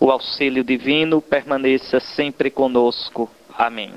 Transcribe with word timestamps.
O 0.00 0.10
auxílio 0.10 0.64
divino 0.64 1.20
permaneça 1.20 2.00
sempre 2.00 2.50
conosco. 2.50 3.30
Amém. 3.56 3.92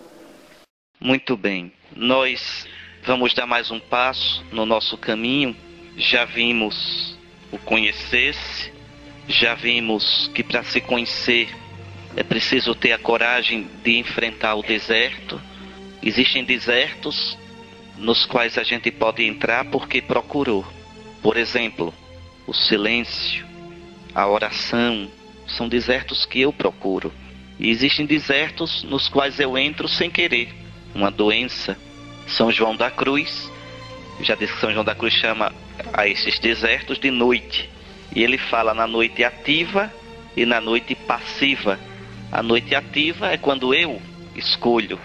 Muito 1.00 1.38
bem. 1.38 1.72
Nós 1.96 2.68
vamos 3.04 3.34
dar 3.34 3.46
mais 3.46 3.72
um 3.72 3.80
passo 3.80 4.44
no 4.52 4.66
nosso 4.66 4.98
caminho. 4.98 5.56
Já 5.96 6.26
vimos 6.26 7.18
o 7.52 7.58
conhecer-se, 7.58 8.72
já 9.28 9.54
vimos 9.54 10.30
que 10.34 10.44
para 10.44 10.64
se 10.64 10.82
conhecer 10.82 11.50
é 12.16 12.24
preciso 12.24 12.76
ter 12.76 12.92
a 12.92 12.98
coragem 12.98 13.70
de 13.84 13.98
enfrentar 13.98 14.56
o 14.56 14.64
deserto. 14.64 15.42
Existem 16.04 16.44
desertos 16.44 17.38
nos 17.98 18.26
quais 18.26 18.58
a 18.58 18.64
gente 18.64 18.92
pode 18.92 19.24
entrar 19.24 19.66
porque 19.66 20.02
procurou. 20.02 20.66
Por 21.22 21.38
exemplo, 21.38 21.94
o 22.48 22.54
silêncio, 22.54 23.46
a 24.14 24.28
oração, 24.28 25.10
são 25.48 25.68
desertos 25.68 26.26
que 26.26 26.42
eu 26.42 26.52
procuro. 26.52 27.12
E 27.60 27.70
existem 27.70 28.06
desertos 28.06 28.84
nos 28.84 29.08
quais 29.08 29.40
eu 29.40 29.58
entro 29.58 29.88
sem 29.88 30.10
querer. 30.10 30.54
Uma 30.94 31.12
doença. 31.12 31.78
São 32.28 32.52
João 32.52 32.76
da 32.76 32.90
Cruz, 32.90 33.52
já 34.22 34.36
disse 34.36 34.54
que 34.54 34.60
São 34.60 34.72
João 34.72 34.86
da 34.86 34.96
Cruz 34.96 35.14
chama 35.14 35.52
a 35.94 36.08
esses 36.08 36.40
desertos 36.40 37.00
de 37.00 37.12
noite. 37.12 37.70
E 38.16 38.24
ele 38.24 38.38
fala 38.38 38.74
na 38.74 38.86
noite 38.86 39.24
ativa 39.24 39.92
e 40.36 40.46
na 40.46 40.62
noite 40.62 40.96
passiva. 40.96 41.80
A 42.32 42.42
noite 42.42 42.76
ativa 42.76 43.32
é 43.32 43.38
quando 43.38 43.74
eu 43.74 44.02
escolho. 44.36 45.00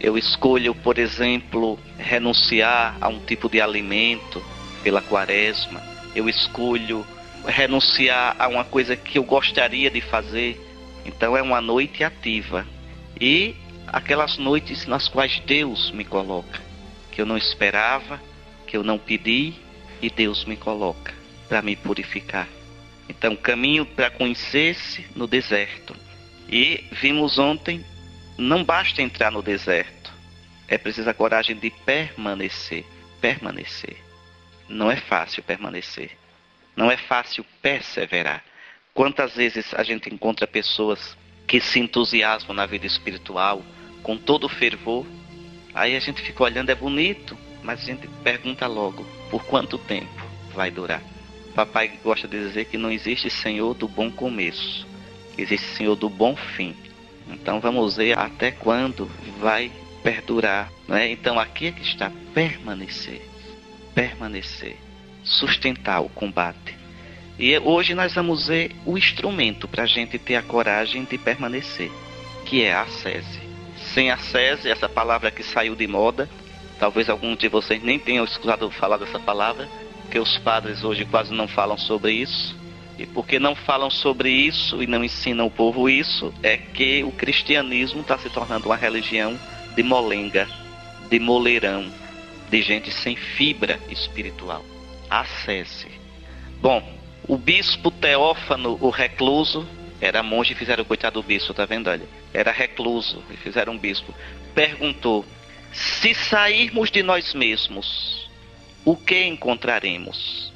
Eu 0.00 0.18
escolho, 0.18 0.74
por 0.74 0.98
exemplo, 0.98 1.78
renunciar 1.98 2.96
a 3.00 3.08
um 3.08 3.20
tipo 3.20 3.48
de 3.48 3.60
alimento 3.60 4.42
pela 4.82 5.00
quaresma. 5.00 5.80
Eu 6.14 6.28
escolho 6.28 7.06
renunciar 7.46 8.36
a 8.38 8.48
uma 8.48 8.64
coisa 8.64 8.96
que 8.96 9.18
eu 9.18 9.24
gostaria 9.24 9.90
de 9.90 10.00
fazer. 10.00 10.60
Então 11.04 11.36
é 11.36 11.42
uma 11.42 11.60
noite 11.60 12.04
ativa. 12.04 12.66
E 13.20 13.54
aquelas 13.86 14.38
noites 14.38 14.86
nas 14.86 15.08
quais 15.08 15.40
Deus 15.40 15.90
me 15.90 16.04
coloca, 16.04 16.60
que 17.10 17.20
eu 17.20 17.26
não 17.26 17.36
esperava, 17.36 18.20
que 18.66 18.76
eu 18.76 18.82
não 18.82 18.98
pedi, 18.98 19.54
e 20.00 20.10
Deus 20.10 20.44
me 20.44 20.56
coloca 20.56 21.14
para 21.48 21.62
me 21.62 21.76
purificar. 21.76 22.48
Então, 23.08 23.36
caminho 23.36 23.84
para 23.84 24.10
conhecer-se 24.10 25.06
no 25.14 25.26
deserto. 25.26 25.94
E 26.48 26.84
vimos 26.90 27.38
ontem, 27.38 27.84
não 28.38 28.64
basta 28.64 29.02
entrar 29.02 29.30
no 29.30 29.42
deserto, 29.42 30.12
é 30.66 30.78
preciso 30.78 31.10
a 31.10 31.14
coragem 31.14 31.54
de 31.56 31.70
permanecer. 31.70 32.84
Permanecer. 33.20 33.96
Não 34.68 34.90
é 34.90 34.96
fácil 34.96 35.42
permanecer. 35.42 36.21
Não 36.76 36.90
é 36.90 36.96
fácil 36.96 37.44
perseverar. 37.60 38.42
Quantas 38.94 39.34
vezes 39.34 39.72
a 39.74 39.82
gente 39.82 40.12
encontra 40.12 40.46
pessoas 40.46 41.16
que 41.46 41.60
se 41.60 41.80
entusiasmam 41.80 42.54
na 42.54 42.66
vida 42.66 42.86
espiritual 42.86 43.62
com 44.02 44.16
todo 44.16 44.48
fervor, 44.48 45.06
aí 45.74 45.96
a 45.96 46.00
gente 46.00 46.22
fica 46.22 46.42
olhando, 46.42 46.70
é 46.70 46.74
bonito, 46.74 47.36
mas 47.62 47.80
a 47.80 47.84
gente 47.84 48.08
pergunta 48.22 48.66
logo, 48.66 49.04
por 49.30 49.44
quanto 49.44 49.78
tempo 49.78 50.12
vai 50.54 50.70
durar? 50.70 51.02
Papai 51.54 51.98
gosta 52.02 52.26
de 52.26 52.38
dizer 52.38 52.66
que 52.66 52.78
não 52.78 52.90
existe 52.90 53.28
Senhor 53.28 53.74
do 53.74 53.86
bom 53.86 54.10
começo, 54.10 54.86
existe 55.36 55.66
Senhor 55.76 55.96
do 55.96 56.08
bom 56.08 56.34
fim. 56.34 56.74
Então 57.28 57.60
vamos 57.60 57.96
ver 57.96 58.18
até 58.18 58.50
quando 58.50 59.06
vai 59.38 59.70
perdurar. 60.02 60.70
Né? 60.88 61.10
Então 61.10 61.38
aqui 61.38 61.66
é 61.66 61.72
que 61.72 61.82
está 61.82 62.10
permanecer, 62.34 63.22
permanecer 63.94 64.76
sustentar 65.24 66.00
o 66.00 66.08
combate. 66.08 66.82
E 67.38 67.58
hoje 67.58 67.94
nós 67.94 68.14
vamos 68.14 68.46
ver 68.46 68.72
o 68.84 68.96
instrumento 68.96 69.66
para 69.66 69.84
a 69.84 69.86
gente 69.86 70.18
ter 70.18 70.36
a 70.36 70.42
coragem 70.42 71.04
de 71.04 71.16
permanecer, 71.18 71.90
que 72.44 72.62
é 72.62 72.74
a 72.74 72.86
sese. 72.86 73.40
Sem 73.92 74.10
a 74.10 74.18
sese, 74.18 74.70
essa 74.70 74.88
palavra 74.88 75.30
que 75.30 75.42
saiu 75.42 75.74
de 75.74 75.86
moda, 75.86 76.28
talvez 76.78 77.08
alguns 77.08 77.38
de 77.38 77.48
vocês 77.48 77.82
nem 77.82 77.98
tenham 77.98 78.24
escutado 78.24 78.70
falar 78.70 78.98
dessa 78.98 79.18
palavra, 79.18 79.68
que 80.10 80.18
os 80.18 80.38
padres 80.38 80.84
hoje 80.84 81.04
quase 81.04 81.32
não 81.32 81.48
falam 81.48 81.78
sobre 81.78 82.12
isso. 82.12 82.56
E 82.98 83.06
porque 83.06 83.38
não 83.38 83.54
falam 83.54 83.90
sobre 83.90 84.30
isso 84.30 84.82
e 84.82 84.86
não 84.86 85.02
ensinam 85.02 85.46
o 85.46 85.50
povo 85.50 85.88
isso, 85.88 86.32
é 86.42 86.58
que 86.58 87.02
o 87.02 87.10
cristianismo 87.10 88.02
está 88.02 88.18
se 88.18 88.28
tornando 88.28 88.66
uma 88.66 88.76
religião 88.76 89.38
de 89.74 89.82
molenga, 89.82 90.46
de 91.08 91.18
moleirão, 91.18 91.90
de 92.50 92.60
gente 92.60 92.92
sem 92.92 93.16
fibra 93.16 93.80
espiritual 93.88 94.62
acesse. 95.20 95.88
Bom, 96.60 96.82
o 97.28 97.36
bispo 97.36 97.90
Teófano, 97.90 98.78
o 98.80 98.88
recluso, 98.88 99.68
era 100.00 100.22
monge 100.22 100.52
e 100.52 100.56
fizeram 100.56 100.84
coitado 100.84 101.20
do 101.20 101.26
bispo, 101.26 101.52
tá 101.52 101.64
vendo? 101.64 101.90
Olha, 101.90 102.06
era 102.32 102.50
recluso 102.50 103.22
e 103.30 103.36
fizeram 103.36 103.74
um 103.74 103.78
bispo. 103.78 104.14
Perguntou: 104.54 105.24
Se 105.72 106.14
sairmos 106.14 106.90
de 106.90 107.02
nós 107.02 107.34
mesmos, 107.34 108.28
o 108.84 108.96
que 108.96 109.24
encontraremos? 109.24 110.52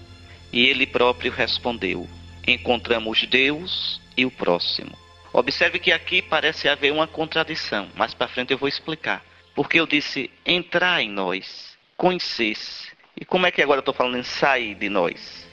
E 0.52 0.66
ele 0.66 0.86
próprio 0.86 1.30
respondeu: 1.30 2.08
Encontramos 2.46 3.24
Deus 3.26 4.00
e 4.16 4.24
o 4.24 4.30
próximo. 4.30 4.96
Observe 5.32 5.78
que 5.78 5.92
aqui 5.92 6.22
parece 6.22 6.68
haver 6.68 6.92
uma 6.92 7.06
contradição, 7.06 7.88
mais 7.94 8.14
para 8.14 8.26
frente 8.26 8.52
eu 8.52 8.58
vou 8.58 8.68
explicar. 8.68 9.22
Porque 9.54 9.78
eu 9.78 9.86
disse: 9.86 10.30
entrar 10.44 11.02
em 11.02 11.10
nós, 11.10 11.76
conhecer-se 11.96 12.95
e 13.18 13.24
como 13.24 13.46
é 13.46 13.50
que 13.50 13.62
agora 13.62 13.78
eu 13.78 13.80
estou 13.80 13.94
falando 13.94 14.18
em 14.18 14.22
sair 14.22 14.74
de 14.74 14.90
nós? 14.90 15.46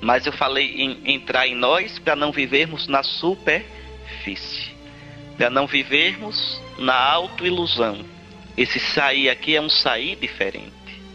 Mas 0.00 0.26
eu 0.26 0.32
falei 0.32 0.82
em 0.82 1.14
entrar 1.14 1.46
em 1.46 1.54
nós 1.54 1.98
para 1.98 2.16
não 2.16 2.32
vivermos 2.32 2.88
na 2.88 3.02
superfície, 3.02 4.72
para 5.36 5.50
não 5.50 5.66
vivermos 5.66 6.60
na 6.78 6.94
autoilusão. 6.94 8.04
Esse 8.56 8.80
sair 8.80 9.28
aqui 9.28 9.54
é 9.54 9.60
um 9.60 9.68
sair 9.68 10.16
diferente. 10.16 10.72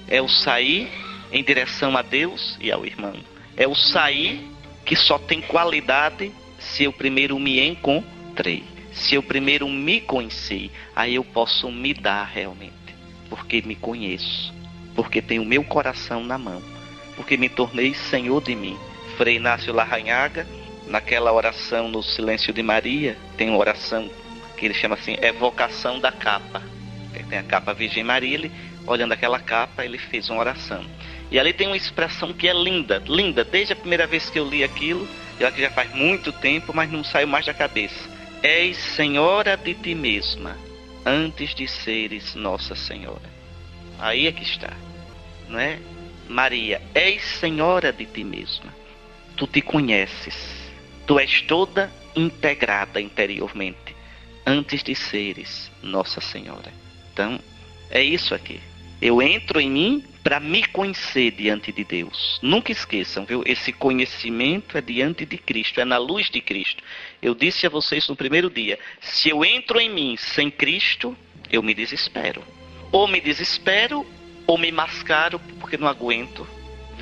É 0.08 0.22
o 0.22 0.28
sair 0.28 0.88
em 1.32 1.44
direção 1.44 1.98
a 1.98 2.02
Deus 2.02 2.58
e 2.62 2.72
ao 2.72 2.86
irmão. 2.86 3.16
É 3.58 3.68
o 3.68 3.76
sair 3.76 4.40
que 4.86 4.96
só 4.96 5.18
tem 5.18 5.42
qualidade 5.42 6.32
se 6.60 6.84
eu 6.84 6.94
primeiro 6.94 7.38
me 7.40 7.60
encontrei. 7.60 8.64
Se 8.94 9.16
eu 9.16 9.24
primeiro 9.24 9.68
me 9.68 10.00
conheci, 10.00 10.72
aí 10.96 11.16
eu 11.16 11.24
posso 11.24 11.72
me 11.72 11.94
dar 11.94 12.24
realmente, 12.24 12.96
porque 13.30 13.62
me 13.62 13.76
conheço 13.76 14.57
porque 14.98 15.22
tenho 15.22 15.46
meu 15.46 15.64
coração 15.64 16.24
na 16.24 16.40
mão, 16.40 16.60
porque 17.16 17.38
me 17.38 17.48
tornei 17.48 17.94
senhor 17.94 18.42
de 18.42 18.56
mim. 18.56 18.76
Frei 19.16 19.36
Inácio 19.36 19.72
Larranhaga, 19.72 20.48
naquela 20.88 21.32
oração 21.32 21.88
no 21.88 22.02
Silêncio 22.02 22.52
de 22.52 22.64
Maria, 22.64 23.16
tem 23.38 23.48
uma 23.48 23.60
oração 23.60 24.10
que 24.58 24.66
ele 24.66 24.74
chama 24.74 24.96
assim, 24.96 25.16
evocação 25.22 26.00
da 26.00 26.12
capa. 26.12 26.64
Tem 27.30 27.38
a 27.38 27.44
capa 27.44 27.76
Virgem 27.76 28.04
Maria, 28.04 28.34
ele, 28.34 28.52
olhando 28.88 29.12
aquela 29.12 29.40
capa, 29.40 29.86
ele 29.86 30.00
fez 30.00 30.32
uma 30.32 30.40
oração. 30.40 30.84
E 31.30 31.40
ali 31.40 31.54
tem 31.54 31.68
uma 31.68 31.78
expressão 31.78 32.34
que 32.34 32.48
é 32.48 32.54
linda, 32.54 33.04
linda, 33.06 33.44
desde 33.44 33.74
a 33.74 33.76
primeira 33.76 34.08
vez 34.08 34.32
que 34.32 34.40
eu 34.40 34.50
li 34.50 34.64
aquilo, 34.64 35.08
já 35.40 35.52
que 35.52 35.62
já 35.62 35.70
faz 35.70 35.94
muito 35.94 36.32
tempo, 36.32 36.74
mas 36.74 36.92
não 36.92 37.04
saiu 37.04 37.28
mais 37.28 37.46
da 37.46 37.54
cabeça. 37.54 38.10
És 38.42 38.78
Senhora 38.78 39.56
de 39.56 39.76
ti 39.76 39.94
mesma, 39.94 40.58
antes 41.06 41.54
de 41.54 41.68
seres 41.68 42.34
Nossa 42.34 42.74
Senhora. 42.74 43.38
Aí 44.00 44.26
é 44.26 44.32
que 44.32 44.44
está 44.44 44.87
não 45.50 45.60
é? 45.60 45.80
Maria, 46.28 46.82
és 46.94 47.22
senhora 47.22 47.92
de 47.94 48.06
ti 48.06 48.24
mesma. 48.24 48.74
Tu 49.36 49.48
te 49.48 49.62
conheces. 49.62 50.36
Tu 51.06 51.20
és 51.20 51.42
toda 51.42 51.92
integrada 52.16 53.00
interiormente 53.00 53.96
antes 54.46 54.84
de 54.84 54.96
seres 54.96 55.72
Nossa 55.82 56.20
Senhora. 56.20 56.72
Então, 57.14 57.40
é 57.90 58.02
isso 58.04 58.34
aqui. 58.34 58.60
Eu 59.02 59.22
entro 59.22 59.60
em 59.60 59.70
mim 59.70 60.04
para 60.24 60.40
me 60.40 60.66
conhecer 60.66 61.32
diante 61.32 61.72
de 61.72 61.84
Deus. 61.84 62.40
Nunca 62.42 62.72
esqueçam, 62.72 63.26
viu? 63.26 63.44
Esse 63.46 63.72
conhecimento 63.72 64.78
é 64.78 64.82
diante 64.82 65.26
de 65.26 65.38
Cristo, 65.38 65.80
é 65.80 65.86
na 65.86 65.98
luz 65.98 66.30
de 66.30 66.42
Cristo. 66.42 66.84
Eu 67.22 67.36
disse 67.36 67.66
a 67.68 67.70
vocês 67.70 68.08
no 68.10 68.16
primeiro 68.16 68.50
dia: 68.50 68.80
se 69.00 69.30
eu 69.30 69.46
entro 69.46 69.80
em 69.80 69.90
mim 69.90 70.18
sem 70.18 70.50
Cristo, 70.50 71.16
eu 71.52 71.62
me 71.62 71.74
desespero. 71.74 72.44
Ou 72.92 73.08
me 73.08 73.22
desespero, 73.22 74.06
ou 74.48 74.58
me 74.58 74.72
mascaro 74.72 75.40
porque 75.60 75.78
não 75.78 75.88
aguento 75.88 76.48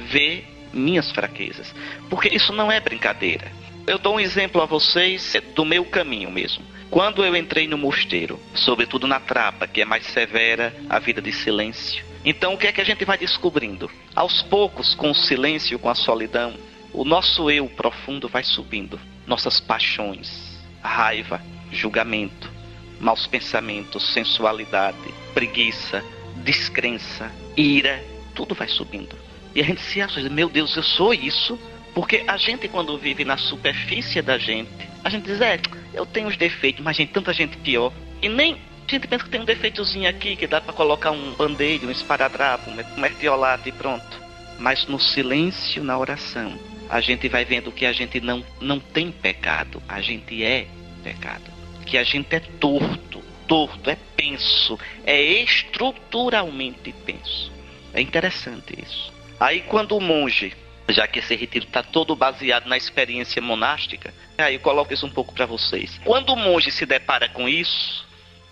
ver 0.09 0.45
minhas 0.73 1.11
fraquezas. 1.11 1.73
Porque 2.09 2.27
isso 2.27 2.51
não 2.51 2.71
é 2.71 2.79
brincadeira. 2.79 3.49
Eu 3.87 3.99
dou 3.99 4.15
um 4.15 4.19
exemplo 4.19 4.61
a 4.61 4.65
vocês 4.65 5.35
do 5.55 5.63
meu 5.63 5.85
caminho 5.85 6.31
mesmo. 6.31 6.65
Quando 6.89 7.23
eu 7.23 7.35
entrei 7.35 7.67
no 7.67 7.77
mosteiro, 7.77 8.39
sobretudo 8.53 9.07
na 9.07 9.19
trapa, 9.19 9.67
que 9.67 9.81
é 9.81 9.85
mais 9.85 10.05
severa, 10.07 10.75
a 10.89 10.99
vida 10.99 11.21
de 11.21 11.31
silêncio. 11.31 12.03
Então 12.23 12.53
o 12.53 12.57
que 12.57 12.67
é 12.67 12.71
que 12.71 12.81
a 12.81 12.85
gente 12.85 13.05
vai 13.05 13.17
descobrindo? 13.17 13.89
Aos 14.15 14.41
poucos, 14.43 14.95
com 14.95 15.11
o 15.11 15.15
silêncio, 15.15 15.77
com 15.77 15.89
a 15.89 15.95
solidão, 15.95 16.55
o 16.91 17.03
nosso 17.03 17.49
eu 17.51 17.67
profundo 17.67 18.27
vai 18.27 18.43
subindo. 18.43 18.99
Nossas 19.27 19.59
paixões, 19.59 20.59
raiva, 20.81 21.41
julgamento, 21.71 22.51
maus 22.99 23.27
pensamentos, 23.27 24.13
sensualidade, 24.13 25.13
preguiça, 25.33 26.03
descrença, 26.45 27.31
ira, 27.57 28.01
tudo 28.35 28.53
vai 28.53 28.67
subindo. 28.67 29.17
E 29.53 29.59
a 29.59 29.63
gente 29.63 29.81
se 29.81 30.01
acha, 30.01 30.21
meu 30.29 30.47
Deus, 30.47 30.75
eu 30.77 30.83
sou 30.83 31.13
isso. 31.13 31.59
Porque 31.93 32.23
a 32.27 32.35
gente, 32.35 32.67
quando 32.67 32.97
vive 32.97 33.23
na 33.23 33.37
superfície 33.37 34.21
da 34.21 34.37
gente, 34.37 34.69
a 35.03 35.09
gente 35.09 35.23
diz, 35.25 35.39
é, 35.39 35.57
eu 35.93 36.05
tenho 36.05 36.27
os 36.27 36.35
defeitos, 36.35 36.83
mas 36.83 36.97
gente, 36.97 37.13
tanta 37.13 37.33
gente 37.33 37.57
pior. 37.57 37.91
E 38.21 38.27
nem 38.27 38.57
a 38.87 38.91
gente 38.91 39.07
pensa 39.07 39.23
que 39.23 39.29
tem 39.29 39.41
um 39.41 39.45
defeitozinho 39.45 40.09
aqui 40.09 40.35
que 40.35 40.45
dá 40.45 40.59
para 40.61 40.73
colocar 40.73 41.11
um 41.11 41.33
band-aid, 41.33 41.85
um 41.85 41.91
esparadrapo, 41.91 42.69
um 42.69 42.99
mertiolate 42.99 43.69
e 43.69 43.71
pronto. 43.71 44.21
Mas 44.59 44.85
no 44.87 44.99
silêncio, 44.99 45.83
na 45.83 45.97
oração, 45.97 46.59
a 46.89 46.99
gente 46.99 47.27
vai 47.29 47.45
vendo 47.45 47.71
que 47.71 47.85
a 47.85 47.93
gente 47.93 48.19
não, 48.19 48.45
não 48.59 48.79
tem 48.79 49.09
pecado, 49.09 49.81
a 49.87 50.01
gente 50.01 50.43
é 50.43 50.67
pecado. 51.01 51.49
Que 51.85 51.97
a 51.97 52.03
gente 52.03 52.35
é 52.35 52.39
torto, 52.39 53.14
torto, 53.47 53.89
é 53.89 53.97
penso, 54.15 54.79
é 55.05 55.21
estruturalmente 55.21 56.93
penso. 57.05 57.51
É 57.93 58.01
interessante 58.01 58.75
isso. 58.81 59.13
Aí 59.39 59.61
quando 59.61 59.95
o 59.95 60.01
monge, 60.01 60.53
já 60.89 61.07
que 61.07 61.19
esse 61.19 61.35
retiro 61.35 61.65
está 61.65 61.81
todo 61.81 62.15
baseado 62.15 62.67
na 62.67 62.77
experiência 62.77 63.41
monástica, 63.41 64.13
aí 64.37 64.55
eu 64.55 64.59
coloco 64.59 64.93
isso 64.93 65.05
um 65.05 65.11
pouco 65.11 65.33
para 65.33 65.45
vocês. 65.45 65.99
Quando 66.03 66.29
o 66.33 66.35
monge 66.35 66.71
se 66.71 66.85
depara 66.85 67.29
com 67.29 67.47
isso, 67.47 68.05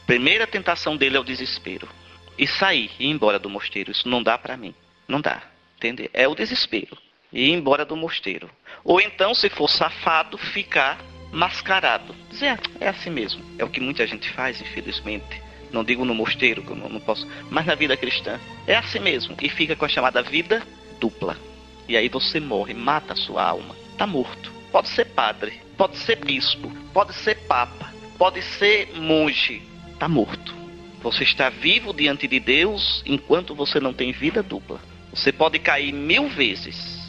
primeira 0.06 0.48
tentação 0.48 0.96
dele 0.96 1.18
é 1.18 1.19
o 1.19 1.24
desespero. 1.24 1.88
E 2.38 2.48
sair, 2.48 2.89
ir 3.00 3.07
embora 3.07 3.38
do 3.38 3.50
mosteiro. 3.50 3.92
Isso 3.92 4.10
não 4.10 4.24
dá 4.24 4.38
para 4.38 4.57
mim. 4.57 4.74
Não 5.07 5.22
dá. 5.22 5.44
Entender? 5.78 6.10
É 6.13 6.28
o 6.28 6.34
desespero. 6.34 6.98
E 7.31 7.50
ir 7.50 7.51
embora 7.51 7.86
do 7.86 7.96
mosteiro. 7.96 8.50
Ou 8.84 9.00
então, 9.00 9.36
se 9.36 9.50
for 9.50 9.69
safado, 9.69 10.38
ficar 10.38 10.98
mascarado. 11.34 12.16
Dizer, 12.30 12.60
é 12.80 12.88
assim 12.88 13.10
mesmo. 13.10 13.44
É 13.58 13.64
o 13.66 13.70
que 13.70 13.82
muita 13.82 14.06
gente 14.08 14.30
faz, 14.30 14.62
infelizmente. 14.62 15.42
Não 15.72 15.84
digo 15.84 16.06
no 16.06 16.14
mosteiro, 16.14 16.62
que 16.62 16.70
eu 16.70 16.76
não, 16.76 16.88
não 16.88 17.00
posso, 17.00 17.28
mas 17.50 17.66
na 17.66 17.74
vida 17.74 17.98
cristã. 17.98 18.40
É 18.68 18.76
assim 18.76 19.00
mesmo. 19.00 19.36
E 19.42 19.50
fica 19.50 19.76
com 19.76 19.86
a 19.86 19.90
chamada 19.90 20.22
vida 20.22 20.62
dupla. 21.00 21.36
E 21.90 21.98
aí 21.98 22.08
você 22.08 22.40
morre, 22.40 22.74
mata 22.74 23.14
a 23.14 23.16
sua 23.16 23.44
alma. 23.44 23.76
Tá 23.98 24.06
morto. 24.06 24.54
Pode 24.72 24.90
ser 24.90 25.06
padre, 25.06 25.60
pode 25.78 25.98
ser 25.98 26.16
bispo, 26.18 26.72
pode 26.94 27.14
ser 27.14 27.36
papa, 27.48 27.94
pode 28.18 28.42
ser 28.42 28.94
monge. 28.96 29.62
Tá 30.00 30.08
morto. 30.08 30.56
Você 31.02 31.24
está 31.24 31.50
vivo 31.50 31.94
diante 31.94 32.28
de 32.28 32.40
Deus 32.40 33.04
enquanto 33.06 33.54
você 33.54 33.80
não 33.80 33.94
tem 33.94 34.12
vida 34.12 34.42
dupla. 34.42 34.80
Você 35.12 35.32
pode 35.32 35.60
cair 35.60 35.92
mil 35.92 36.30
vezes, 36.30 37.03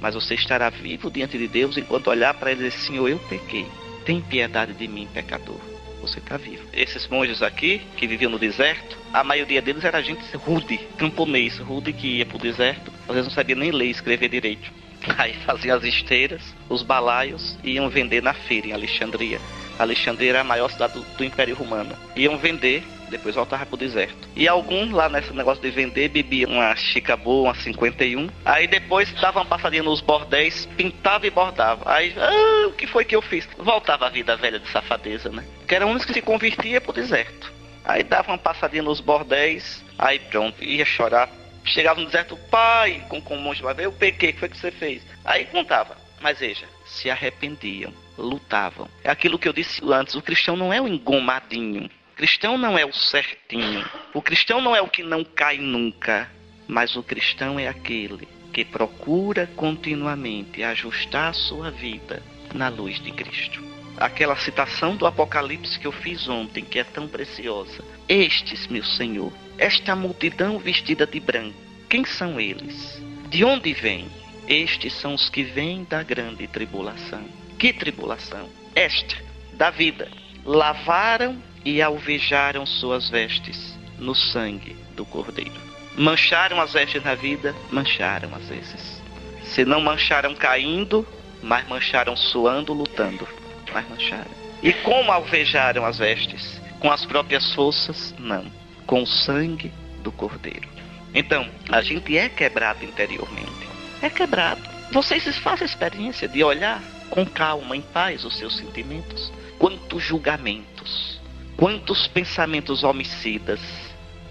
mas 0.00 0.14
você 0.14 0.34
estará 0.34 0.70
vivo 0.70 1.10
diante 1.10 1.36
de 1.36 1.46
Deus 1.46 1.76
enquanto 1.76 2.08
olhar 2.08 2.34
para 2.34 2.50
ele 2.50 2.60
e 2.60 2.64
dizer: 2.64 2.78
Senhor, 2.78 3.08
eu 3.08 3.18
pequei. 3.18 3.66
Tem 4.04 4.20
piedade 4.20 4.72
de 4.72 4.88
mim, 4.88 5.06
pecador. 5.12 5.60
Você 6.00 6.18
está 6.18 6.36
vivo. 6.36 6.64
Esses 6.72 7.06
monges 7.08 7.42
aqui, 7.42 7.82
que 7.96 8.06
viviam 8.06 8.30
no 8.30 8.38
deserto, 8.38 8.96
a 9.12 9.22
maioria 9.22 9.60
deles 9.60 9.84
era 9.84 10.02
gente 10.02 10.24
rude, 10.34 10.78
camponês, 10.96 11.58
rude 11.58 11.92
que 11.92 12.18
ia 12.18 12.26
para 12.26 12.36
o 12.36 12.40
deserto, 12.40 12.90
às 13.06 13.14
vezes 13.14 13.28
não 13.28 13.34
sabia 13.34 13.54
nem 13.54 13.70
ler 13.70 13.86
escrever 13.86 14.28
direito. 14.28 14.72
Aí 15.18 15.34
faziam 15.44 15.76
as 15.76 15.84
esteiras, 15.84 16.54
os 16.68 16.82
balaios, 16.82 17.58
e 17.62 17.72
iam 17.72 17.88
vender 17.90 18.22
na 18.22 18.32
feira 18.32 18.68
em 18.68 18.72
Alexandria. 18.72 19.40
Alexandria 19.82 20.30
era 20.30 20.40
a 20.40 20.44
maior 20.44 20.70
cidade 20.70 20.94
do, 20.94 21.02
do 21.02 21.24
Império 21.24 21.54
Romano. 21.54 21.96
Iam 22.16 22.36
vender 22.38 22.84
depois 23.10 23.34
voltava 23.34 23.66
pro 23.66 23.76
deserto. 23.76 24.28
E 24.34 24.48
alguns 24.48 24.90
lá 24.92 25.08
nesse 25.08 25.32
negócio 25.34 25.60
de 25.60 25.70
vender 25.70 26.08
bebiam 26.08 26.52
uma 26.52 26.74
chica 26.76 27.16
boa, 27.16 27.48
uma 27.48 27.54
51. 27.54 28.30
Aí 28.44 28.66
depois 28.66 29.12
dava 29.20 29.40
uma 29.40 29.46
passadinha 29.46 29.82
nos 29.82 30.00
bordéis, 30.00 30.66
pintava 30.76 31.26
e 31.26 31.30
bordava. 31.30 31.92
Aí, 31.92 32.14
ah, 32.16 32.68
o 32.68 32.72
que 32.72 32.86
foi 32.86 33.04
que 33.04 33.14
eu 33.14 33.20
fiz? 33.20 33.46
Voltava 33.58 34.06
a 34.06 34.10
vida 34.10 34.36
velha 34.36 34.58
de 34.58 34.68
safadeza, 34.70 35.28
né? 35.28 35.44
Que 35.66 35.74
era 35.74 35.86
um 35.86 35.98
que 35.98 36.12
se 36.12 36.22
convertia 36.22 36.80
pro 36.80 36.92
deserto. 36.92 37.52
Aí 37.84 38.02
dava 38.02 38.30
uma 38.30 38.38
passadinha 38.38 38.82
nos 38.82 39.00
bordéis, 39.00 39.84
aí 39.98 40.18
pronto, 40.18 40.62
ia 40.62 40.84
chorar. 40.84 41.28
Chegava 41.64 42.00
no 42.00 42.06
deserto, 42.06 42.36
pai, 42.50 43.04
com, 43.08 43.20
com 43.20 43.36
um 43.36 43.40
monte 43.40 43.62
de 43.62 43.82
eu 43.82 43.92
pequei, 43.92 44.30
o 44.30 44.32
que 44.32 44.38
foi 44.38 44.48
que 44.48 44.56
você 44.56 44.70
fez? 44.70 45.02
Aí 45.24 45.44
contava. 45.46 45.96
Mas 46.20 46.38
veja, 46.38 46.66
se 46.84 47.10
arrependiam, 47.10 47.92
lutavam. 48.20 48.88
É 49.02 49.10
aquilo 49.10 49.38
que 49.38 49.48
eu 49.48 49.52
disse 49.52 49.80
antes, 49.92 50.14
o 50.14 50.22
cristão 50.22 50.56
não 50.56 50.72
é 50.72 50.80
o 50.80 50.88
engomadinho 50.88 51.90
cristão 52.20 52.58
não 52.58 52.76
é 52.76 52.84
o 52.84 52.92
certinho. 52.92 53.82
O 54.12 54.20
cristão 54.20 54.60
não 54.60 54.76
é 54.76 54.82
o 54.82 54.88
que 54.88 55.02
não 55.02 55.24
cai 55.24 55.56
nunca. 55.56 56.30
Mas 56.68 56.94
o 56.94 57.02
cristão 57.02 57.58
é 57.58 57.66
aquele 57.66 58.28
que 58.52 58.62
procura 58.62 59.46
continuamente 59.56 60.62
ajustar 60.62 61.34
sua 61.34 61.70
vida 61.70 62.22
na 62.52 62.68
luz 62.68 63.00
de 63.00 63.10
Cristo. 63.10 63.64
Aquela 63.96 64.36
citação 64.36 64.96
do 64.96 65.06
Apocalipse 65.06 65.78
que 65.78 65.86
eu 65.86 65.92
fiz 65.92 66.28
ontem, 66.28 66.62
que 66.62 66.78
é 66.78 66.84
tão 66.84 67.08
preciosa. 67.08 67.82
Estes, 68.06 68.66
meu 68.66 68.84
Senhor, 68.84 69.32
esta 69.56 69.96
multidão 69.96 70.58
vestida 70.58 71.06
de 71.06 71.20
branco, 71.20 71.58
quem 71.88 72.04
são 72.04 72.38
eles? 72.38 73.00
De 73.30 73.42
onde 73.46 73.72
vêm? 73.72 74.08
Estes 74.46 74.92
são 74.92 75.14
os 75.14 75.30
que 75.30 75.42
vêm 75.42 75.84
da 75.84 76.02
grande 76.02 76.46
tribulação. 76.46 77.39
Que 77.60 77.74
tribulação? 77.74 78.48
Esta, 78.74 79.14
da 79.52 79.68
vida. 79.68 80.08
Lavaram 80.46 81.36
e 81.62 81.82
alvejaram 81.82 82.64
suas 82.64 83.10
vestes 83.10 83.78
no 83.98 84.14
sangue 84.14 84.74
do 84.96 85.04
Cordeiro. 85.04 85.60
Mancharam 85.94 86.58
as 86.58 86.72
vestes 86.72 87.04
na 87.04 87.14
vida, 87.14 87.54
mancharam 87.70 88.34
às 88.34 88.48
vezes. 88.48 89.02
Se 89.44 89.62
não 89.66 89.82
mancharam 89.82 90.34
caindo, 90.34 91.06
mas 91.42 91.68
mancharam 91.68 92.16
suando, 92.16 92.72
lutando, 92.72 93.28
mas 93.74 93.86
mancharam. 93.90 94.30
E 94.62 94.72
como 94.72 95.12
alvejaram 95.12 95.84
as 95.84 95.98
vestes? 95.98 96.58
Com 96.78 96.90
as 96.90 97.04
próprias 97.04 97.52
forças? 97.52 98.14
Não. 98.18 98.50
Com 98.86 99.02
o 99.02 99.06
sangue 99.06 99.70
do 100.02 100.10
Cordeiro. 100.10 100.66
Então, 101.12 101.46
a 101.70 101.82
gente 101.82 102.16
é 102.16 102.30
quebrado 102.30 102.86
interiormente. 102.86 103.68
É 104.00 104.08
quebrado. 104.08 104.62
Vocês 104.90 105.26
fazem 105.36 105.64
a 105.64 105.70
experiência 105.70 106.26
de 106.26 106.42
olhar 106.42 106.80
com 107.10 107.26
calma, 107.26 107.76
em 107.76 107.82
paz, 107.82 108.24
os 108.24 108.36
seus 108.38 108.56
sentimentos. 108.56 109.32
Quantos 109.58 110.02
julgamentos, 110.02 111.20
Quantos 111.60 112.06
pensamentos 112.06 112.82
homicidas. 112.82 113.60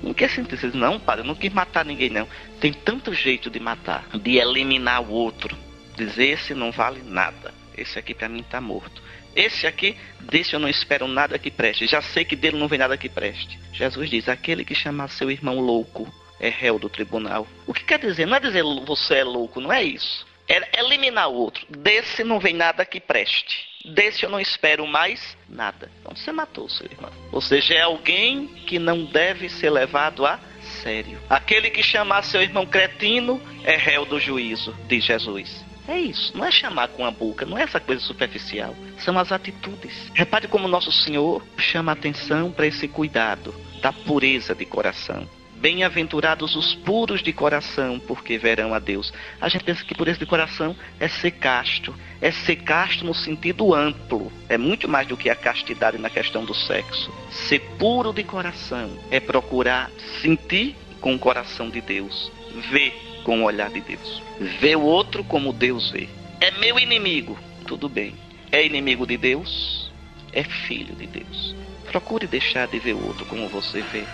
Não 0.01 0.15
quer 0.15 0.31
sentir, 0.31 0.73
não, 0.73 0.99
padre, 0.99 1.21
eu 1.21 1.27
não 1.27 1.35
quis 1.35 1.53
matar 1.53 1.85
ninguém, 1.85 2.09
não. 2.09 2.27
Tem 2.59 2.73
tanto 2.73 3.13
jeito 3.13 3.51
de 3.51 3.59
matar, 3.59 4.03
de 4.17 4.37
eliminar 4.37 5.03
o 5.03 5.11
outro. 5.11 5.55
Dizer, 5.95 6.29
esse 6.29 6.55
não 6.55 6.71
vale 6.71 7.03
nada. 7.03 7.53
Esse 7.77 7.99
aqui 7.99 8.15
para 8.15 8.27
mim 8.27 8.41
tá 8.41 8.59
morto. 8.59 9.03
Esse 9.35 9.67
aqui, 9.67 9.95
desse 10.19 10.55
eu 10.55 10.59
não 10.59 10.67
espero 10.67 11.07
nada 11.07 11.37
que 11.37 11.51
preste. 11.51 11.85
Já 11.85 12.01
sei 12.01 12.25
que 12.25 12.35
dele 12.35 12.57
não 12.57 12.67
vem 12.67 12.79
nada 12.79 12.97
que 12.97 13.07
preste. 13.07 13.59
Jesus 13.73 14.09
diz: 14.09 14.27
aquele 14.27 14.65
que 14.65 14.73
chamar 14.73 15.09
seu 15.09 15.29
irmão 15.29 15.59
louco 15.59 16.11
é 16.39 16.49
réu 16.49 16.79
do 16.79 16.89
tribunal. 16.89 17.45
O 17.67 17.75
que 17.75 17.83
quer 17.83 17.99
dizer? 17.99 18.25
Não 18.25 18.37
é 18.37 18.39
dizer 18.39 18.63
você 18.87 19.17
é 19.17 19.23
louco, 19.23 19.61
não 19.61 19.71
é 19.71 19.83
isso. 19.83 20.25
É 20.49 20.79
eliminar 20.79 21.29
o 21.29 21.35
outro. 21.35 21.65
Desse 21.69 22.23
não 22.23 22.39
vem 22.39 22.53
nada 22.53 22.83
que 22.83 22.99
preste. 22.99 23.69
Desse 23.85 24.23
eu 24.23 24.29
não 24.29 24.39
espero 24.39 24.85
mais 24.85 25.37
nada. 25.47 25.89
Então 26.01 26.15
você 26.15 26.31
matou 26.31 26.67
seu 26.67 26.87
irmão. 26.87 27.11
Ou 27.31 27.39
seja, 27.39 27.75
é 27.75 27.81
alguém 27.81 28.47
que 28.67 28.79
não 28.79 29.05
deve 29.05 29.47
ser 29.47 29.69
levado 29.69 30.25
a 30.25 30.39
sério. 30.81 31.19
Aquele 31.29 31.69
que 31.69 31.83
chamar 31.83 32.23
seu 32.23 32.41
irmão 32.41 32.65
cretino 32.65 33.41
é 33.63 33.77
réu 33.77 34.05
do 34.05 34.19
juízo, 34.19 34.75
diz 34.87 35.05
Jesus. 35.05 35.63
É 35.87 35.97
isso, 35.97 36.37
não 36.37 36.45
é 36.45 36.51
chamar 36.51 36.89
com 36.89 37.03
a 37.03 37.09
boca, 37.09 37.47
não 37.47 37.57
é 37.57 37.63
essa 37.63 37.79
coisa 37.79 38.01
superficial. 38.01 38.75
São 38.99 39.17
as 39.17 39.31
atitudes. 39.31 40.11
Repare 40.13 40.47
como 40.47 40.67
nosso 40.67 40.91
Senhor 40.91 41.43
chama 41.57 41.91
atenção 41.91 42.51
para 42.51 42.67
esse 42.67 42.87
cuidado 42.87 43.55
da 43.81 43.91
pureza 43.91 44.53
de 44.53 44.65
coração. 44.65 45.27
Bem-aventurados 45.59 46.55
os 46.55 46.73
puros 46.73 47.21
de 47.21 47.33
coração, 47.33 47.99
porque 47.99 48.37
verão 48.37 48.73
a 48.73 48.79
Deus. 48.79 49.11
A 49.41 49.49
gente 49.49 49.65
pensa 49.65 49.83
que 49.83 49.93
pureza 49.93 50.17
de 50.17 50.25
coração 50.25 50.73
é 50.97 51.09
ser 51.09 51.31
casto. 51.31 51.93
É 52.21 52.31
ser 52.31 52.57
casto 52.57 53.03
no 53.03 53.13
sentido 53.13 53.73
amplo. 53.73 54.31
É 54.47 54.57
muito 54.57 54.87
mais 54.87 55.05
do 55.05 55.17
que 55.17 55.29
a 55.29 55.35
castidade 55.35 55.97
na 55.97 56.09
questão 56.09 56.45
do 56.45 56.53
sexo. 56.53 57.13
Ser 57.29 57.59
puro 57.77 58.13
de 58.13 58.23
coração 58.23 58.97
é 59.11 59.19
procurar 59.19 59.91
sentir 60.21 60.77
com 61.01 61.13
o 61.13 61.19
coração 61.19 61.69
de 61.69 61.81
Deus. 61.81 62.31
Ver 62.71 62.93
com 63.25 63.41
o 63.41 63.43
olhar 63.43 63.69
de 63.69 63.81
Deus. 63.81 64.23
Ver 64.61 64.77
o 64.77 64.81
outro 64.81 65.25
como 65.25 65.51
Deus 65.51 65.91
vê. 65.91 66.07
É 66.39 66.51
meu 66.51 66.79
inimigo. 66.79 67.37
Tudo 67.67 67.89
bem. 67.89 68.15
É 68.49 68.65
inimigo 68.65 69.05
de 69.05 69.17
Deus? 69.17 69.91
É 70.31 70.41
filho 70.41 70.95
de 70.95 71.05
Deus. 71.05 71.53
Procure 71.91 72.27
deixar 72.27 72.65
de 72.65 72.79
ver 72.79 72.93
o 72.93 73.05
outro 73.05 73.25
como 73.25 73.49
você 73.49 73.81
vê 73.81 74.05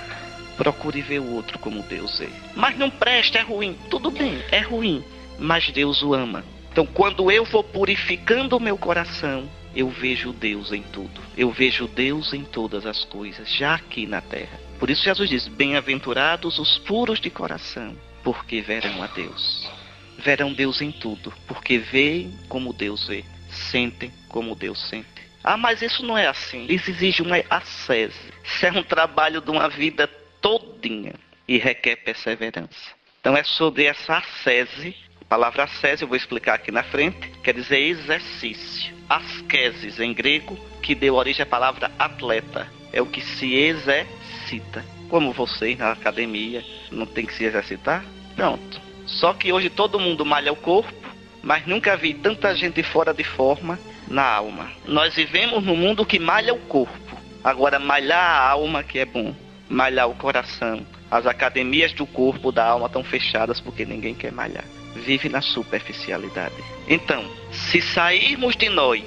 procure 0.57 1.01
ver 1.01 1.19
o 1.19 1.33
outro 1.33 1.59
como 1.59 1.83
Deus 1.83 2.19
é. 2.21 2.29
Mas 2.55 2.77
não 2.77 2.89
presta, 2.89 3.39
é 3.39 3.41
ruim. 3.41 3.77
Tudo 3.89 4.11
bem, 4.11 4.41
é 4.51 4.59
ruim, 4.59 5.03
mas 5.39 5.69
Deus 5.71 6.01
o 6.01 6.13
ama. 6.13 6.43
Então, 6.71 6.85
quando 6.85 7.31
eu 7.31 7.45
vou 7.45 7.63
purificando 7.63 8.57
o 8.57 8.59
meu 8.59 8.77
coração, 8.77 9.49
eu 9.75 9.89
vejo 9.89 10.31
Deus 10.33 10.71
em 10.71 10.81
tudo. 10.81 11.21
Eu 11.37 11.51
vejo 11.51 11.87
Deus 11.87 12.33
em 12.33 12.43
todas 12.43 12.85
as 12.85 13.03
coisas, 13.03 13.49
já 13.53 13.75
aqui 13.75 14.05
na 14.05 14.21
terra. 14.21 14.59
Por 14.79 14.89
isso 14.89 15.03
Jesus 15.03 15.29
diz: 15.29 15.47
Bem-aventurados 15.47 16.59
os 16.59 16.77
puros 16.79 17.19
de 17.19 17.29
coração, 17.29 17.95
porque 18.23 18.61
verão 18.61 19.03
a 19.03 19.07
Deus. 19.07 19.69
Verão 20.17 20.53
Deus 20.53 20.81
em 20.81 20.91
tudo, 20.91 21.33
porque 21.47 21.77
veem 21.77 22.33
como 22.47 22.73
Deus 22.73 23.07
vê, 23.07 23.23
sentem 23.49 24.11
como 24.29 24.55
Deus 24.55 24.89
sente. 24.89 25.07
Ah, 25.43 25.57
mas 25.57 25.81
isso 25.81 26.03
não 26.03 26.17
é 26.17 26.25
assim. 26.27 26.65
Isso 26.67 26.89
exige 26.89 27.21
uma 27.21 27.37
ascese. 27.49 28.19
Isso 28.43 28.65
é 28.65 28.71
um 28.71 28.81
trabalho 28.81 29.41
de 29.41 29.51
uma 29.51 29.69
vida 29.69 30.09
todinha 30.41 31.13
e 31.47 31.57
requer 31.57 31.97
perseverança. 31.97 32.93
Então 33.19 33.35
é 33.35 33.43
sobre 33.43 33.85
essa 33.85 34.17
ascese 34.17 34.95
A 35.21 35.25
palavra 35.25 35.63
ascese, 35.63 36.03
eu 36.03 36.07
vou 36.07 36.15
explicar 36.15 36.53
aqui 36.53 36.71
na 36.71 36.83
frente, 36.83 37.31
quer 37.43 37.53
dizer 37.55 37.79
exercício. 37.79 38.93
Asceses 39.09 39.99
em 39.99 40.13
grego, 40.13 40.55
que 40.81 40.93
deu 40.93 41.15
origem 41.15 41.41
à 41.41 41.45
palavra 41.45 41.91
atleta. 41.97 42.67
É 42.93 43.01
o 43.01 43.07
que 43.07 43.21
se 43.21 43.55
exercita. 43.55 44.85
Como 45.09 45.33
vocês 45.33 45.77
na 45.77 45.91
academia 45.91 46.63
não 46.91 47.05
tem 47.05 47.25
que 47.25 47.33
se 47.33 47.43
exercitar? 47.43 48.05
Pronto. 48.35 48.79
Só 49.07 49.33
que 49.33 49.51
hoje 49.51 49.69
todo 49.69 49.99
mundo 49.99 50.23
malha 50.25 50.53
o 50.53 50.55
corpo, 50.55 50.93
mas 51.41 51.65
nunca 51.65 51.97
vi 51.97 52.13
tanta 52.13 52.55
gente 52.55 52.81
fora 52.83 53.13
de 53.13 53.23
forma 53.23 53.79
na 54.07 54.23
alma. 54.23 54.71
Nós 54.85 55.15
vivemos 55.15 55.63
num 55.63 55.75
mundo 55.75 56.05
que 56.05 56.19
malha 56.19 56.53
o 56.53 56.59
corpo. 56.59 57.17
Agora, 57.43 57.79
malhar 57.79 58.19
a 58.19 58.49
alma 58.49 58.83
que 58.83 58.99
é 58.99 59.05
bom. 59.05 59.35
Malhar 59.69 60.09
o 60.09 60.15
coração. 60.15 60.85
As 61.09 61.25
academias 61.25 61.93
do 61.93 62.05
corpo, 62.05 62.51
da 62.51 62.65
alma 62.65 62.87
estão 62.87 63.03
fechadas 63.03 63.59
porque 63.59 63.85
ninguém 63.85 64.13
quer 64.13 64.31
malhar. 64.31 64.65
Vive 64.95 65.29
na 65.29 65.41
superficialidade. 65.41 66.55
Então, 66.87 67.25
se 67.51 67.81
sairmos 67.81 68.55
de 68.55 68.69
nós, 68.69 69.03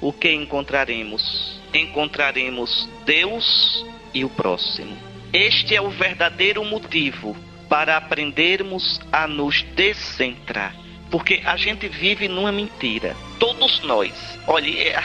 o 0.00 0.12
que 0.12 0.32
encontraremos? 0.32 1.60
Encontraremos 1.72 2.88
Deus 3.04 3.84
e 4.12 4.24
o 4.24 4.28
próximo. 4.28 4.96
Este 5.32 5.76
é 5.76 5.80
o 5.80 5.90
verdadeiro 5.90 6.64
motivo 6.64 7.36
para 7.68 7.96
aprendermos 7.96 9.00
a 9.12 9.28
nos 9.28 9.62
descentrar. 9.76 10.74
Porque 11.10 11.42
a 11.44 11.56
gente 11.56 11.88
vive 11.88 12.28
numa 12.28 12.52
mentira. 12.52 13.16
Todos 13.38 13.80
nós. 13.80 14.12
Olha, 14.46 14.98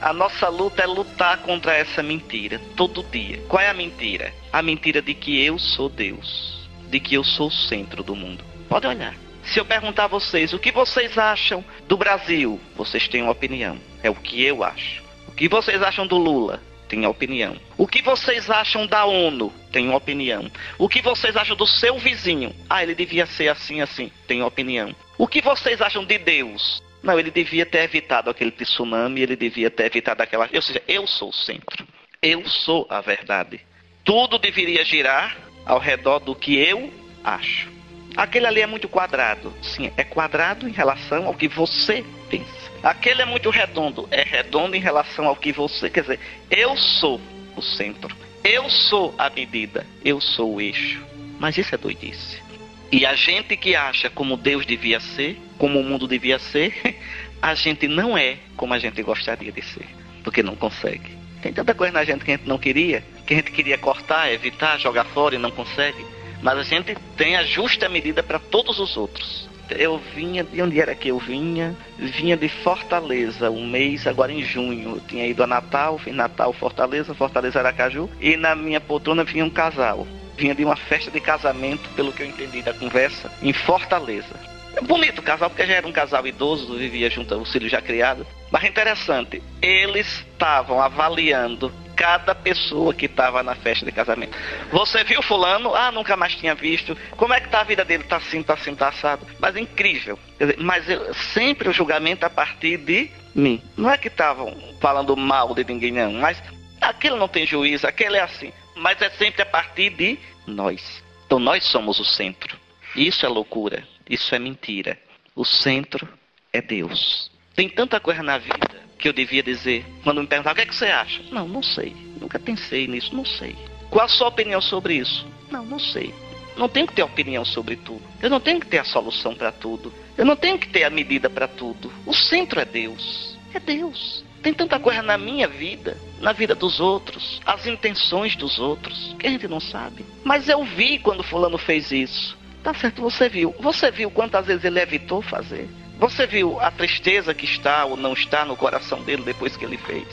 a, 0.00 0.10
a, 0.10 0.12
nossa 0.12 0.48
luta 0.48 0.82
é 0.82 0.86
lutar 0.86 1.38
contra 1.38 1.74
essa 1.74 2.02
mentira 2.02 2.60
todo 2.76 3.02
dia. 3.04 3.42
Qual 3.48 3.62
é 3.62 3.68
a 3.68 3.74
mentira? 3.74 4.32
A 4.52 4.60
mentira 4.60 5.00
de 5.00 5.14
que 5.14 5.42
eu 5.42 5.58
sou 5.58 5.88
Deus. 5.88 6.68
De 6.90 7.00
que 7.00 7.14
eu 7.14 7.24
sou 7.24 7.48
o 7.48 7.52
centro 7.52 8.02
do 8.02 8.14
mundo. 8.14 8.44
Pode 8.68 8.86
olhar. 8.86 9.14
Se 9.44 9.58
eu 9.60 9.64
perguntar 9.64 10.04
a 10.04 10.08
vocês 10.08 10.52
o 10.52 10.58
que 10.58 10.72
vocês 10.72 11.16
acham 11.16 11.64
do 11.86 11.96
Brasil, 11.96 12.60
vocês 12.76 13.08
têm 13.08 13.22
uma 13.22 13.32
opinião. 13.32 13.78
É 14.02 14.10
o 14.10 14.14
que 14.14 14.42
eu 14.42 14.62
acho. 14.62 15.02
O 15.28 15.32
que 15.32 15.48
vocês 15.48 15.82
acham 15.82 16.06
do 16.06 16.18
Lula? 16.18 16.60
Tem 16.88 17.04
opinião. 17.06 17.56
O 17.76 17.86
que 17.86 18.00
vocês 18.02 18.48
acham 18.48 18.86
da 18.86 19.04
ONU? 19.04 19.52
Tem 19.72 19.88
uma 19.88 19.96
opinião. 19.96 20.50
O 20.78 20.88
que 20.88 21.02
vocês 21.02 21.36
acham 21.36 21.56
do 21.56 21.66
seu 21.66 21.98
vizinho? 21.98 22.54
Ah, 22.70 22.82
ele 22.82 22.94
devia 22.94 23.26
ser 23.26 23.48
assim, 23.48 23.80
assim. 23.80 24.10
Tem 24.26 24.42
opinião. 24.42 24.94
O 25.18 25.26
que 25.26 25.40
vocês 25.40 25.80
acham 25.80 26.04
de 26.04 26.18
Deus? 26.18 26.82
Não, 27.02 27.18
ele 27.18 27.30
devia 27.30 27.64
ter 27.64 27.82
evitado 27.82 28.28
aquele 28.28 28.50
tsunami, 28.50 29.20
ele 29.20 29.36
devia 29.36 29.70
ter 29.70 29.86
evitado 29.86 30.22
aquela. 30.22 30.48
Ou 30.52 30.62
seja, 30.62 30.82
eu 30.86 31.06
sou 31.06 31.30
o 31.30 31.32
centro. 31.32 31.86
Eu 32.20 32.46
sou 32.48 32.86
a 32.90 33.00
verdade. 33.00 33.60
Tudo 34.04 34.38
deveria 34.38 34.84
girar 34.84 35.36
ao 35.64 35.78
redor 35.78 36.18
do 36.18 36.34
que 36.34 36.56
eu 36.56 36.92
acho. 37.24 37.68
Aquele 38.16 38.46
ali 38.46 38.60
é 38.60 38.66
muito 38.66 38.88
quadrado. 38.88 39.52
Sim, 39.62 39.92
é 39.96 40.04
quadrado 40.04 40.68
em 40.68 40.72
relação 40.72 41.26
ao 41.26 41.34
que 41.34 41.48
você 41.48 42.04
pensa. 42.30 42.70
Aquele 42.82 43.22
é 43.22 43.24
muito 43.24 43.50
redondo. 43.50 44.08
É 44.10 44.22
redondo 44.22 44.74
em 44.74 44.80
relação 44.80 45.26
ao 45.26 45.36
que 45.36 45.52
você. 45.52 45.90
Quer 45.90 46.02
dizer, 46.02 46.20
eu 46.50 46.76
sou 46.76 47.20
o 47.56 47.62
centro. 47.62 48.14
Eu 48.42 48.68
sou 48.70 49.14
a 49.18 49.28
medida. 49.28 49.86
Eu 50.04 50.20
sou 50.20 50.54
o 50.54 50.60
eixo. 50.60 51.04
Mas 51.38 51.58
isso 51.58 51.74
é 51.74 51.78
doidice. 51.78 52.45
E 52.90 53.04
a 53.04 53.14
gente 53.14 53.56
que 53.56 53.74
acha 53.74 54.08
como 54.08 54.36
Deus 54.36 54.64
devia 54.64 55.00
ser, 55.00 55.38
como 55.58 55.80
o 55.80 55.84
mundo 55.84 56.06
devia 56.06 56.38
ser, 56.38 56.96
a 57.42 57.54
gente 57.54 57.88
não 57.88 58.16
é 58.16 58.38
como 58.56 58.74
a 58.74 58.78
gente 58.78 59.02
gostaria 59.02 59.52
de 59.52 59.62
ser. 59.62 59.86
Porque 60.22 60.42
não 60.42 60.56
consegue. 60.56 61.16
Tem 61.42 61.52
tanta 61.52 61.74
coisa 61.74 61.92
na 61.92 62.04
gente 62.04 62.24
que 62.24 62.32
a 62.32 62.36
gente 62.36 62.48
não 62.48 62.58
queria, 62.58 63.04
que 63.26 63.34
a 63.34 63.36
gente 63.36 63.52
queria 63.52 63.78
cortar, 63.78 64.32
evitar, 64.32 64.78
jogar 64.78 65.04
fora 65.04 65.34
e 65.34 65.38
não 65.38 65.50
consegue. 65.50 66.04
Mas 66.42 66.58
a 66.58 66.62
gente 66.62 66.96
tem 67.16 67.36
a 67.36 67.44
justa 67.44 67.88
medida 67.88 68.22
para 68.22 68.38
todos 68.38 68.78
os 68.78 68.96
outros 68.96 69.46
eu 69.70 69.98
vinha, 70.14 70.44
de 70.44 70.62
onde 70.62 70.80
era 70.80 70.94
que 70.94 71.08
eu 71.08 71.18
vinha? 71.18 71.74
Vinha 71.98 72.36
de 72.36 72.48
Fortaleza, 72.48 73.50
um 73.50 73.66
mês 73.66 74.06
agora 74.06 74.32
em 74.32 74.42
junho. 74.42 74.96
Eu 74.96 75.00
tinha 75.00 75.26
ido 75.26 75.42
a 75.42 75.46
Natal, 75.46 75.98
fiz 75.98 76.14
Natal, 76.14 76.52
Fortaleza, 76.52 77.14
Fortaleza 77.14 77.58
Aracaju, 77.58 78.08
e 78.20 78.36
na 78.36 78.54
minha 78.54 78.80
poltrona 78.80 79.24
vinha 79.24 79.44
um 79.44 79.50
casal. 79.50 80.06
Vinha 80.36 80.54
de 80.54 80.64
uma 80.64 80.76
festa 80.76 81.10
de 81.10 81.20
casamento, 81.20 81.88
pelo 81.90 82.12
que 82.12 82.22
eu 82.22 82.26
entendi 82.26 82.62
da 82.62 82.74
conversa, 82.74 83.32
em 83.42 83.52
Fortaleza. 83.52 84.34
É 84.76 84.80
bonito 84.82 85.20
o 85.20 85.22
casal, 85.22 85.48
porque 85.48 85.66
já 85.66 85.74
era 85.74 85.86
um 85.86 85.92
casal 85.92 86.26
idoso, 86.26 86.76
vivia 86.76 87.08
junto, 87.08 87.34
o 87.34 87.46
filho 87.46 87.68
já 87.68 87.80
criado. 87.80 88.26
Mas 88.50 88.64
interessante, 88.64 89.42
eles 89.62 90.06
estavam 90.06 90.82
avaliando 90.82 91.72
cada 91.96 92.34
pessoa 92.34 92.92
que 92.92 93.06
estava 93.06 93.42
na 93.42 93.54
festa 93.54 93.86
de 93.86 93.90
casamento. 93.90 94.36
Você 94.70 95.02
viu 95.02 95.22
fulano? 95.22 95.74
Ah, 95.74 95.90
nunca 95.90 96.14
mais 96.14 96.34
tinha 96.34 96.54
visto. 96.54 96.94
Como 97.16 97.32
é 97.32 97.40
que 97.40 97.48
tá 97.48 97.60
a 97.60 97.64
vida 97.64 97.86
dele? 97.86 98.04
Tá 98.04 98.18
assim, 98.18 98.42
tá 98.42 98.52
assim, 98.52 98.74
tá 98.74 98.88
assado. 98.88 99.26
Mas 99.40 99.56
é 99.56 99.60
incrível. 99.60 100.18
Dizer, 100.38 100.56
mas 100.58 100.88
eu, 100.88 101.14
sempre 101.32 101.70
o 101.70 101.72
julgamento 101.72 102.26
a 102.26 102.30
partir 102.30 102.76
de 102.76 103.10
mim. 103.34 103.62
Não 103.78 103.90
é 103.90 103.96
que 103.96 104.08
estavam 104.08 104.54
falando 104.78 105.16
mal 105.16 105.54
de 105.54 105.64
ninguém, 105.64 105.92
não. 105.92 106.12
Mas 106.12 106.40
aquele 106.82 107.16
não 107.16 107.28
tem 107.28 107.46
juízo, 107.46 107.86
aquele 107.86 108.18
é 108.18 108.22
assim. 108.22 108.52
Mas 108.76 109.00
é 109.00 109.10
sempre 109.10 109.42
a 109.42 109.46
partir 109.46 109.90
de 109.90 110.18
nós. 110.46 111.02
Então 111.26 111.38
nós 111.38 111.64
somos 111.64 111.98
o 111.98 112.04
centro. 112.04 112.56
Isso 112.94 113.24
é 113.24 113.28
loucura. 113.28 113.86
Isso 114.08 114.34
é 114.34 114.38
mentira. 114.38 114.98
O 115.34 115.44
centro 115.44 116.08
é 116.52 116.60
Deus. 116.60 117.30
Tem 117.54 117.68
tanta 117.68 117.98
coisa 117.98 118.22
na 118.22 118.38
vida 118.38 118.86
que 118.98 119.08
eu 119.08 119.12
devia 119.12 119.42
dizer 119.42 119.84
quando 120.04 120.20
me 120.20 120.26
perguntavam 120.26 120.52
o 120.52 120.56
que, 120.56 120.62
é 120.62 120.66
que 120.66 120.74
você 120.74 120.86
acha? 120.86 121.22
Não, 121.30 121.48
não 121.48 121.62
sei. 121.62 121.96
Nunca 122.20 122.38
pensei 122.38 122.86
nisso, 122.86 123.14
não 123.14 123.24
sei. 123.24 123.56
Qual 123.90 124.04
a 124.04 124.08
sua 124.08 124.28
opinião 124.28 124.60
sobre 124.60 124.94
isso? 124.94 125.26
Não, 125.50 125.64
não 125.64 125.78
sei. 125.78 126.14
Não 126.56 126.68
tenho 126.68 126.86
que 126.86 126.94
ter 126.94 127.02
opinião 127.02 127.44
sobre 127.44 127.76
tudo. 127.76 128.02
Eu 128.22 128.30
não 128.30 128.40
tenho 128.40 128.60
que 128.60 128.66
ter 128.66 128.78
a 128.78 128.84
solução 128.84 129.34
para 129.34 129.52
tudo. 129.52 129.92
Eu 130.16 130.24
não 130.24 130.36
tenho 130.36 130.58
que 130.58 130.68
ter 130.68 130.84
a 130.84 130.90
medida 130.90 131.28
para 131.28 131.46
tudo. 131.46 131.92
O 132.06 132.14
centro 132.14 132.60
é 132.60 132.64
Deus. 132.64 133.38
É 133.52 133.60
Deus. 133.60 134.24
Tem 134.46 134.54
tanta 134.54 134.78
coisa 134.78 135.02
na 135.02 135.18
minha 135.18 135.48
vida, 135.48 135.96
na 136.20 136.32
vida 136.32 136.54
dos 136.54 136.78
outros, 136.78 137.40
as 137.44 137.66
intenções 137.66 138.36
dos 138.36 138.60
outros, 138.60 139.16
que 139.18 139.26
a 139.26 139.30
gente 139.30 139.48
não 139.48 139.58
sabe. 139.58 140.06
Mas 140.22 140.48
eu 140.48 140.62
vi 140.62 141.00
quando 141.00 141.24
fulano 141.24 141.58
fez 141.58 141.90
isso. 141.90 142.38
Tá 142.62 142.72
certo, 142.72 143.02
você 143.02 143.28
viu. 143.28 143.52
Você 143.58 143.90
viu 143.90 144.08
quantas 144.08 144.46
vezes 144.46 144.64
ele 144.64 144.78
evitou 144.78 145.20
fazer? 145.20 145.68
Você 145.98 146.28
viu 146.28 146.60
a 146.60 146.70
tristeza 146.70 147.34
que 147.34 147.44
está 147.44 147.86
ou 147.86 147.96
não 147.96 148.12
está 148.12 148.44
no 148.44 148.56
coração 148.56 149.02
dele 149.02 149.24
depois 149.24 149.56
que 149.56 149.64
ele 149.64 149.78
fez? 149.78 150.06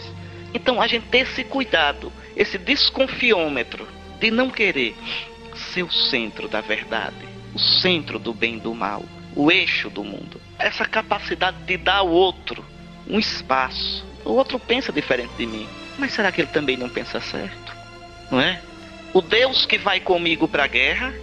Então 0.51 0.81
a 0.81 0.87
gente 0.87 1.05
tem 1.09 1.21
esse 1.21 1.43
cuidado, 1.43 2.11
esse 2.35 2.57
desconfiômetro 2.57 3.87
de 4.19 4.31
não 4.31 4.49
querer 4.49 4.95
ser 5.53 5.83
o 5.83 5.91
centro 5.91 6.47
da 6.47 6.59
verdade, 6.59 7.23
o 7.53 7.59
centro 7.59 8.17
do 8.17 8.33
bem 8.33 8.55
e 8.55 8.61
do 8.61 8.73
mal, 8.73 9.03
o 9.35 9.51
eixo 9.51 9.91
do 9.91 10.03
mundo. 10.03 10.41
Essa 10.57 10.85
capacidade 10.85 11.57
de 11.67 11.77
dar 11.77 11.97
ao 11.97 12.09
outro 12.09 12.72
um 13.07 13.19
espaço. 13.19 14.05
O 14.25 14.31
outro 14.31 14.59
pensa 14.59 14.91
diferente 14.91 15.33
de 15.37 15.45
mim, 15.45 15.67
mas 15.97 16.13
será 16.13 16.31
que 16.31 16.41
ele 16.41 16.49
também 16.49 16.77
não 16.77 16.89
pensa 16.89 17.19
certo? 17.19 17.75
Não 18.31 18.39
é? 18.39 18.61
O 19.13 19.21
Deus 19.21 19.65
que 19.65 19.77
vai 19.77 19.99
comigo 19.99 20.47
para 20.47 20.63
a 20.63 20.67
guerra 20.67 21.13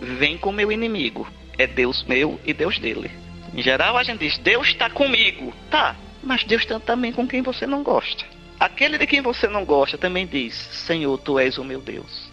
vem 0.00 0.36
com 0.36 0.52
meu 0.52 0.70
inimigo. 0.70 1.26
É 1.56 1.66
Deus 1.66 2.04
meu 2.04 2.38
e 2.44 2.52
Deus 2.52 2.78
dele. 2.78 3.10
Em 3.54 3.62
geral, 3.62 3.96
a 3.96 4.02
gente 4.02 4.20
diz: 4.20 4.38
Deus 4.38 4.68
está 4.68 4.90
comigo. 4.90 5.52
Tá, 5.70 5.96
mas 6.22 6.44
Deus 6.44 6.62
está 6.62 6.78
também 6.78 7.12
com 7.12 7.26
quem 7.26 7.42
você 7.42 7.66
não 7.66 7.82
gosta. 7.82 8.24
Aquele 8.60 8.98
de 8.98 9.06
quem 9.06 9.20
você 9.20 9.48
não 9.48 9.64
gosta 9.64 9.96
também 9.96 10.26
diz: 10.26 10.54
Senhor, 10.54 11.16
tu 11.18 11.38
és 11.38 11.58
o 11.58 11.64
meu 11.64 11.80
Deus. 11.80 12.30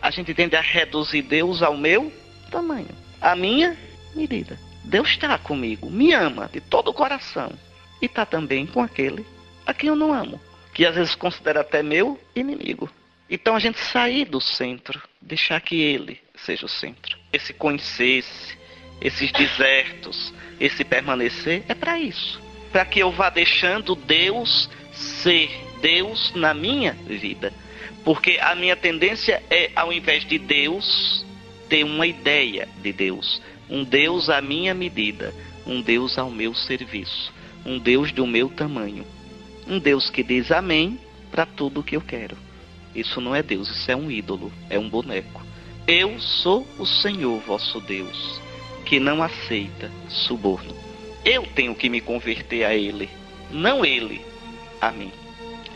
A 0.00 0.10
gente 0.10 0.34
tende 0.34 0.56
a 0.56 0.60
reduzir 0.60 1.22
Deus 1.22 1.62
ao 1.62 1.76
meu 1.76 2.12
tamanho, 2.50 2.88
a 3.20 3.34
minha 3.34 3.76
medida. 4.14 4.58
Deus 4.84 5.08
está 5.08 5.36
comigo, 5.38 5.90
me 5.90 6.12
ama 6.12 6.48
de 6.52 6.60
todo 6.60 6.88
o 6.88 6.94
coração 6.94 7.50
e 8.00 8.06
está 8.06 8.24
também 8.24 8.66
com 8.66 8.82
aquele 8.82 9.24
a 9.66 9.72
quem 9.72 9.88
eu 9.88 9.96
não 9.96 10.12
amo, 10.12 10.40
que 10.72 10.84
às 10.84 10.94
vezes 10.94 11.14
considera 11.14 11.60
até 11.60 11.82
meu 11.82 12.20
inimigo. 12.34 12.90
Então 13.28 13.56
a 13.56 13.58
gente 13.58 13.78
sair 13.78 14.26
do 14.26 14.40
centro, 14.40 15.02
deixar 15.20 15.60
que 15.60 15.80
ele 15.80 16.20
seja 16.36 16.66
o 16.66 16.68
centro. 16.68 17.18
Esse 17.32 17.52
conhecer-se, 17.52 18.56
esses 19.00 19.32
desertos, 19.32 20.32
esse 20.60 20.84
permanecer, 20.84 21.64
é 21.68 21.74
para 21.74 21.98
isso. 21.98 22.40
Para 22.70 22.84
que 22.84 23.00
eu 23.00 23.10
vá 23.10 23.30
deixando 23.30 23.94
Deus 23.94 24.68
ser 24.92 25.50
Deus 25.80 26.32
na 26.34 26.54
minha 26.54 26.92
vida. 26.92 27.52
Porque 28.04 28.38
a 28.40 28.54
minha 28.54 28.76
tendência 28.76 29.42
é, 29.50 29.70
ao 29.74 29.92
invés 29.92 30.24
de 30.24 30.38
Deus, 30.38 31.24
ter 31.68 31.84
uma 31.84 32.06
ideia 32.06 32.68
de 32.82 32.92
Deus. 32.92 33.42
Um 33.68 33.82
Deus 33.82 34.28
à 34.28 34.40
minha 34.40 34.74
medida. 34.74 35.34
Um 35.66 35.80
Deus 35.80 36.18
ao 36.18 36.30
meu 36.30 36.54
serviço. 36.54 37.33
Um 37.64 37.78
Deus 37.78 38.12
do 38.12 38.26
meu 38.26 38.48
tamanho. 38.48 39.06
Um 39.66 39.78
Deus 39.78 40.10
que 40.10 40.22
diz 40.22 40.50
amém 40.52 40.98
para 41.30 41.46
tudo 41.46 41.80
o 41.80 41.82
que 41.82 41.96
eu 41.96 42.00
quero. 42.00 42.36
Isso 42.94 43.20
não 43.20 43.34
é 43.34 43.42
Deus, 43.42 43.68
isso 43.68 43.90
é 43.90 43.96
um 43.96 44.10
ídolo, 44.10 44.52
é 44.68 44.78
um 44.78 44.88
boneco. 44.88 45.42
Eu 45.86 46.20
sou 46.20 46.66
o 46.78 46.86
Senhor 46.86 47.40
vosso 47.40 47.80
Deus 47.80 48.40
que 48.84 49.00
não 49.00 49.22
aceita 49.22 49.90
suborno. 50.08 50.74
Eu 51.24 51.42
tenho 51.54 51.74
que 51.74 51.88
me 51.88 52.00
converter 52.00 52.64
a 52.64 52.74
ele, 52.74 53.08
não 53.50 53.84
ele 53.84 54.20
a 54.80 54.90
mim. 54.90 55.10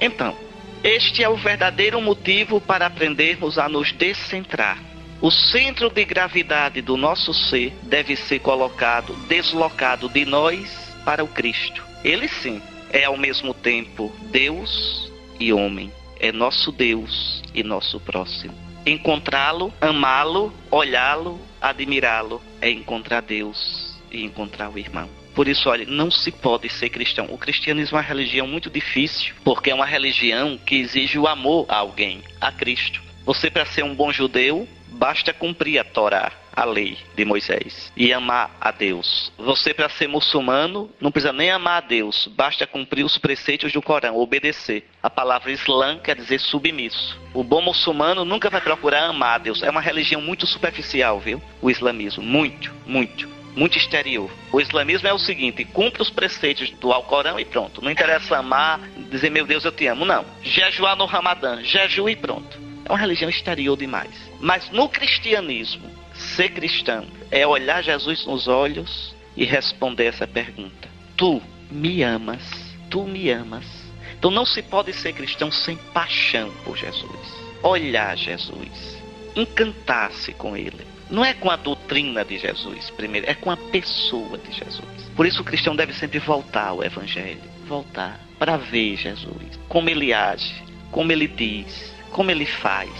Então, 0.01 0.37
este 0.85 1.25
é 1.25 1.29
o 1.29 1.37
verdadeiro 1.37 2.01
motivo 2.01 2.61
para 2.61 2.87
aprendermos 2.87 3.59
a 3.59 3.69
nos 3.69 3.93
descentrar. 3.93 4.79
O 5.21 5.31
centro 5.31 5.91
de 5.91 6.05
gravidade 6.05 6.81
do 6.81 6.97
nosso 6.97 7.35
ser 7.35 7.73
deve 7.83 8.15
ser 8.15 8.39
colocado, 8.39 9.15
deslocado 9.27 10.09
de 10.09 10.25
nós 10.25 10.88
para 11.09 11.25
o 11.25 11.29
Cristo. 11.29 11.83
Ele 12.05 12.29
sim 12.29 12.61
é 12.91 13.05
ao 13.05 13.17
mesmo 13.17 13.55
tempo 13.55 14.15
Deus 14.31 15.11
e 15.41 15.51
homem. 15.55 15.91
É 16.21 16.31
nosso 16.31 16.71
Deus 16.71 17.43
e 17.55 17.63
nosso 17.63 17.99
próximo. 17.99 18.53
Encontrá-lo, 18.85 19.73
amá-lo, 19.81 20.53
olhá-lo, 20.71 21.41
admirá-lo 21.63 22.43
é 22.61 22.69
encontrar 22.69 23.23
Deus 23.23 23.99
e 24.13 24.23
encontrar 24.23 24.69
o 24.69 24.79
irmão. 24.79 25.09
Por 25.35 25.49
isso, 25.49 25.71
olha, 25.71 25.87
não 25.87 26.11
se 26.11 26.31
pode 26.31 26.69
ser 26.69 26.91
cristão. 26.91 27.25
O 27.31 27.39
cristianismo 27.39 27.97
é 27.97 28.01
uma 28.01 28.07
religião 28.07 28.47
muito 28.47 28.69
difícil, 28.69 29.35
porque 29.43 29.71
é 29.71 29.75
uma 29.75 29.87
religião 29.87 30.59
que 30.59 30.77
exige 30.77 31.19
o 31.19 31.27
amor 31.27 31.65
a 31.71 31.77
alguém, 31.77 32.23
a 32.39 32.53
Cristo. 32.53 33.01
Você, 33.25 33.51
para 33.51 33.65
ser 33.65 33.83
um 33.83 33.95
bom 33.95 34.13
judeu, 34.13 34.69
basta 34.89 35.33
cumprir 35.33 35.79
a 35.79 35.85
Torá, 35.85 36.31
a 36.59 36.65
lei 36.65 36.99
de 37.15 37.25
Moisés, 37.25 37.93
e 37.97 38.13
amar 38.13 38.51
a 38.61 38.73
Deus. 38.73 39.33
Você, 39.39 39.73
para 39.73 39.89
ser 39.89 40.09
muçulmano, 40.09 40.91
não 41.01 41.13
precisa 41.13 41.33
nem 41.33 41.53
amar 41.53 41.79
a 41.79 41.87
Deus, 41.87 42.29
basta 42.35 42.67
cumprir 42.67 43.05
os 43.05 43.17
preceitos 43.17 43.73
do 43.73 43.81
Corão, 43.81 44.17
obedecer. 44.17 44.85
A 45.01 45.09
palavra 45.09 45.53
Islã 45.53 46.01
quer 46.01 46.17
dizer 46.17 46.41
submisso. 46.41 47.17
O 47.33 47.45
bom 47.45 47.63
muçulmano 47.63 48.25
nunca 48.25 48.51
vai 48.51 48.61
procurar 48.61 49.05
amar 49.05 49.37
a 49.37 49.39
Deus. 49.39 49.63
É 49.63 49.71
uma 49.71 49.81
religião 49.81 50.21
muito 50.21 50.49
superficial, 50.49 51.21
viu? 51.21 51.41
O 51.63 51.71
islamismo. 51.71 52.25
Muito, 52.25 52.75
muito 52.85 53.39
muito 53.57 53.77
exterior. 53.77 54.31
O 54.53 54.61
islamismo 54.61 55.09
é 55.09 55.13
o 55.13 55.19
seguinte: 55.19 55.65
cumpre 55.65 56.01
os 56.01 56.11
preceitos 56.11 56.71
do 56.71 56.93
Alcorão 56.93 57.41
e 57.41 57.45
pronto. 57.45 57.83
Não 57.83 57.91
interessa 57.91 58.37
amar, 58.37 58.81
dizer 59.11 59.31
meu 59.31 59.45
Deus 59.47 59.65
eu 59.65 59.73
te 59.73 59.87
amo. 59.87 60.05
Não. 60.05 60.25
Jejuar 60.43 60.97
no 60.97 61.07
Ramadã, 61.07 61.63
jejua 61.65 62.11
e 62.11 62.17
pronto. 62.17 62.59
É 62.85 62.93
uma 62.93 62.99
religião 62.99 63.29
exterior 63.29 63.77
demais. 63.77 64.15
Mas 64.41 64.71
no 64.71 64.89
cristianismo, 64.89 65.91
ser 66.39 66.51
cristão 66.51 67.05
é 67.33 67.45
olhar 67.45 67.83
Jesus 67.83 68.25
nos 68.25 68.47
olhos 68.47 69.13
e 69.37 69.45
responder 69.45 70.05
essa 70.05 70.25
pergunta: 70.25 70.89
Tu 71.17 71.43
me 71.69 72.05
amas? 72.05 72.41
Tu 72.89 73.03
me 73.03 73.29
amas? 73.29 73.67
Então 74.17 74.31
não 74.31 74.47
se 74.47 74.63
pode 74.63 74.93
ser 74.93 75.15
cristão 75.15 75.51
sem 75.51 75.77
paixão 75.93 76.53
por 76.65 76.77
Jesus. 76.77 77.11
Olhar 77.61 78.17
Jesus, 78.17 79.03
encantar-se 79.35 80.33
com 80.33 80.57
ele 80.57 80.87
não 81.11 81.25
é 81.25 81.35
com 81.35 81.51
a 81.51 81.57
doutrina 81.57 82.25
de 82.25 82.39
Jesus, 82.39 82.91
primeiro, 82.91 83.29
é 83.29 83.35
com 83.35 83.51
a 83.51 83.57
pessoa 83.57 84.39
de 84.39 84.53
Jesus. 84.53 84.85
Por 85.17 85.27
isso 85.27 85.41
o 85.41 85.45
cristão 85.45 85.75
deve 85.75 85.93
sempre 85.95 86.19
voltar 86.19 86.69
ao 86.69 86.85
Evangelho, 86.85 87.41
voltar 87.67 88.21
para 88.39 88.59
ver 88.59 88.97
Jesus, 88.97 89.59
como 89.69 89.89
ele 89.89 90.13
age, 90.13 90.63
como 90.93 91.11
ele 91.11 91.27
diz, 91.27 91.93
como 92.13 92.31
ele 92.31 92.45
faz, 92.47 92.91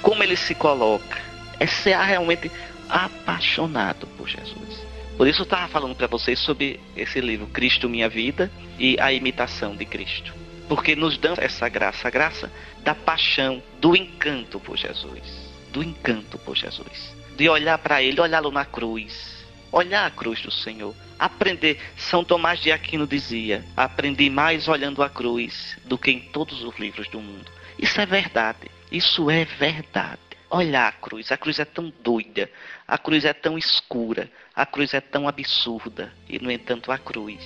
como 0.00 0.22
ele 0.22 0.34
se 0.34 0.54
coloca. 0.54 1.20
É 1.60 1.66
ser 1.66 1.96
realmente 1.96 2.50
apaixonado 2.92 4.06
por 4.18 4.28
Jesus. 4.28 4.86
Por 5.16 5.26
isso 5.26 5.42
eu 5.42 5.44
estava 5.44 5.68
falando 5.68 5.94
para 5.94 6.06
vocês 6.06 6.38
sobre 6.38 6.78
esse 6.96 7.20
livro, 7.20 7.46
Cristo 7.48 7.88
Minha 7.88 8.08
Vida 8.08 8.50
e 8.78 8.96
a 9.00 9.12
imitação 9.12 9.74
de 9.74 9.84
Cristo. 9.84 10.34
Porque 10.68 10.94
nos 10.94 11.18
dá 11.18 11.34
essa 11.38 11.68
graça, 11.68 12.08
a 12.08 12.10
graça 12.10 12.52
da 12.84 12.94
paixão, 12.94 13.62
do 13.80 13.96
encanto 13.96 14.60
por 14.60 14.76
Jesus. 14.76 15.50
Do 15.72 15.82
encanto 15.82 16.38
por 16.38 16.56
Jesus 16.56 17.22
de 17.36 17.48
olhar 17.48 17.78
para 17.78 18.02
ele, 18.02 18.20
olhá-lo 18.20 18.50
na 18.50 18.64
cruz, 18.64 19.44
olhar 19.70 20.06
a 20.06 20.10
cruz 20.10 20.40
do 20.42 20.50
Senhor, 20.50 20.94
aprender. 21.18 21.78
São 21.96 22.24
Tomás 22.24 22.60
de 22.60 22.70
Aquino 22.70 23.06
dizia: 23.06 23.64
aprendi 23.76 24.28
mais 24.30 24.68
olhando 24.68 25.02
a 25.02 25.08
cruz 25.08 25.76
do 25.84 25.98
que 25.98 26.10
em 26.10 26.20
todos 26.20 26.62
os 26.62 26.78
livros 26.78 27.08
do 27.08 27.20
mundo. 27.20 27.50
Isso 27.78 28.00
é 28.00 28.06
verdade. 28.06 28.70
Isso 28.90 29.30
é 29.30 29.44
verdade. 29.44 30.20
Olhar 30.52 30.88
a 30.88 30.92
cruz. 30.92 31.32
A 31.32 31.36
cruz 31.36 31.58
é 31.58 31.64
tão 31.64 31.92
doida. 32.02 32.48
A 32.86 32.96
cruz 32.96 33.24
é 33.24 33.32
tão 33.32 33.58
escura. 33.58 34.30
A 34.54 34.64
cruz 34.64 34.94
é 34.94 35.00
tão 35.00 35.26
absurda. 35.26 36.12
E, 36.28 36.38
no 36.38 36.50
entanto, 36.50 36.92
a 36.92 36.98
cruz 36.98 37.42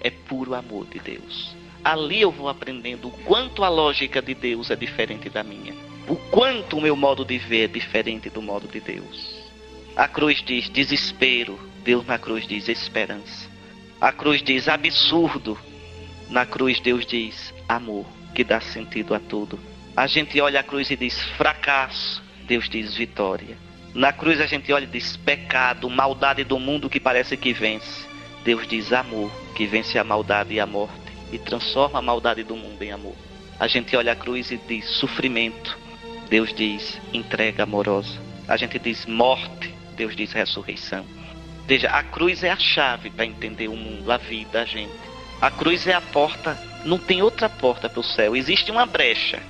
é 0.00 0.10
puro 0.10 0.54
amor 0.54 0.86
de 0.86 1.00
Deus. 1.00 1.56
Ali 1.82 2.20
eu 2.20 2.30
vou 2.30 2.48
aprendendo 2.48 3.08
o 3.08 3.10
quanto 3.24 3.64
a 3.64 3.68
lógica 3.68 4.20
de 4.22 4.34
Deus 4.34 4.70
é 4.70 4.76
diferente 4.76 5.28
da 5.28 5.42
minha 5.42 5.90
o 6.10 6.16
quanto 6.16 6.76
o 6.76 6.80
meu 6.80 6.96
modo 6.96 7.24
de 7.24 7.38
ver 7.38 7.64
é 7.64 7.68
diferente 7.68 8.28
do 8.28 8.42
modo 8.42 8.66
de 8.66 8.80
Deus. 8.80 9.48
A 9.94 10.08
cruz 10.08 10.42
diz 10.44 10.68
desespero, 10.68 11.56
Deus 11.84 12.04
na 12.04 12.18
cruz 12.18 12.48
diz 12.48 12.68
esperança. 12.68 13.48
A 14.00 14.10
cruz 14.10 14.42
diz 14.42 14.66
absurdo, 14.66 15.56
na 16.28 16.44
cruz 16.44 16.80
Deus 16.80 17.06
diz 17.06 17.54
amor, 17.68 18.04
que 18.34 18.42
dá 18.42 18.60
sentido 18.60 19.14
a 19.14 19.20
tudo. 19.20 19.56
A 19.96 20.08
gente 20.08 20.40
olha 20.40 20.58
a 20.58 20.64
cruz 20.64 20.90
e 20.90 20.96
diz 20.96 21.22
fracasso, 21.36 22.20
Deus 22.50 22.68
diz 22.68 22.96
vitória. 22.96 23.56
Na 23.94 24.12
cruz 24.12 24.40
a 24.40 24.46
gente 24.46 24.72
olha 24.72 24.82
e 24.82 24.88
diz 24.88 25.16
pecado, 25.16 25.88
maldade 25.88 26.42
do 26.42 26.58
mundo 26.58 26.90
que 26.90 26.98
parece 26.98 27.36
que 27.36 27.52
vence. 27.52 28.04
Deus 28.42 28.66
diz 28.66 28.92
amor, 28.92 29.30
que 29.54 29.68
vence 29.68 29.96
a 29.96 30.02
maldade 30.02 30.54
e 30.54 30.58
a 30.58 30.66
morte 30.66 31.12
e 31.30 31.38
transforma 31.38 32.00
a 32.00 32.02
maldade 32.02 32.42
do 32.42 32.56
mundo 32.56 32.82
em 32.82 32.90
amor. 32.90 33.14
A 33.56 33.68
gente 33.68 33.94
olha 33.94 34.10
a 34.10 34.16
cruz 34.16 34.50
e 34.50 34.56
diz 34.56 34.84
sofrimento, 34.96 35.78
Deus 36.28 36.52
diz 36.52 37.00
entrega 37.12 37.62
amorosa. 37.62 38.20
A 38.48 38.56
gente 38.56 38.80
diz 38.80 39.06
morte, 39.06 39.72
Deus 39.94 40.16
diz 40.16 40.32
ressurreição. 40.32 41.06
Veja, 41.68 41.88
a 41.90 42.02
cruz 42.02 42.42
é 42.42 42.50
a 42.50 42.58
chave 42.58 43.10
para 43.10 43.26
entender 43.26 43.68
o 43.68 43.76
mundo, 43.76 44.10
a 44.10 44.16
vida, 44.16 44.62
a 44.62 44.64
gente. 44.64 44.90
A 45.40 45.52
cruz 45.52 45.86
é 45.86 45.94
a 45.94 46.00
porta, 46.00 46.58
não 46.84 46.98
tem 46.98 47.22
outra 47.22 47.48
porta 47.48 47.88
para 47.88 48.00
o 48.00 48.02
céu. 48.02 48.34
Existe 48.34 48.72
uma 48.72 48.86
brecha. 48.86 49.40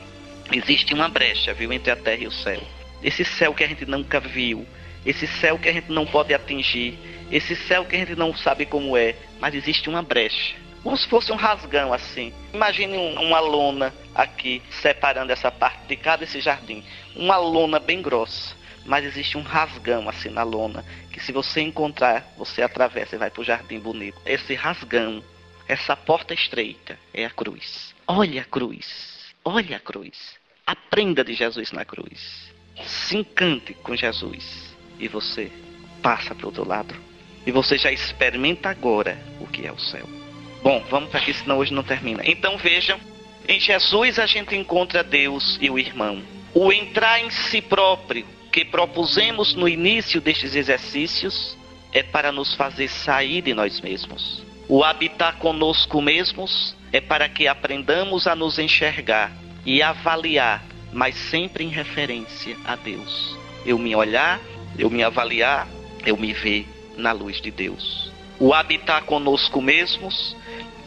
Existe 0.53 0.93
uma 0.93 1.09
brecha, 1.09 1.55
viu, 1.55 1.73
entre 1.73 1.91
a 1.91 1.97
terra 1.97 2.25
e 2.25 2.27
o 2.27 2.31
céu. 2.33 2.61
Esse 3.03 3.25
céu 3.25 3.55
que 3.55 3.65
a 3.65 3.69
gente 3.69 3.87
nunca 3.87 4.21
viu, 4.21 4.67
esse 5.05 5.27
céu 5.27 5.59
que 5.59 5.69
a 5.69 5.73
gente 5.73 5.91
não 5.91 6.07
pode 6.07 6.35
atingir, 6.35 6.99
esse 7.31 7.57
céu 7.57 7.85
que 7.85 7.97
a 7.97 7.99
gente 7.99 8.15
não 8.15 8.35
sabe 8.35 8.67
como 8.67 8.97
é, 8.97 9.15
mas 9.41 9.55
existe 9.55 9.89
uma 9.89 10.03
brecha 10.03 10.55
como 10.83 10.97
se 10.97 11.07
fosse 11.09 11.31
um 11.31 11.37
rasgão 11.37 11.93
assim. 11.93 12.33
Imagine 12.53 12.97
um, 12.97 13.21
uma 13.23 13.41
lona 13.41 13.93
aqui 14.15 14.63
separando 14.71 15.33
essa 15.33 15.51
parte 15.51 15.87
de 15.87 15.97
cada 15.97 16.25
esse 16.25 16.41
jardim. 16.41 16.83
Uma 17.15 17.37
lona 17.37 17.79
bem 17.79 18.01
grossa. 18.01 18.59
Mas 18.87 19.05
existe 19.05 19.37
um 19.37 19.43
rasgão 19.43 20.09
assim 20.09 20.31
na 20.31 20.43
lona 20.43 20.85
que 21.13 21.21
se 21.21 21.33
você 21.33 21.61
encontrar, 21.61 22.27
você 22.37 22.63
atravessa 22.63 23.15
e 23.15 23.19
vai 23.19 23.31
para 23.31 23.43
o 23.43 23.45
jardim 23.45 23.79
bonito. 23.79 24.19
Esse 24.25 24.55
rasgão, 24.55 25.23
essa 25.69 25.95
porta 25.95 26.33
estreita 26.33 26.99
é 27.13 27.27
a 27.27 27.31
cruz. 27.31 27.95
Olha 28.09 28.41
a 28.41 28.45
cruz. 28.45 29.35
Olha 29.45 29.77
a 29.77 29.81
cruz. 29.81 30.35
Aprenda 30.67 31.23
de 31.23 31.35
Jesus 31.35 31.73
na 31.73 31.85
cruz. 31.85 32.51
Se 32.85 33.17
encante 33.17 33.75
com 33.75 33.95
Jesus. 33.97 34.75
E 34.99 35.09
você 35.09 35.51
passa 36.03 36.35
para 36.35 36.45
o 36.45 36.49
outro 36.49 36.67
lado. 36.67 36.95
E 37.47 37.51
você 37.51 37.79
já 37.79 37.91
experimenta 37.91 38.69
agora 38.69 39.19
o 39.41 39.47
que 39.47 39.67
é 39.67 39.73
o 39.73 39.79
céu. 39.79 40.09
Bom, 40.63 40.85
vamos 40.91 41.09
para 41.11 41.21
aqui, 41.21 41.33
senão 41.33 41.59
hoje 41.59 41.73
não 41.73 41.83
termina. 41.83 42.23
Então 42.25 42.59
vejam, 42.59 42.99
em 43.49 43.59
Jesus 43.59 44.19
a 44.19 44.27
gente 44.27 44.55
encontra 44.55 45.03
Deus 45.03 45.59
e 45.61 45.71
o 45.71 45.79
irmão. 45.79 46.23
O 46.53 46.73
entrar 46.73 47.21
em 47.21 47.31
si 47.31 47.63
próprio 47.63 48.27
que 48.53 48.65
propusemos 48.65 49.55
no 49.55 49.69
início 49.69 50.21
destes 50.21 50.55
exercícios 50.55 51.57
é 51.93 52.03
para 52.03 52.31
nos 52.31 52.55
fazer 52.55 52.89
sair 52.89 53.43
de 53.43 53.55
nós 53.55 53.81
mesmos. 53.81 54.43
O 54.69 54.85
habitar 54.85 55.37
conosco 55.39 56.01
mesmos 56.01 56.77
é 56.93 57.01
para 57.01 57.29
que 57.29 57.49
aprendamos 57.49 58.27
a 58.27 58.37
nos 58.37 58.59
enxergar 58.59 59.33
e 59.65 59.83
avaliar, 59.83 60.63
mas 60.93 61.15
sempre 61.15 61.65
em 61.65 61.69
referência 61.69 62.57
a 62.65 62.77
Deus. 62.77 63.37
Eu 63.65 63.79
me 63.79 63.95
olhar, 63.95 64.41
eu 64.79 64.91
me 64.91 65.03
avaliar, 65.03 65.69
eu 66.05 66.17
me 66.17 66.33
ver 66.33 66.67
na 66.97 67.13
luz 67.13 67.41
de 67.41 67.51
Deus. 67.51 68.11
O 68.39 68.55
habitar 68.55 69.03
conosco 69.05 69.61
mesmos 69.61 70.37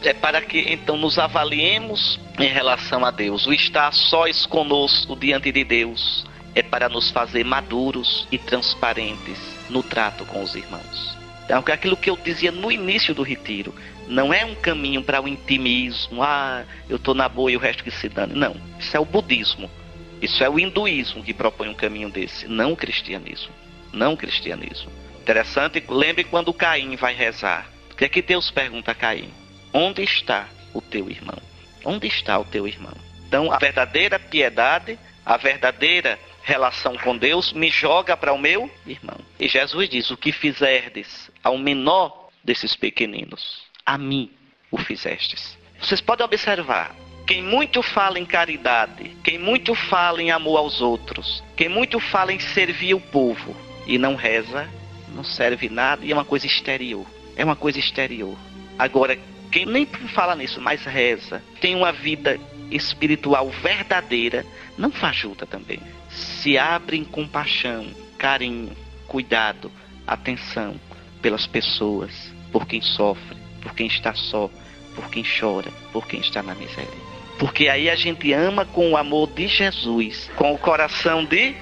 é 0.02 0.12
para 0.12 0.40
que 0.40 0.58
então 0.60 0.96
nos 0.96 1.18
avaliemos 1.18 2.20
em 2.38 2.48
relação 2.48 3.04
a 3.04 3.10
Deus. 3.10 3.46
O 3.46 3.52
estar 3.52 3.92
sós 3.92 4.44
conosco 4.44 5.16
diante 5.16 5.50
de 5.52 5.64
Deus 5.64 6.26
é 6.54 6.62
para 6.62 6.88
nos 6.88 7.10
fazer 7.10 7.44
maduros 7.44 8.26
e 8.30 8.38
transparentes 8.38 9.38
no 9.70 9.82
trato 9.82 10.24
com 10.24 10.42
os 10.42 10.54
irmãos. 10.54 11.16
Então, 11.44 11.62
aquilo 11.66 11.96
que 11.96 12.08
eu 12.08 12.16
dizia 12.16 12.50
no 12.50 12.72
início 12.72 13.14
do 13.14 13.22
retiro, 13.22 13.74
não 14.08 14.32
é 14.32 14.44
um 14.44 14.54
caminho 14.54 15.02
para 15.02 15.20
o 15.20 15.28
intimismo, 15.28 16.22
ah, 16.22 16.64
eu 16.88 16.96
estou 16.96 17.14
na 17.14 17.28
boa 17.28 17.50
e 17.50 17.56
o 17.56 17.60
resto 17.60 17.84
que 17.84 17.90
se 17.90 18.08
dane. 18.08 18.34
Não, 18.34 18.56
isso 18.78 18.96
é 18.96 19.00
o 19.00 19.04
budismo. 19.04 19.70
Isso 20.20 20.42
é 20.42 20.48
o 20.48 20.58
hinduísmo 20.58 21.22
que 21.22 21.34
propõe 21.34 21.68
um 21.68 21.74
caminho 21.74 22.10
desse, 22.10 22.46
não 22.48 22.72
o 22.72 22.76
cristianismo. 22.76 23.52
Não 23.92 24.14
o 24.14 24.16
cristianismo. 24.16 24.90
Interessante, 25.20 25.82
lembre 25.88 26.24
quando 26.24 26.52
Caim 26.52 26.96
vai 26.96 27.14
rezar. 27.14 27.70
O 27.90 27.94
que 27.94 28.04
é 28.04 28.08
que 28.08 28.20
Deus 28.20 28.50
pergunta 28.50 28.90
a 28.90 28.94
Caim? 28.94 29.30
Onde 29.72 30.02
está 30.02 30.48
o 30.72 30.80
teu 30.80 31.08
irmão? 31.08 31.38
Onde 31.84 32.06
está 32.06 32.38
o 32.38 32.44
teu 32.44 32.66
irmão? 32.66 32.94
Então, 33.26 33.52
a 33.52 33.58
verdadeira 33.58 34.18
piedade, 34.18 34.98
a 35.24 35.36
verdadeira 35.36 36.18
relação 36.42 36.96
com 36.98 37.16
Deus 37.16 37.52
me 37.52 37.70
joga 37.70 38.16
para 38.16 38.32
o 38.32 38.38
meu 38.38 38.70
irmão. 38.86 39.18
E 39.40 39.48
Jesus 39.48 39.88
diz: 39.88 40.10
O 40.10 40.16
que 40.16 40.30
fizerdes 40.30 41.30
ao 41.42 41.56
menor 41.58 42.28
desses 42.44 42.76
pequeninos, 42.76 43.62
a 43.84 43.96
mim 43.96 44.30
o 44.70 44.76
fizestes. 44.76 45.56
Vocês 45.80 46.00
podem 46.00 46.24
observar, 46.24 46.94
Quem 47.26 47.42
muito 47.42 47.82
fala 47.82 48.18
em 48.18 48.26
caridade, 48.26 49.16
quem 49.24 49.38
muito 49.38 49.74
fala 49.74 50.20
em 50.22 50.30
amor 50.30 50.58
aos 50.58 50.82
outros, 50.82 51.42
quem 51.56 51.70
muito 51.70 51.98
fala 51.98 52.34
em 52.34 52.38
servir 52.38 52.92
o 52.92 53.00
povo 53.00 53.56
e 53.86 53.96
não 53.96 54.14
reza, 54.14 54.68
não 55.14 55.24
serve 55.24 55.70
nada 55.70 56.04
e 56.04 56.12
é 56.12 56.14
uma 56.14 56.24
coisa 56.24 56.46
exterior. 56.46 57.06
É 57.34 57.42
uma 57.42 57.56
coisa 57.56 57.78
exterior. 57.78 58.36
Agora, 58.78 59.18
quem 59.50 59.64
nem 59.64 59.86
fala 59.86 60.36
nisso, 60.36 60.60
mas 60.60 60.84
reza, 60.84 61.42
tem 61.60 61.74
uma 61.74 61.92
vida 61.92 62.38
espiritual 62.70 63.48
verdadeira, 63.48 64.44
não 64.76 64.90
fajuta 64.90 65.46
também. 65.46 65.80
Se 66.10 66.58
abre 66.58 66.98
em 66.98 67.04
compaixão, 67.04 67.86
carinho, 68.18 68.76
cuidado, 69.06 69.72
atenção 70.06 70.78
pelas 71.22 71.46
pessoas, 71.46 72.32
por 72.52 72.66
quem 72.66 72.82
sofre, 72.82 73.36
por 73.62 73.74
quem 73.74 73.86
está 73.86 74.14
só, 74.14 74.50
por 74.94 75.08
quem 75.08 75.24
chora, 75.24 75.70
por 75.92 76.06
quem 76.06 76.20
está 76.20 76.42
na 76.42 76.54
miséria. 76.54 77.13
Porque 77.38 77.68
aí 77.68 77.90
a 77.90 77.96
gente 77.96 78.32
ama 78.32 78.64
com 78.64 78.92
o 78.92 78.96
amor 78.96 79.28
de 79.28 79.48
Jesus, 79.48 80.30
com 80.36 80.52
o 80.52 80.58
coração 80.58 81.24
de 81.24 81.54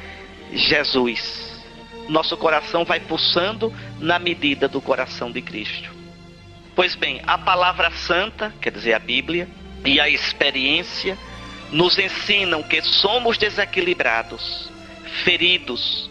Jesus. 0.52 1.62
Nosso 2.08 2.37
coração 2.37 2.85
vai 2.85 3.00
pulsando 3.00 3.72
na 3.98 4.18
medida 4.18 4.68
do 4.68 4.80
coração 4.80 5.30
de 5.30 5.40
Cristo. 5.40 5.90
Pois 6.74 6.94
bem, 6.94 7.20
a 7.26 7.38
palavra 7.38 7.90
santa, 7.90 8.52
quer 8.61 8.72
dizer, 8.72 8.94
a 8.94 8.98
Bíblia, 8.98 9.48
e 9.85 10.00
a 10.00 10.08
experiência 10.08 11.18
nos 11.70 11.98
ensinam 11.98 12.62
que 12.62 12.82
somos 12.82 13.38
desequilibrados, 13.38 14.70
feridos, 15.24 16.11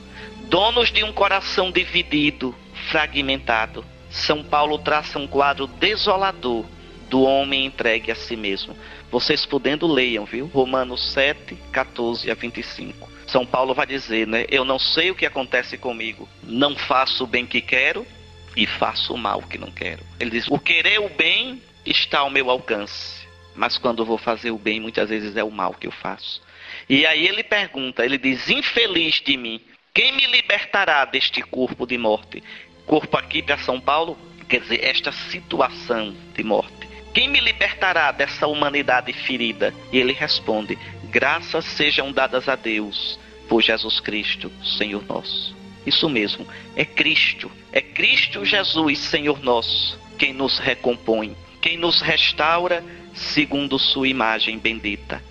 donos 0.49 0.91
de 0.91 1.03
um 1.03 1.13
coração 1.13 1.71
dividido, 1.71 2.55
fragmentado. 2.89 3.85
São 4.09 4.43
Paulo 4.43 4.77
traça 4.79 5.17
um 5.17 5.27
quadro 5.27 5.67
desolador 5.67 6.65
do 7.11 7.23
homem 7.23 7.65
entregue 7.65 8.09
a 8.09 8.15
si 8.15 8.37
mesmo. 8.37 8.73
Vocês 9.11 9.45
podendo 9.45 9.85
leiam, 9.85 10.23
viu? 10.23 10.47
Romanos 10.47 11.11
7, 11.11 11.57
14 11.69 12.31
a 12.31 12.33
25. 12.33 13.11
São 13.27 13.45
Paulo 13.45 13.73
vai 13.73 13.85
dizer, 13.85 14.25
né? 14.25 14.45
Eu 14.49 14.63
não 14.63 14.79
sei 14.79 15.11
o 15.11 15.15
que 15.15 15.25
acontece 15.25 15.77
comigo. 15.77 16.27
Não 16.41 16.73
faço 16.73 17.25
o 17.25 17.27
bem 17.27 17.45
que 17.45 17.59
quero 17.59 18.07
e 18.55 18.65
faço 18.65 19.13
o 19.13 19.17
mal 19.17 19.41
que 19.41 19.57
não 19.57 19.69
quero. 19.69 20.03
Ele 20.21 20.31
diz: 20.31 20.47
O 20.49 20.57
querer 20.57 21.01
o 21.01 21.09
bem 21.09 21.61
está 21.85 22.19
ao 22.19 22.29
meu 22.29 22.49
alcance. 22.49 23.27
Mas 23.53 23.77
quando 23.77 24.05
vou 24.05 24.17
fazer 24.17 24.51
o 24.51 24.57
bem, 24.57 24.79
muitas 24.79 25.09
vezes 25.09 25.35
é 25.35 25.43
o 25.43 25.51
mal 25.51 25.73
que 25.73 25.87
eu 25.87 25.91
faço. 25.91 26.41
E 26.87 27.05
aí 27.05 27.27
ele 27.27 27.43
pergunta, 27.43 28.05
ele 28.05 28.17
diz: 28.17 28.49
Infeliz 28.49 29.21
de 29.21 29.35
mim, 29.35 29.59
quem 29.93 30.13
me 30.13 30.25
libertará 30.27 31.03
deste 31.03 31.41
corpo 31.41 31.85
de 31.85 31.97
morte? 31.97 32.41
Corpo 32.85 33.17
aqui 33.17 33.41
para 33.41 33.57
São 33.57 33.81
Paulo, 33.81 34.17
quer 34.47 34.61
dizer, 34.61 34.81
esta 34.81 35.11
situação 35.11 36.15
de 36.33 36.43
morte. 36.43 36.80
Quem 37.13 37.27
me 37.27 37.39
libertará 37.39 38.11
dessa 38.11 38.47
humanidade 38.47 39.11
ferida? 39.11 39.73
E 39.91 39.97
ele 39.97 40.13
responde: 40.13 40.77
Graças 41.09 41.65
sejam 41.65 42.11
dadas 42.11 42.47
a 42.47 42.55
Deus 42.55 43.19
por 43.49 43.61
Jesus 43.61 43.99
Cristo, 43.99 44.51
Senhor 44.77 45.03
nosso. 45.05 45.55
Isso 45.85 46.07
mesmo, 46.07 46.47
é 46.75 46.85
Cristo, 46.85 47.51
é 47.71 47.81
Cristo 47.81 48.45
Jesus, 48.45 48.99
Senhor 48.99 49.43
nosso, 49.43 49.99
quem 50.17 50.31
nos 50.31 50.59
recompõe, 50.59 51.35
quem 51.59 51.75
nos 51.77 52.01
restaura 52.01 52.83
segundo 53.13 53.77
Sua 53.77 54.07
imagem 54.07 54.57
bendita. 54.57 55.21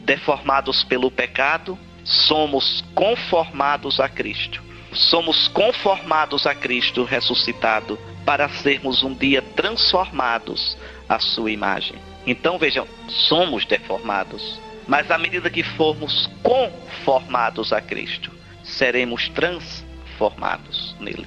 Deformados 0.00 0.84
pelo 0.84 1.10
pecado, 1.10 1.78
somos 2.04 2.84
conformados 2.94 4.00
a 4.00 4.08
Cristo. 4.08 4.62
Somos 4.92 5.48
conformados 5.48 6.46
a 6.46 6.54
Cristo 6.54 7.04
ressuscitado 7.04 7.98
para 8.26 8.48
sermos 8.48 9.02
um 9.02 9.14
dia 9.14 9.40
transformados 9.40 10.76
à 11.12 11.18
sua 11.18 11.50
imagem. 11.50 11.96
Então 12.26 12.58
vejam, 12.58 12.88
somos 13.08 13.66
deformados, 13.66 14.58
mas 14.88 15.10
à 15.10 15.18
medida 15.18 15.50
que 15.50 15.62
formos 15.62 16.30
conformados 16.42 17.72
a 17.72 17.80
Cristo, 17.82 18.30
seremos 18.64 19.28
transformados 19.28 20.96
nele. 20.98 21.26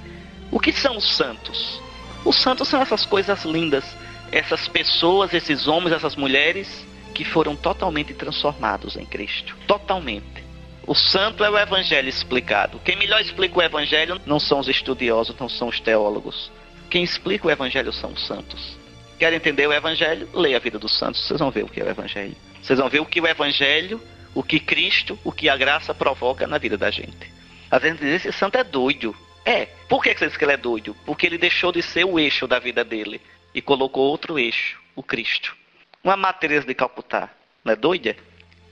O 0.52 0.60
que 0.60 0.71
são 0.71 0.98
os 0.98 1.15
santos? 1.15 1.80
Os 2.24 2.41
santos 2.41 2.67
são 2.67 2.82
essas 2.82 3.06
coisas 3.06 3.45
lindas, 3.45 3.86
essas 4.32 4.67
pessoas, 4.67 5.34
esses 5.34 5.67
homens, 5.67 5.93
essas 5.93 6.15
mulheres 6.15 6.86
que 7.13 7.24
foram 7.24 7.56
totalmente 7.56 8.13
transformados 8.13 8.95
em 8.95 9.06
Cristo. 9.06 9.56
Totalmente. 9.67 10.43
O 10.88 10.95
santo 10.95 11.43
é 11.43 11.50
o 11.50 11.58
evangelho 11.58 12.10
explicado. 12.10 12.80
Quem 12.84 12.95
melhor 12.95 13.21
explica 13.21 13.60
o 13.60 13.62
evangelho 13.62 14.19
não 14.26 14.39
são 14.39 14.60
os 14.60 14.67
estudiosos, 14.67 15.36
não 15.39 15.50
são 15.50 15.67
os 15.67 15.80
teólogos. 15.80 16.52
Quem 16.89 17.04
explica 17.04 17.48
o 17.48 17.52
evangelho 17.52 17.93
são 17.93 18.12
os 18.12 18.26
santos. 18.26 18.85
Quer 19.17 19.32
entender 19.34 19.67
o 19.67 19.73
evangelho? 19.73 20.28
Leia 20.34 20.58
a 20.58 20.60
vida 20.60 20.78
dos 20.78 20.97
santos, 20.97 21.25
vocês 21.25 21.39
vão 21.39 21.51
ver 21.51 21.63
o 21.63 21.69
que 21.69 21.80
é 21.80 21.84
o 21.84 21.89
evangelho. 21.89 22.36
Vocês 22.62 22.78
vão 22.80 22.89
ver 22.89 22.99
o 22.99 23.06
que 23.06 23.21
o 23.21 23.28
evangelho, 23.28 24.01
o 24.34 24.43
que 24.43 24.60
Cristo, 24.60 25.17
o 25.23 25.32
que 25.32 25.47
a 25.47 25.56
graça 25.56 25.93
provoca 25.93 26.45
na 26.45 26.58
vida 26.58 26.78
da 26.78 26.91
gente. 26.91 27.32
Às 27.71 27.82
vezes 27.82 27.99
diz, 27.99 28.25
esse 28.25 28.38
santo 28.38 28.58
é 28.58 28.63
doido. 28.63 29.15
É. 29.45 29.67
Por 29.88 30.04
que 30.04 30.13
você 30.13 30.28
diz 30.28 30.36
que 30.36 30.43
ele 30.43 30.54
é 30.54 30.58
doido? 30.58 30.95
Porque 31.06 31.25
ele 31.25 31.38
deixou 31.38 31.71
de 31.71 31.82
ser 31.82 32.04
o 32.04 32.19
eixo 32.19 32.47
da 32.47 32.60
vida 32.60 32.84
dele 32.84 33.21
e 33.54 33.62
colocou 33.62 34.10
outro 34.10 34.38
eixo, 34.38 34.80
o 34.95 35.01
Cristo. 35.01 35.56
Uma 36.04 36.17
matriz 36.17 36.65
de 36.65 36.73
Calcutá. 36.73 37.30
Não 37.63 37.71
é 37.71 37.75
doida? 37.75 38.15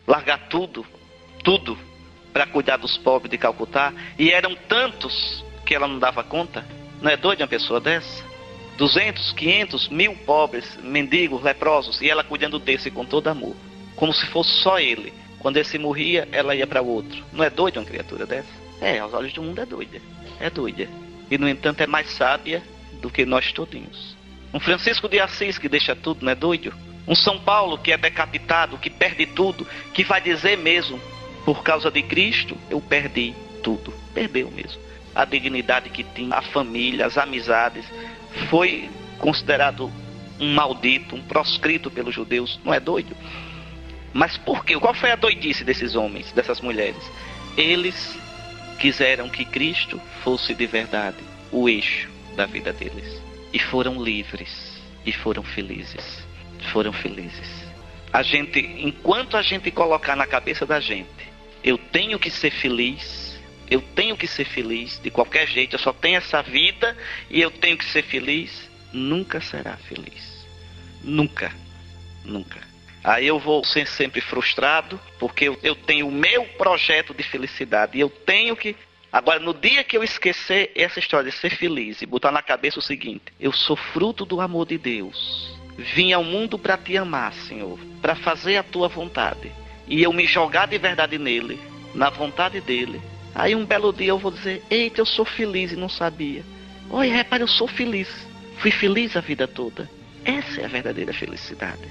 Largar 0.05 0.49
tudo, 0.49 0.85
tudo, 1.43 1.77
para 2.33 2.45
cuidar 2.45 2.77
dos 2.77 2.97
pobres 2.97 3.31
de 3.31 3.37
Calcutá. 3.37 3.93
E 4.19 4.31
eram 4.31 4.55
tantos 4.55 5.43
que 5.65 5.73
ela 5.73 5.87
não 5.87 5.99
dava 5.99 6.23
conta. 6.23 6.65
Não 7.01 7.09
é 7.09 7.15
doida 7.15 7.43
uma 7.43 7.47
pessoa 7.47 7.79
dessa? 7.79 8.32
200, 8.77 9.33
500, 9.33 9.89
mil 9.89 10.15
pobres, 10.15 10.77
mendigos, 10.81 11.43
leprosos, 11.43 12.01
e 12.01 12.09
ela 12.09 12.23
cuidando 12.23 12.59
desse 12.59 12.89
com 12.89 13.05
todo 13.05 13.27
amor. 13.27 13.55
Como 13.95 14.13
se 14.13 14.25
fosse 14.27 14.51
só 14.61 14.79
ele. 14.79 15.13
Quando 15.39 15.57
esse 15.57 15.77
morria, 15.77 16.27
ela 16.31 16.55
ia 16.55 16.65
para 16.65 16.81
outro. 16.81 17.23
Não 17.31 17.43
é 17.43 17.49
doida 17.49 17.79
uma 17.79 17.85
criatura 17.85 18.25
dessa? 18.25 18.49
É, 18.81 18.99
aos 18.99 19.13
olhos 19.13 19.33
do 19.33 19.43
mundo 19.43 19.61
é 19.61 19.65
doida. 19.65 20.01
É 20.39 20.49
doida. 20.49 20.87
E 21.29 21.37
no 21.37 21.47
entanto 21.47 21.81
é 21.81 21.87
mais 21.87 22.09
sábia 22.11 22.63
do 23.01 23.09
que 23.09 23.25
nós 23.25 23.51
todinhos. 23.51 24.15
Um 24.53 24.59
Francisco 24.59 25.09
de 25.09 25.19
Assis 25.19 25.57
que 25.57 25.67
deixa 25.67 25.95
tudo, 25.95 26.23
não 26.23 26.31
é 26.31 26.35
doido? 26.35 26.73
Um 27.07 27.15
São 27.15 27.39
Paulo 27.39 27.77
que 27.77 27.91
é 27.91 27.97
decapitado, 27.97 28.77
que 28.77 28.89
perde 28.89 29.25
tudo, 29.25 29.67
que 29.93 30.03
vai 30.03 30.21
dizer 30.21 30.57
mesmo, 30.57 30.99
por 31.43 31.61
causa 31.63 31.91
de 31.91 32.01
Cristo, 32.01 32.57
eu 32.69 32.79
perdi 32.79 33.33
tudo. 33.61 33.93
Perdeu 34.13 34.49
mesmo. 34.51 34.81
A 35.15 35.25
dignidade 35.25 35.89
que 35.89 36.03
tinha, 36.03 36.35
a 36.35 36.41
família, 36.41 37.05
as 37.05 37.17
amizades. 37.17 37.85
Foi 38.49 38.89
considerado 39.19 39.91
um 40.39 40.53
maldito, 40.53 41.15
um 41.15 41.21
proscrito 41.21 41.91
pelos 41.91 42.13
judeus. 42.13 42.59
Não 42.63 42.73
é 42.73 42.79
doido? 42.79 43.15
Mas 44.13 44.37
por 44.37 44.65
quê? 44.65 44.77
Qual 44.79 44.93
foi 44.93 45.11
a 45.11 45.15
doidice 45.15 45.63
desses 45.63 45.95
homens, 45.95 46.31
dessas 46.31 46.61
mulheres? 46.61 47.01
Eles 47.57 48.17
quiseram 48.79 49.29
que 49.29 49.45
Cristo 49.45 50.01
fosse 50.23 50.53
de 50.53 50.65
verdade 50.65 51.17
o 51.51 51.69
eixo 51.69 52.09
da 52.35 52.45
vida 52.45 52.73
deles. 52.73 53.21
E 53.51 53.59
foram 53.59 54.03
livres. 54.03 54.81
E 55.05 55.11
foram 55.11 55.43
felizes. 55.43 56.25
Foram 56.71 56.93
felizes. 56.93 57.63
A 58.11 58.21
gente, 58.23 58.59
enquanto 58.59 59.37
a 59.37 59.41
gente 59.41 59.69
colocar 59.71 60.15
na 60.15 60.25
cabeça 60.25 60.65
da 60.65 60.79
gente 60.79 61.33
eu 61.63 61.77
tenho 61.77 62.19
que 62.19 62.29
ser 62.29 62.51
feliz, 62.51 63.22
eu 63.69 63.81
tenho 63.81 64.15
que 64.15 64.27
ser 64.27 64.45
feliz 64.45 64.99
de 64.99 65.09
qualquer 65.09 65.47
jeito, 65.47 65.75
eu 65.75 65.79
só 65.79 65.93
tenho 65.93 66.17
essa 66.17 66.41
vida 66.41 66.95
e 67.29 67.41
eu 67.41 67.51
tenho 67.51 67.77
que 67.77 67.85
ser 67.85 68.03
feliz, 68.03 68.69
nunca 68.91 69.41
será 69.41 69.77
feliz. 69.77 70.45
Nunca, 71.03 71.51
nunca. 72.23 72.61
Aí 73.03 73.27
eu 73.27 73.37
vou 73.37 73.63
ser 73.65 73.87
sempre 73.87 74.21
frustrado, 74.21 74.99
porque 75.19 75.45
eu, 75.45 75.59
eu 75.61 75.75
tenho 75.75 76.07
o 76.07 76.11
meu 76.11 76.45
projeto 76.57 77.13
de 77.13 77.23
felicidade 77.23 77.97
e 77.97 78.01
eu 78.01 78.09
tenho 78.09 78.55
que. 78.55 78.75
Agora, 79.11 79.39
no 79.39 79.53
dia 79.53 79.83
que 79.83 79.97
eu 79.97 80.03
esquecer 80.03 80.71
essa 80.75 80.99
história 80.99 81.29
de 81.29 81.37
ser 81.37 81.51
feliz 81.51 82.01
e 82.01 82.05
botar 82.05 82.31
na 82.31 82.41
cabeça 82.41 82.79
o 82.79 82.81
seguinte: 82.81 83.25
eu 83.39 83.51
sou 83.51 83.75
fruto 83.75 84.25
do 84.25 84.39
amor 84.39 84.65
de 84.65 84.77
Deus. 84.77 85.53
Vim 85.77 86.13
ao 86.13 86.23
mundo 86.23 86.57
para 86.57 86.77
te 86.77 86.95
amar, 86.95 87.33
Senhor, 87.33 87.77
para 88.01 88.15
fazer 88.15 88.57
a 88.57 88.63
tua 88.63 88.87
vontade 88.87 89.51
e 89.87 90.01
eu 90.01 90.13
me 90.13 90.25
jogar 90.25 90.67
de 90.67 90.77
verdade 90.77 91.17
nele, 91.17 91.59
na 91.93 92.09
vontade 92.09 92.61
dele, 92.61 93.01
aí 93.33 93.55
um 93.55 93.65
belo 93.65 93.91
dia 93.91 94.09
eu 94.09 94.19
vou 94.19 94.31
dizer: 94.31 94.63
Eita, 94.69 95.01
eu 95.01 95.05
sou 95.05 95.25
feliz 95.25 95.71
e 95.71 95.75
não 95.75 95.89
sabia. 95.89 96.43
Olha, 96.89 97.13
repare, 97.13 97.43
eu 97.43 97.47
sou 97.47 97.67
feliz. 97.67 98.09
Fui 98.57 98.71
feliz 98.71 99.15
a 99.17 99.21
vida 99.21 99.47
toda. 99.47 99.89
Essa 100.23 100.61
é 100.61 100.65
a 100.65 100.69
verdadeira 100.69 101.13
felicidade. 101.13 101.81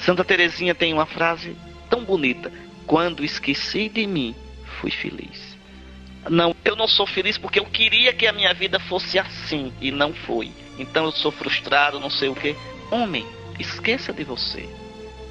Santa 0.00 0.24
Teresinha 0.24 0.74
tem 0.74 0.92
uma 0.92 1.06
frase 1.06 1.56
tão 1.88 2.04
bonita: 2.04 2.52
Quando 2.86 3.24
esqueci 3.24 3.88
de 3.88 4.06
mim, 4.06 4.34
fui 4.80 4.90
feliz. 4.90 5.54
Não, 6.28 6.54
eu 6.64 6.74
não 6.74 6.88
sou 6.88 7.06
feliz 7.06 7.36
porque 7.36 7.58
eu 7.58 7.66
queria 7.66 8.12
que 8.12 8.26
a 8.26 8.32
minha 8.32 8.54
vida 8.54 8.80
fosse 8.80 9.18
assim 9.18 9.72
e 9.80 9.90
não 9.90 10.12
foi. 10.12 10.50
Então 10.78 11.04
eu 11.04 11.12
sou 11.12 11.30
frustrado, 11.30 12.00
não 12.00 12.10
sei 12.10 12.28
o 12.28 12.34
que. 12.34 12.56
Homem, 12.90 13.26
esqueça 13.58 14.12
de 14.12 14.24
você. 14.24 14.68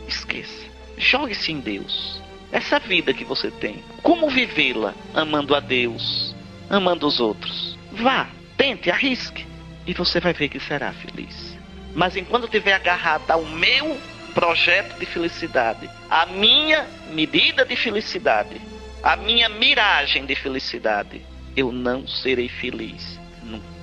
Esqueça. 0.07 0.65
Jogue-se 0.97 1.51
em 1.51 1.59
Deus. 1.59 2.21
Essa 2.53 2.77
vida 2.77 3.15
que 3.15 3.25
você 3.25 3.49
tem, 3.49 3.83
como 4.03 4.29
vivê-la 4.29 4.93
amando 5.11 5.55
a 5.55 5.59
Deus, 5.59 6.35
amando 6.69 7.07
os 7.07 7.19
outros? 7.19 7.75
Vá, 7.91 8.29
tente, 8.55 8.91
arrisque, 8.91 9.43
e 9.87 9.93
você 9.95 10.19
vai 10.19 10.33
ver 10.33 10.49
que 10.49 10.59
será 10.59 10.93
feliz. 10.93 11.57
Mas 11.95 12.15
enquanto 12.15 12.43
estiver 12.43 12.73
agarrado 12.73 13.31
ao 13.31 13.43
meu 13.43 13.99
projeto 14.35 14.99
de 14.99 15.05
felicidade, 15.07 15.89
a 16.07 16.27
minha 16.27 16.85
medida 17.11 17.65
de 17.65 17.75
felicidade, 17.75 18.61
a 19.01 19.15
minha 19.15 19.49
miragem 19.49 20.23
de 20.23 20.35
felicidade, 20.35 21.25
eu 21.57 21.71
não 21.71 22.07
serei 22.07 22.49
feliz. 22.49 23.19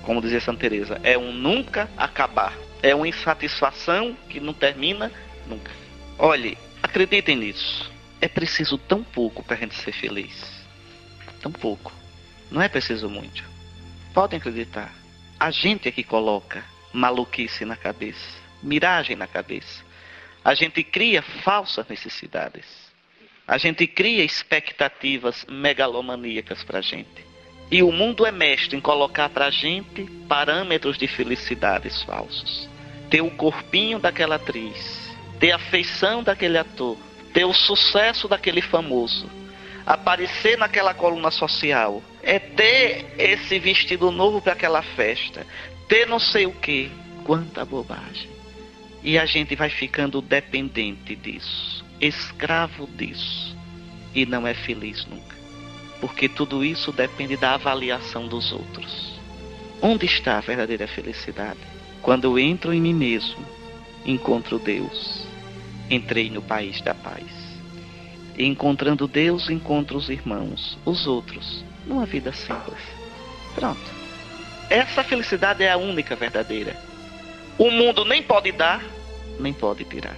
Como 0.03 0.21
dizia 0.21 0.41
Santa 0.41 0.61
Teresa, 0.61 1.01
é 1.03 1.19
um 1.19 1.33
nunca 1.33 1.91
acabar. 1.97 2.57
É 2.81 2.95
uma 2.95 3.09
insatisfação 3.09 4.17
que 4.29 4.39
não 4.39 4.53
termina 4.53 5.11
nunca. 5.45 5.73
Olhe, 6.17 6.57
acreditem 6.81 7.35
nisso. 7.35 7.91
É 8.21 8.29
preciso 8.29 8.77
tão 8.77 9.03
pouco 9.03 9.43
para 9.43 9.57
a 9.57 9.59
gente 9.59 9.75
ser 9.77 9.93
feliz. 9.93 10.65
Tão 11.41 11.51
pouco. 11.51 11.93
Não 12.51 12.61
é 12.61 12.69
preciso 12.69 13.09
muito. 13.09 13.43
Podem 14.13 14.39
acreditar. 14.39 14.95
A 15.39 15.51
gente 15.51 15.89
é 15.89 15.93
que 15.93 16.05
coloca 16.05 16.63
maluquice 16.93 17.65
na 17.65 17.77
cabeça, 17.77 18.37
miragem 18.63 19.17
na 19.17 19.27
cabeça. 19.27 19.83
A 20.45 20.55
gente 20.55 20.83
cria 20.83 21.23
falsas 21.23 21.87
necessidades. 21.89 22.67
A 23.47 23.57
gente 23.57 23.87
cria 23.87 24.25
expectativas 24.25 25.47
megalomaníacas 25.49 26.63
para 26.63 26.79
a 26.79 26.83
gente. 26.83 27.25
E 27.71 27.83
o 27.83 27.93
mundo 27.93 28.27
é 28.27 28.33
mestre 28.33 28.77
em 28.77 28.81
colocar 28.81 29.29
para 29.29 29.47
a 29.47 29.51
gente 29.51 30.05
parâmetros 30.29 30.99
de 30.99 31.07
felicidades 31.07 32.03
falsos. 32.03 32.69
Ter 33.09 33.23
o 33.23 33.31
corpinho 33.31 33.99
daquela 33.99 34.37
atriz, 34.37 35.11
ter 35.39 35.53
a 35.53 35.59
feição 35.59 36.23
daquele 36.23 36.59
ator, 36.59 36.99
ter 37.33 37.45
o 37.45 37.53
sucesso 37.53 38.29
daquele 38.29 38.61
famoso, 38.61 39.29
aparecer 39.87 40.59
naquela 40.59 40.95
coluna 40.95 41.31
social, 41.31 42.03
é 42.23 42.39
ter 42.39 43.15
esse 43.19 43.59
vestido 43.59 44.11
novo 44.11 44.41
para 44.41 44.53
aquela 44.53 44.83
festa, 44.83 45.47
ter 45.89 46.07
não 46.07 46.19
sei 46.19 46.47
o 46.47 46.53
que. 46.53 46.91
Quanta 47.25 47.65
bobagem. 47.65 48.29
E 49.03 49.19
a 49.19 49.25
gente 49.25 49.55
vai 49.55 49.71
ficando 49.71 50.21
dependente 50.21 51.15
disso, 51.15 51.85
escravo 52.01 52.87
disso, 52.87 53.57
e 54.15 54.27
não 54.27 54.47
é 54.47 54.55
feliz 54.55 55.07
nunca. 55.07 55.37
Porque 56.01 56.29
tudo 56.29 56.65
isso 56.65 56.93
depende 56.93 57.37
da 57.37 57.55
avaliação 57.55 58.27
dos 58.27 58.53
outros. 58.53 59.19
Onde 59.83 60.07
está 60.07 60.39
a 60.39 60.41
verdadeira 60.41 60.87
felicidade? 60.87 61.61
Quando 62.03 62.25
eu 62.25 62.39
entro 62.39 62.73
em 62.73 62.81
mim 62.81 62.95
mesmo, 62.95 63.45
encontro 64.05 64.59
Deus. 64.59 65.20
Entrei 65.91 66.31
no 66.31 66.41
país 66.41 66.81
da 66.81 66.95
paz. 66.95 67.27
Encontrando 68.39 69.09
Deus, 69.09 69.51
encontro 69.51 69.99
os 69.99 70.09
irmãos, 70.09 70.79
os 70.85 71.07
outros, 71.07 71.65
numa 71.85 72.07
vida 72.07 72.33
simples. 72.33 72.79
Pronto. 73.57 74.01
Essa 74.71 75.03
felicidade 75.03 75.65
é 75.65 75.73
a 75.73 75.77
única 75.77 76.15
verdadeira. 76.15 76.77
O 77.59 77.73
mundo 77.73 78.05
nem 78.05 78.23
pode 78.23 78.53
dar, 78.53 78.83
nem 79.41 79.53
pode 79.53 79.85
tirar. 79.85 80.17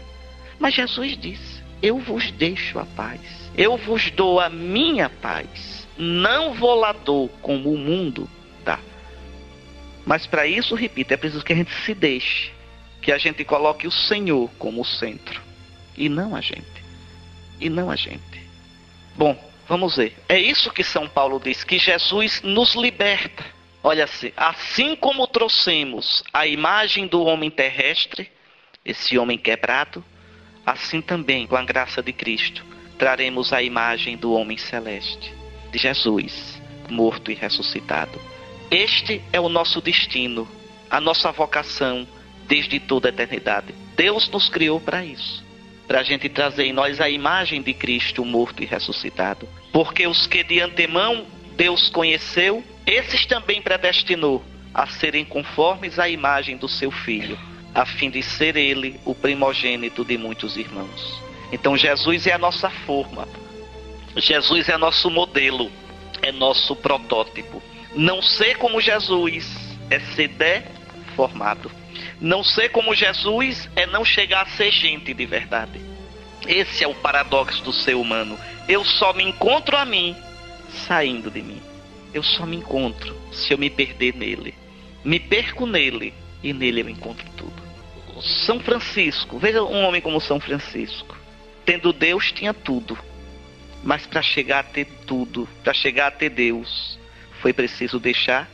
Mas 0.59 0.75
Jesus 0.75 1.17
disse: 1.17 1.63
Eu 1.81 1.99
vos 1.99 2.31
deixo 2.33 2.79
a 2.79 2.85
paz. 2.85 3.21
Eu 3.57 3.79
vos 3.79 4.11
dou 4.11 4.41
a 4.41 4.51
minha 4.51 5.09
paz. 5.09 5.89
Não 5.97 6.53
vou 6.53 6.75
lá 6.75 6.93
dou 6.93 7.31
como 7.41 7.73
o 7.73 7.79
mundo 7.79 8.29
dá. 8.63 8.79
Mas 10.05 10.27
para 10.27 10.47
isso, 10.47 10.75
repito, 10.75 11.15
é 11.15 11.17
preciso 11.17 11.45
que 11.45 11.53
a 11.55 11.57
gente 11.57 11.73
se 11.83 11.95
deixe. 11.95 12.53
Que 13.01 13.11
a 13.11 13.19
gente 13.19 13.43
coloque 13.43 13.87
o 13.87 13.91
Senhor 13.91 14.51
como 14.59 14.83
o 14.83 14.85
centro. 14.85 15.41
E 15.97 16.09
não 16.09 16.35
a 16.35 16.41
gente. 16.41 16.85
E 17.61 17.69
não 17.69 17.91
a 17.91 17.97
gente. 17.97 18.43
Bom, 19.17 19.37
vamos 19.69 19.97
ver. 19.97 20.17
É 20.29 20.39
isso 20.39 20.73
que 20.73 20.83
São 20.83 21.09
Paulo 21.09 21.41
diz: 21.43 21.65
que 21.65 21.79
Jesus 21.79 22.43
nos 22.43 22.75
liberta 22.75 23.45
Olha 23.85 24.05
assim, 24.05 24.33
assim 24.37 24.95
como 24.95 25.27
trouxemos 25.27 26.23
a 26.33 26.47
imagem 26.47 27.07
do 27.09 27.25
homem 27.25 27.51
terrestre, 27.51 28.31
esse 28.85 29.19
homem 29.19 29.37
quebrado, 29.37 30.05
assim 30.65 31.01
também, 31.01 31.49
com 31.49 31.57
a 31.57 31.65
graça 31.65 32.01
de 32.01 32.13
Cristo, 32.13 32.65
traremos 32.97 33.53
a 33.53 33.61
imagem 33.61 34.17
do 34.17 34.33
homem 34.33 34.57
celeste, 34.57 35.35
de 35.73 35.79
Jesus, 35.79 36.63
morto 36.89 37.33
e 37.33 37.35
ressuscitado. 37.35 38.21
Este 38.71 39.21
é 39.33 39.41
o 39.41 39.49
nosso 39.49 39.81
destino, 39.81 40.49
a 40.89 41.01
nossa 41.01 41.33
vocação 41.33 42.07
desde 42.47 42.79
toda 42.79 43.09
a 43.09 43.11
eternidade. 43.11 43.75
Deus 43.97 44.29
nos 44.29 44.49
criou 44.49 44.81
para 44.81 45.05
isso, 45.05 45.45
para 45.87 46.01
a 46.01 46.03
gente 46.03 46.29
trazer 46.29 46.65
em 46.65 46.73
nós 46.73 47.01
a 47.01 47.09
imagem 47.09 47.63
de 47.63 47.75
Cristo 47.75 48.25
morto 48.25 48.63
e 48.63 48.67
ressuscitado. 48.67 49.49
Porque 49.73 50.07
os 50.07 50.27
que 50.27 50.43
de 50.43 50.61
antemão 50.61 51.27
Deus 51.57 51.89
conheceu, 51.91 52.65
esses 52.87 53.27
também 53.27 53.61
predestinou 53.61 54.43
a 54.75 54.87
serem 54.87 55.25
conformes 55.25 55.99
à 55.99 56.09
imagem 56.09 56.57
do 56.57 56.69
seu 56.69 56.91
filho, 56.91 57.39
a 57.75 57.85
fim 57.85 58.11
de 58.11 58.23
ser 58.23 58.57
ele 58.57 58.99
o 59.05 59.15
primogênito 59.15 60.05
de 60.05 60.17
muitos 60.17 60.57
irmãos. 60.57 61.23
Então 61.53 61.77
Jesus 61.77 62.27
é 62.27 62.33
a 62.33 62.39
nossa 62.39 62.71
forma, 62.71 63.29
Jesus 64.17 64.69
é 64.69 64.77
nosso 64.79 65.11
modelo, 65.11 65.71
é 66.23 66.33
nosso 66.33 66.75
protótipo. 66.77 67.63
Não 67.95 68.23
ser 68.23 68.57
como 68.57 68.81
Jesus 68.81 69.77
é 69.91 70.01
ser 70.01 70.29
deformado. 70.29 71.71
Não 72.23 72.45
ser 72.45 72.69
como 72.69 72.95
Jesus 72.95 73.69
é 73.75 73.85
não 73.85 74.05
chegar 74.05 74.43
a 74.43 74.51
ser 74.51 74.71
gente 74.71 75.13
de 75.13 75.27
verdade. 75.27 75.81
Esse 76.47 76.85
é 76.85 76.87
o 76.87 76.95
paradoxo 76.95 77.65
do 77.65 77.73
ser 77.73 77.97
humano. 77.97 78.39
Eu 78.69 78.85
só 78.85 79.13
me 79.13 79.25
encontro 79.25 79.77
a 79.77 79.85
mim 79.85 80.15
saindo 80.87 81.29
de 81.33 81.43
mim. 81.43 81.61
Eu 82.15 82.23
só 82.23 82.47
me 82.47 82.57
encontro 82.57 83.21
se 83.33 83.53
eu 83.53 83.59
me 83.59 83.69
perder 83.69 84.15
nele. 84.15 84.55
Me 85.05 85.19
perco 85.19 85.67
nele 85.67 86.15
e 86.45 86.53
nele 86.53 86.83
eu 86.83 86.89
encontro 86.89 87.29
tudo. 87.37 87.61
São 88.47 88.61
Francisco, 88.61 89.37
veja 89.37 89.61
um 89.61 89.83
homem 89.83 90.01
como 90.01 90.21
São 90.21 90.39
Francisco. 90.39 91.17
Tendo 91.65 91.93
Deus, 91.93 92.31
tinha 92.31 92.55
tudo. 92.55 92.97
Mas 93.83 94.07
para 94.07 94.23
chegar 94.23 94.61
a 94.61 94.63
ter 94.63 94.85
tudo, 95.09 95.49
para 95.65 95.75
chegar 95.75 96.07
a 96.07 96.13
ter 96.13 96.31
Deus, 96.31 96.97
foi 97.41 97.53
preciso 97.53 97.99
deixar 97.99 98.49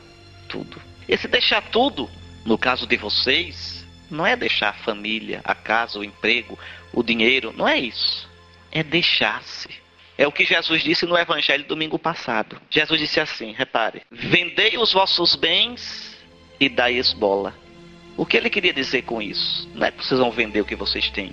tudo. 0.48 0.80
Esse 1.06 1.28
deixar 1.28 1.60
tudo, 1.60 2.08
no 2.44 2.58
caso 2.58 2.86
de 2.86 2.96
vocês, 2.96 3.86
não 4.10 4.26
é 4.26 4.36
deixar 4.36 4.70
a 4.70 4.84
família, 4.84 5.40
a 5.44 5.54
casa, 5.54 5.98
o 5.98 6.04
emprego, 6.04 6.58
o 6.92 7.02
dinheiro, 7.02 7.52
não 7.56 7.68
é 7.68 7.78
isso. 7.78 8.28
É 8.70 8.82
deixar-se 8.82 9.68
é 10.18 10.26
o 10.26 10.32
que 10.32 10.44
Jesus 10.44 10.82
disse 10.82 11.06
no 11.06 11.16
Evangelho 11.16 11.64
domingo 11.64 11.96
passado. 11.96 12.60
Jesus 12.68 13.00
disse 13.00 13.20
assim: 13.20 13.52
repare, 13.52 14.02
vendei 14.10 14.76
os 14.76 14.92
vossos 14.92 15.36
bens 15.36 16.18
e 16.58 16.68
dai 16.68 16.94
esmola. 16.94 17.54
O 18.16 18.26
que 18.26 18.36
ele 18.36 18.50
queria 18.50 18.72
dizer 18.72 19.02
com 19.02 19.22
isso? 19.22 19.70
Não 19.76 19.86
é 19.86 19.92
que 19.92 20.04
vocês 20.04 20.18
vão 20.18 20.32
vender 20.32 20.60
o 20.60 20.64
que 20.64 20.74
vocês 20.74 21.08
têm 21.10 21.32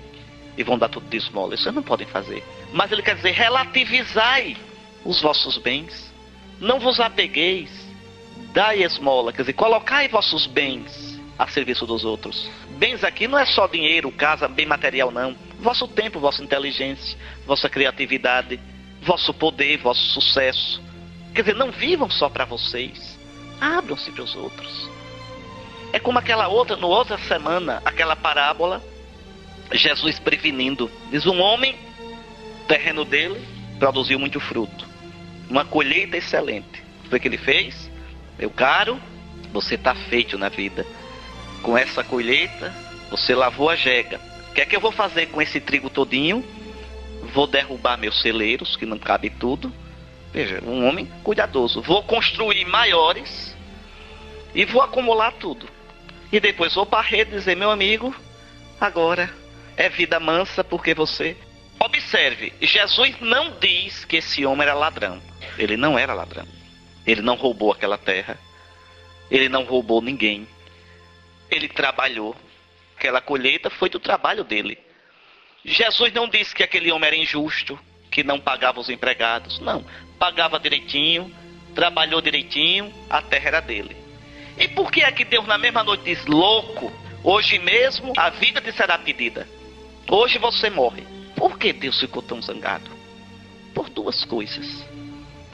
e 0.56 0.62
vão 0.62 0.78
dar 0.78 0.88
tudo 0.88 1.08
de 1.08 1.16
esmola. 1.16 1.54
Isso 1.54 1.64
vocês 1.64 1.74
não 1.74 1.82
podem 1.82 2.06
fazer. 2.06 2.44
Mas 2.72 2.92
ele 2.92 3.02
quer 3.02 3.16
dizer: 3.16 3.32
relativizai 3.32 4.56
os 5.04 5.20
vossos 5.20 5.58
bens. 5.58 6.14
Não 6.60 6.78
vos 6.78 7.00
apegueis. 7.00 7.68
Dai 8.56 8.82
esmola. 8.82 9.34
Quer 9.34 9.42
dizer, 9.42 9.52
colocai 9.52 10.08
vossos 10.08 10.46
bens 10.46 11.20
a 11.38 11.46
serviço 11.46 11.84
dos 11.84 12.06
outros. 12.06 12.48
Bens 12.78 13.04
aqui 13.04 13.28
não 13.28 13.38
é 13.38 13.44
só 13.44 13.66
dinheiro, 13.66 14.10
casa, 14.10 14.48
bem 14.48 14.64
material, 14.64 15.10
não. 15.10 15.36
Vosso 15.60 15.86
tempo, 15.86 16.18
vossa 16.18 16.42
inteligência, 16.42 17.18
vossa 17.44 17.68
criatividade, 17.68 18.58
vosso 19.02 19.34
poder, 19.34 19.76
vosso 19.76 20.00
sucesso. 20.06 20.82
Quer 21.34 21.42
dizer, 21.42 21.54
não 21.54 21.70
vivam 21.70 22.08
só 22.08 22.30
para 22.30 22.46
vocês. 22.46 23.18
Abram-se 23.60 24.10
para 24.10 24.22
os 24.22 24.34
outros. 24.34 24.88
É 25.92 25.98
como 25.98 26.18
aquela 26.18 26.48
outra, 26.48 26.76
no 26.76 26.88
outra 26.88 27.18
semana, 27.18 27.82
aquela 27.84 28.16
parábola, 28.16 28.82
Jesus 29.70 30.18
prevenindo. 30.18 30.90
Diz 31.10 31.26
um 31.26 31.42
homem, 31.42 31.76
terreno 32.66 33.04
dele 33.04 33.38
produziu 33.78 34.18
muito 34.18 34.40
fruto. 34.40 34.88
Uma 35.50 35.66
colheita 35.66 36.16
excelente. 36.16 36.82
O 37.04 37.20
que 37.20 37.28
ele 37.28 37.36
fez? 37.36 37.94
Meu 38.38 38.50
caro, 38.50 39.00
você 39.52 39.74
está 39.74 39.94
feito 39.94 40.36
na 40.38 40.48
vida. 40.48 40.86
Com 41.62 41.76
essa 41.76 42.04
colheita, 42.04 42.72
você 43.10 43.34
lavou 43.34 43.70
a 43.70 43.76
jega. 43.76 44.20
O 44.50 44.54
que 44.54 44.60
é 44.60 44.66
que 44.66 44.76
eu 44.76 44.80
vou 44.80 44.92
fazer 44.92 45.26
com 45.26 45.40
esse 45.40 45.60
trigo 45.60 45.90
todinho? 45.90 46.44
vou 47.26 47.46
derrubar 47.46 47.98
meus 47.98 48.20
celeiros, 48.20 48.76
que 48.76 48.86
não 48.86 48.98
cabe 48.98 49.30
tudo. 49.30 49.72
Veja, 50.32 50.62
um 50.64 50.86
homem 50.86 51.10
cuidadoso. 51.22 51.82
Vou 51.82 52.02
construir 52.02 52.64
maiores 52.64 53.56
e 54.54 54.64
vou 54.64 54.82
acumular 54.82 55.32
tudo. 55.32 55.68
E 56.32 56.40
depois 56.40 56.74
vou 56.74 56.86
para 56.86 57.00
a 57.00 57.02
rede 57.02 57.32
dizer, 57.32 57.56
meu 57.56 57.70
amigo, 57.70 58.14
agora 58.80 59.30
é 59.76 59.88
vida 59.88 60.18
mansa 60.18 60.64
porque 60.64 60.94
você. 60.94 61.36
Observe, 61.78 62.52
Jesus 62.60 63.14
não 63.20 63.52
diz 63.60 64.04
que 64.04 64.16
esse 64.16 64.44
homem 64.44 64.66
era 64.66 64.74
ladrão. 64.74 65.20
Ele 65.58 65.76
não 65.76 65.98
era 65.98 66.14
ladrão. 66.14 66.46
Ele 67.06 67.22
não 67.22 67.36
roubou 67.36 67.72
aquela 67.72 67.96
terra. 67.96 68.38
Ele 69.30 69.48
não 69.48 69.64
roubou 69.64 70.02
ninguém. 70.02 70.46
Ele 71.50 71.68
trabalhou. 71.68 72.34
Aquela 72.96 73.20
colheita 73.20 73.70
foi 73.70 73.88
do 73.88 74.00
trabalho 74.00 74.42
dele. 74.42 74.78
Jesus 75.64 76.12
não 76.12 76.28
disse 76.28 76.54
que 76.54 76.62
aquele 76.62 76.90
homem 76.92 77.08
era 77.08 77.16
injusto, 77.16 77.78
que 78.10 78.22
não 78.22 78.40
pagava 78.40 78.80
os 78.80 78.88
empregados. 78.88 79.58
Não, 79.60 79.84
pagava 80.18 80.58
direitinho, 80.58 81.34
trabalhou 81.74 82.20
direitinho, 82.20 82.92
a 83.10 83.20
terra 83.20 83.48
era 83.48 83.60
dele. 83.60 83.96
E 84.58 84.66
por 84.68 84.90
que 84.90 85.02
é 85.02 85.12
que 85.12 85.24
Deus 85.24 85.46
na 85.46 85.58
mesma 85.58 85.84
noite 85.84 86.04
diz, 86.04 86.24
louco, 86.24 86.90
hoje 87.22 87.58
mesmo 87.58 88.12
a 88.16 88.30
vida 88.30 88.60
te 88.60 88.72
será 88.72 88.96
pedida? 88.98 89.46
Hoje 90.08 90.38
você 90.38 90.70
morre. 90.70 91.06
Por 91.36 91.58
que 91.58 91.72
Deus 91.72 92.00
ficou 92.00 92.22
tão 92.22 92.40
zangado? 92.40 92.90
Por 93.74 93.90
duas 93.90 94.24
coisas. 94.24 94.84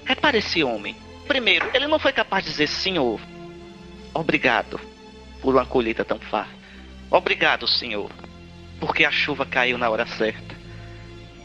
Repare 0.05 0.39
esse 0.39 0.63
homem. 0.63 0.95
Primeiro, 1.33 1.71
ele 1.73 1.87
não 1.87 1.99
foi 1.99 2.13
capaz 2.13 2.45
de 2.45 2.51
dizer, 2.51 2.67
Senhor, 2.67 3.19
obrigado 4.13 4.79
por 5.41 5.55
uma 5.55 5.65
colheita 5.65 6.05
tão 6.05 6.19
farta. 6.19 6.53
Obrigado, 7.11 7.67
Senhor, 7.67 8.11
porque 8.79 9.03
a 9.03 9.11
chuva 9.11 9.47
caiu 9.47 9.79
na 9.79 9.89
hora 9.89 10.05
certa. 10.05 10.55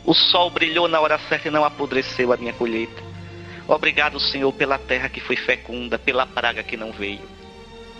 O 0.04 0.14
sol 0.14 0.50
brilhou 0.50 0.90
na 0.90 1.00
hora 1.00 1.18
certa 1.18 1.48
e 1.48 1.52
não 1.52 1.64
apodreceu 1.64 2.34
a 2.34 2.38
minha 2.38 2.52
colheita. 2.52 3.02
Obrigado, 3.66 4.20
Senhor, 4.20 4.52
pela 4.52 4.78
terra 4.78 5.08
que 5.08 5.22
foi 5.22 5.38
fecunda, 5.38 5.98
pela 5.98 6.26
praga 6.26 6.64
que 6.64 6.76
não 6.76 6.92
veio. 6.92 7.24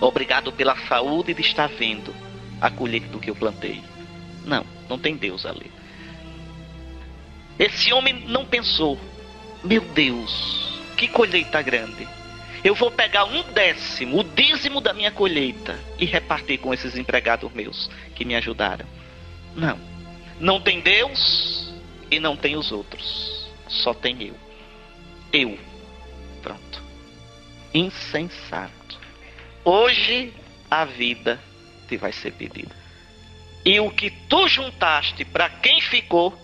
Obrigado 0.02 0.52
pela 0.52 0.76
saúde 0.90 1.34
de 1.34 1.42
estar 1.42 1.70
vendo 1.70 2.14
a 2.60 2.70
colheita 2.70 3.08
do 3.08 3.18
que 3.18 3.30
eu 3.30 3.36
plantei. 3.36 3.82
Não, 4.44 4.66
não 4.90 5.00
tem 5.00 5.16
Deus 5.16 5.46
ali. 5.46 5.72
Esse 7.58 7.94
homem 7.94 8.26
não 8.28 8.46
pensou, 8.46 9.00
meu 9.64 9.80
Deus, 9.80 10.77
que 10.98 11.08
colheita 11.08 11.62
grande. 11.62 12.08
Eu 12.64 12.74
vou 12.74 12.90
pegar 12.90 13.24
um 13.26 13.44
décimo, 13.54 14.20
o 14.20 14.24
dízimo 14.24 14.82
da 14.82 14.92
minha 14.92 15.12
colheita 15.12 15.80
e 16.00 16.06
repartir 16.06 16.60
com 16.60 16.74
esses 16.74 16.98
empregados 16.98 17.54
meus 17.54 17.90
que 18.16 18.26
me 18.26 18.36
ajudaram. 18.36 18.86
Não. 19.56 19.80
Não 20.40 20.60
tem 20.60 20.82
Deus 20.82 21.72
e 22.10 22.20
não 22.20 22.36
tem 22.36 22.58
os 22.58 22.72
outros. 22.72 23.48
Só 23.68 23.94
tem 23.94 24.22
eu. 24.24 24.36
Eu. 25.32 25.58
Pronto. 26.42 26.84
Insensato. 27.74 29.00
Hoje 29.64 30.34
a 30.70 30.84
vida 30.84 31.40
te 31.88 31.96
vai 31.96 32.12
ser 32.12 32.32
pedida. 32.32 32.76
E 33.64 33.80
o 33.80 33.92
que 33.92 34.10
tu 34.10 34.48
juntaste 34.48 35.26
para 35.26 35.50
quem 35.50 35.82
ficou, 35.82 36.38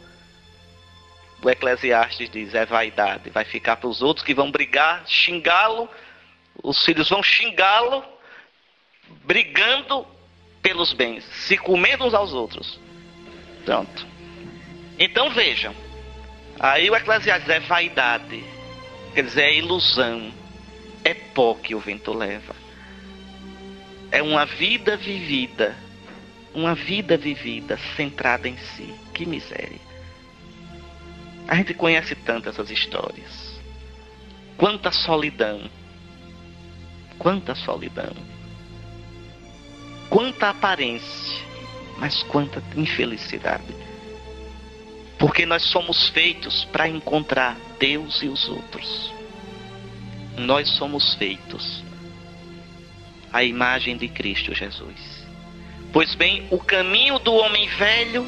o 1.44 1.50
Eclesiastes 1.50 2.30
diz, 2.30 2.54
é 2.54 2.66
vaidade. 2.66 3.30
Vai 3.30 3.44
ficar 3.44 3.76
para 3.76 3.90
os 3.90 4.02
outros 4.02 4.26
que 4.26 4.34
vão 4.34 4.50
brigar, 4.50 5.04
xingá-lo. 5.06 5.90
Os 6.64 6.84
filhos 6.86 7.10
vão 7.10 7.22
xingá-lo, 7.22 8.04
brigando 9.26 10.08
pelos 10.62 10.94
bens, 10.94 11.26
se 11.26 11.58
comendo 11.58 12.06
uns 12.06 12.14
aos 12.14 12.32
outros. 12.32 12.80
Pronto. 13.66 14.08
Então 14.98 15.30
vejam. 15.32 15.76
Aí 16.60 16.90
o 16.90 16.96
Eclesiastes 16.96 17.50
é 17.50 17.60
vaidade. 17.60 18.44
Quer 19.14 19.24
dizer, 19.24 19.44
é 19.44 19.58
ilusão. 19.58 20.32
É 21.04 21.14
pó 21.14 21.56
que 21.56 21.76
o 21.76 21.80
vento 21.80 22.14
leva. 22.14 22.56
É 24.12 24.22
uma 24.22 24.46
vida 24.46 24.96
vivida. 24.96 25.76
Uma 26.54 26.76
vida 26.76 27.18
vivida 27.18 27.78
centrada 27.98 28.48
em 28.48 28.58
si. 28.58 28.94
Que 29.14 29.26
miséria. 29.26 29.93
A 31.48 31.56
gente 31.56 31.74
conhece 31.74 32.16
tanto 32.16 32.50
essas 32.50 32.70
histórias. 32.70 33.60
Quanta 34.58 34.92
solidão. 34.92 35.70
Quanta 37.18 37.54
solidão. 37.56 38.14
Quanta 40.10 40.50
aparência. 40.50 41.44
Mas 41.98 42.24
quanta 42.24 42.64
infelicidade. 42.76 43.76
Porque 45.18 45.46
nós 45.46 45.64
somos 45.64 46.10
feitos 46.10 46.66
para 46.66 46.88
encontrar 46.88 47.58
Deus 47.80 48.22
e 48.22 48.28
os 48.28 48.48
outros. 48.48 49.14
Nós 50.38 50.70
somos 50.70 51.14
feitos 51.16 51.84
à 53.32 53.44
imagem 53.44 53.98
de 53.98 54.08
Cristo 54.08 54.54
Jesus. 54.54 55.28
Pois 55.92 56.16
bem, 56.16 56.48
o 56.50 56.58
caminho 56.58 57.20
do 57.20 57.34
homem 57.34 57.68
velho 57.68 58.28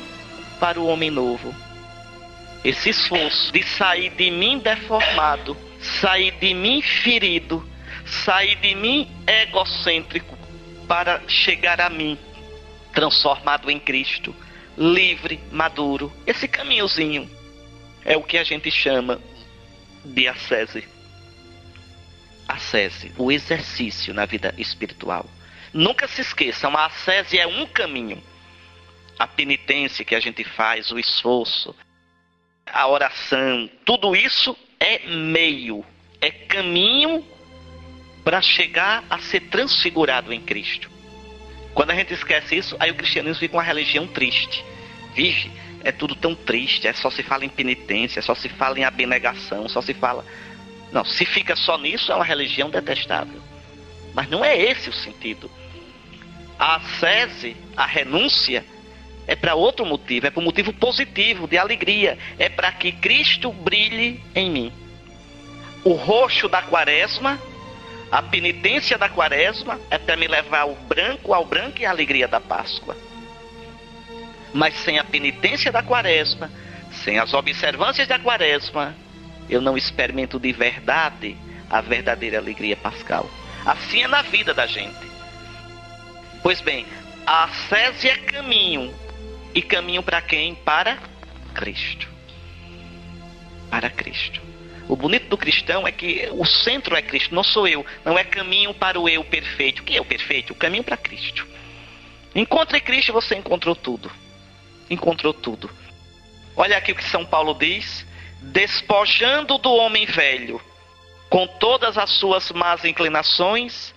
para 0.60 0.80
o 0.80 0.88
homem 0.88 1.10
novo 1.10 1.54
esse 2.66 2.90
esforço 2.90 3.54
de 3.54 3.62
sair 3.62 4.10
de 4.10 4.32
mim 4.32 4.58
deformado, 4.58 5.56
sair 5.80 6.32
de 6.32 6.52
mim 6.56 6.82
ferido, 6.82 7.64
sair 8.04 8.56
de 8.56 8.74
mim 8.74 9.08
egocêntrico 9.28 10.36
para 10.88 11.22
chegar 11.28 11.80
a 11.80 11.92
mim 11.92 12.18
transformado 12.92 13.70
em 13.70 13.80
Cristo, 13.80 14.36
livre, 14.76 15.40
maduro. 15.52 16.12
Esse 16.26 16.48
caminhozinho 16.48 17.30
é 18.04 18.18
o 18.18 18.24
que 18.24 18.38
a 18.38 18.44
gente 18.44 18.72
chama 18.72 19.22
de 20.04 20.28
ascese. 20.28 20.88
Ascese, 22.48 23.12
o 23.16 23.32
exercício 23.32 24.12
na 24.12 24.26
vida 24.26 24.56
espiritual. 24.58 25.30
Nunca 25.72 26.08
se 26.08 26.22
esqueçam, 26.22 26.76
a 26.76 26.88
ascese 26.88 27.38
é 27.38 27.46
um 27.46 27.68
caminho. 27.68 28.24
A 29.20 29.28
penitência 29.28 30.04
que 30.04 30.16
a 30.16 30.20
gente 30.20 30.44
faz, 30.44 30.92
o 30.92 30.98
esforço, 30.98 31.76
a 32.72 32.88
oração, 32.88 33.70
tudo 33.86 34.16
isso 34.16 34.58
é 34.80 35.08
meio, 35.08 35.86
é 36.20 36.32
caminho 36.32 37.26
para 38.24 38.42
chegar 38.42 39.04
a 39.10 39.20
ser 39.20 39.42
transfigurado 39.42 40.34
em 40.34 40.42
Cristo. 40.42 40.90
Quando 41.74 41.92
a 41.92 41.96
gente 41.96 42.14
esquece 42.14 42.56
isso, 42.56 42.76
aí 42.80 42.90
o 42.90 42.96
cristianismo 42.96 43.40
fica 43.40 43.56
uma 43.56 43.64
religião 43.64 44.08
triste. 44.08 44.64
Vive, 45.14 45.52
é 45.84 45.92
tudo 45.92 46.16
tão 46.16 46.34
triste, 46.34 46.88
é 46.88 46.94
só 46.94 47.12
se 47.12 47.22
fala 47.22 47.46
em 47.46 47.50
penitência, 47.50 48.20
é 48.20 48.22
só 48.22 48.34
se 48.34 48.50
fala 48.50 48.80
em 48.80 48.84
abnegação, 48.84 49.70
só 49.70 49.82
se 49.82 49.94
fala. 49.94 50.26
Não, 50.92 51.06
se 51.06 51.26
fica 51.26 51.56
só 51.56 51.78
nisso, 51.78 52.12
é 52.12 52.16
uma 52.16 52.26
religião 52.26 52.70
detestável. 52.70 53.42
Mas 54.14 54.30
não 54.30 54.44
é 54.44 54.58
esse 54.58 54.90
o 54.90 54.94
sentido. 54.94 55.52
A 56.58 56.78
ascese, 56.78 57.56
a 57.76 57.86
renúncia, 57.86 58.66
é 59.28 59.36
para 59.36 59.56
outro 59.56 59.86
motivo, 59.86 60.28
é 60.28 60.30
para 60.30 60.40
um 60.40 60.44
motivo 60.44 60.72
positivo, 60.72 61.48
de 61.48 61.58
alegria. 61.58 62.18
É 62.38 62.48
para 62.48 62.72
que 62.72 62.92
Cristo 62.92 63.52
brilhe 63.52 64.24
em 64.36 64.50
mim. 64.50 64.74
O 65.84 65.94
roxo 65.94 66.48
da 66.48 66.62
quaresma, 66.62 67.40
a 68.12 68.22
penitência 68.22 68.98
da 68.98 69.10
quaresma, 69.10 69.80
é 69.90 69.98
para 69.98 70.16
me 70.16 70.28
levar 70.28 70.62
ao 70.62 70.76
branco, 70.76 71.34
ao 71.34 71.46
branco 71.46 71.82
e 71.82 71.86
à 71.86 71.90
alegria 71.90 72.28
da 72.28 72.40
Páscoa. 72.40 72.96
Mas 74.54 74.76
sem 74.80 75.00
a 75.00 75.04
penitência 75.04 75.72
da 75.72 75.82
quaresma, 75.82 76.52
sem 77.04 77.20
as 77.20 77.34
observâncias 77.34 78.08
da 78.08 78.20
quaresma, 78.20 78.96
eu 79.50 79.60
não 79.60 79.78
experimento 79.78 80.40
de 80.40 80.52
verdade 80.52 81.36
a 81.70 81.82
verdadeira 81.82 82.38
alegria 82.38 82.78
pascal. 82.78 83.30
Assim 83.66 84.04
é 84.04 84.08
na 84.08 84.22
vida 84.22 84.54
da 84.54 84.68
gente. 84.68 85.16
Pois 86.44 86.62
bem, 86.62 86.86
a 87.26 87.46
ascese 87.46 88.08
é 88.08 88.18
caminho 88.18 88.94
e 89.56 89.62
caminho 89.62 90.04
para 90.04 90.22
quem? 90.22 90.54
Para 90.54 91.00
Cristo. 91.54 92.08
Para 93.72 93.90
Cristo. 93.90 94.42
O 94.88 94.96
bonito 94.96 95.30
do 95.30 95.38
cristão 95.38 95.88
é 95.88 95.92
que 95.92 96.30
o 96.34 96.46
centro 96.46 96.96
é 96.96 97.02
Cristo, 97.02 97.34
não 97.34 97.44
sou 97.44 97.68
eu. 97.68 97.86
Não 98.04 98.20
é 98.20 98.24
caminho 98.24 98.74
para 98.74 99.00
o 99.00 99.08
eu 99.08 99.24
perfeito. 99.24 99.82
O 99.82 99.86
que 99.86 99.96
é 99.96 100.02
o 100.02 100.06
perfeito? 100.06 100.52
O 100.52 100.56
caminho 100.56 100.84
para 100.84 100.98
Cristo. 100.98 101.48
Encontre 102.36 102.82
Cristo 102.82 103.10
e 103.10 103.14
você 103.14 103.36
encontrou 103.36 103.76
tudo. 103.76 104.12
Encontrou 104.90 105.34
tudo. 105.34 105.70
Olha 106.56 106.78
aqui 106.78 106.92
o 106.92 106.96
que 106.96 107.04
São 107.06 107.26
Paulo 107.26 107.54
diz: 107.56 108.06
despojando 108.42 109.58
do 109.58 109.74
homem 109.74 110.06
velho, 110.06 110.62
com 111.30 111.48
todas 111.48 111.98
as 111.98 112.12
suas 112.12 112.52
más 112.52 112.84
inclinações, 112.84 113.96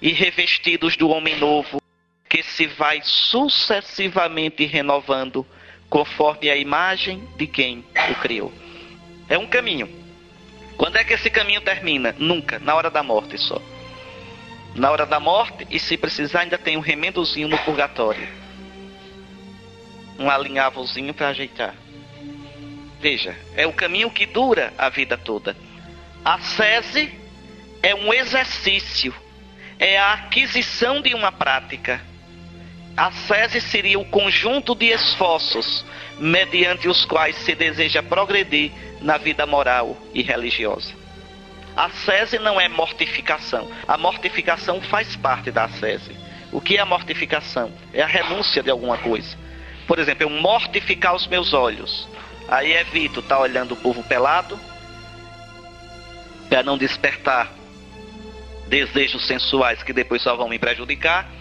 e 0.00 0.12
revestidos 0.12 0.96
do 0.96 1.10
homem 1.10 1.36
novo, 1.36 1.79
que 2.30 2.44
se 2.44 2.68
vai 2.68 3.00
sucessivamente 3.02 4.64
renovando 4.64 5.44
conforme 5.88 6.48
a 6.48 6.54
imagem 6.54 7.28
de 7.36 7.44
quem 7.48 7.84
o 8.08 8.14
criou. 8.20 8.52
É 9.28 9.36
um 9.36 9.48
caminho. 9.48 9.88
Quando 10.76 10.96
é 10.96 11.02
que 11.02 11.12
esse 11.12 11.28
caminho 11.28 11.60
termina? 11.60 12.14
Nunca, 12.16 12.60
na 12.60 12.76
hora 12.76 12.88
da 12.88 13.02
morte 13.02 13.36
só. 13.36 13.60
Na 14.76 14.92
hora 14.92 15.04
da 15.04 15.18
morte, 15.18 15.66
e 15.68 15.80
se 15.80 15.96
precisar, 15.96 16.42
ainda 16.42 16.56
tem 16.56 16.76
um 16.76 16.80
remendozinho 16.80 17.48
no 17.48 17.58
purgatório. 17.58 18.28
Um 20.16 20.30
alinhavozinho 20.30 21.12
para 21.12 21.30
ajeitar. 21.30 21.74
Veja, 23.00 23.36
é 23.56 23.66
o 23.66 23.72
caminho 23.72 24.08
que 24.08 24.24
dura 24.24 24.72
a 24.78 24.88
vida 24.88 25.18
toda. 25.18 25.56
A 26.24 26.38
sese 26.38 27.12
é 27.82 27.92
um 27.92 28.14
exercício, 28.14 29.12
é 29.80 29.98
a 29.98 30.12
aquisição 30.12 31.02
de 31.02 31.12
uma 31.12 31.32
prática 31.32 32.08
a 32.96 33.10
sese 33.12 33.60
seria 33.60 33.98
o 33.98 34.04
conjunto 34.04 34.74
de 34.74 34.86
esforços 34.86 35.84
mediante 36.18 36.88
os 36.88 37.04
quais 37.04 37.36
se 37.36 37.54
deseja 37.54 38.02
progredir 38.02 38.72
na 39.00 39.16
vida 39.16 39.46
moral 39.46 39.96
e 40.12 40.22
religiosa. 40.22 40.92
A 41.76 41.88
sese 41.90 42.38
não 42.38 42.60
é 42.60 42.68
mortificação. 42.68 43.70
A 43.86 43.96
mortificação 43.96 44.80
faz 44.82 45.16
parte 45.16 45.50
da 45.50 45.68
sese. 45.68 46.14
O 46.52 46.60
que 46.60 46.76
é 46.76 46.80
a 46.80 46.86
mortificação? 46.86 47.72
É 47.92 48.02
a 48.02 48.06
renúncia 48.06 48.62
de 48.62 48.70
alguma 48.70 48.98
coisa. 48.98 49.38
Por 49.86 49.98
exemplo, 49.98 50.24
eu 50.24 50.30
mortificar 50.30 51.14
os 51.14 51.26
meus 51.26 51.54
olhos. 51.54 52.08
Aí 52.48 52.72
evito 52.72 53.20
estar 53.20 53.36
tá 53.36 53.40
olhando 53.40 53.72
o 53.72 53.76
povo 53.76 54.02
pelado 54.02 54.58
para 56.48 56.62
não 56.62 56.76
despertar 56.76 57.50
desejos 58.66 59.26
sensuais 59.26 59.82
que 59.82 59.92
depois 59.92 60.22
só 60.22 60.36
vão 60.36 60.48
me 60.48 60.58
prejudicar 60.58 61.39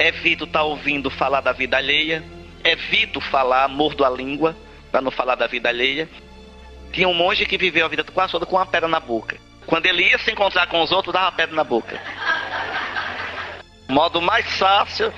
evito 0.00 0.44
estar 0.44 0.60
tá 0.60 0.64
ouvindo 0.64 1.10
falar 1.10 1.40
da 1.40 1.52
vida 1.52 1.76
alheia, 1.76 2.24
evito 2.64 3.20
falar, 3.20 3.68
mordo 3.68 4.04
a 4.04 4.10
língua, 4.10 4.56
para 4.90 5.00
não 5.00 5.10
falar 5.10 5.34
da 5.34 5.46
vida 5.46 5.68
alheia. 5.68 6.08
Tinha 6.92 7.08
um 7.08 7.14
monge 7.14 7.46
que 7.46 7.58
viveu 7.58 7.84
a 7.84 7.88
vida 7.88 8.02
quase 8.04 8.32
toda 8.32 8.46
com 8.46 8.56
uma 8.56 8.66
pedra 8.66 8.88
na 8.88 8.98
boca. 8.98 9.36
Quando 9.66 9.86
ele 9.86 10.02
ia 10.02 10.18
se 10.18 10.30
encontrar 10.30 10.66
com 10.66 10.80
os 10.80 10.90
outros, 10.90 11.12
dava 11.12 11.26
uma 11.26 11.32
pedra 11.32 11.54
na 11.54 11.64
boca. 11.64 12.00
Modo 13.88 14.20
mais 14.20 14.46
fácil. 14.56 15.12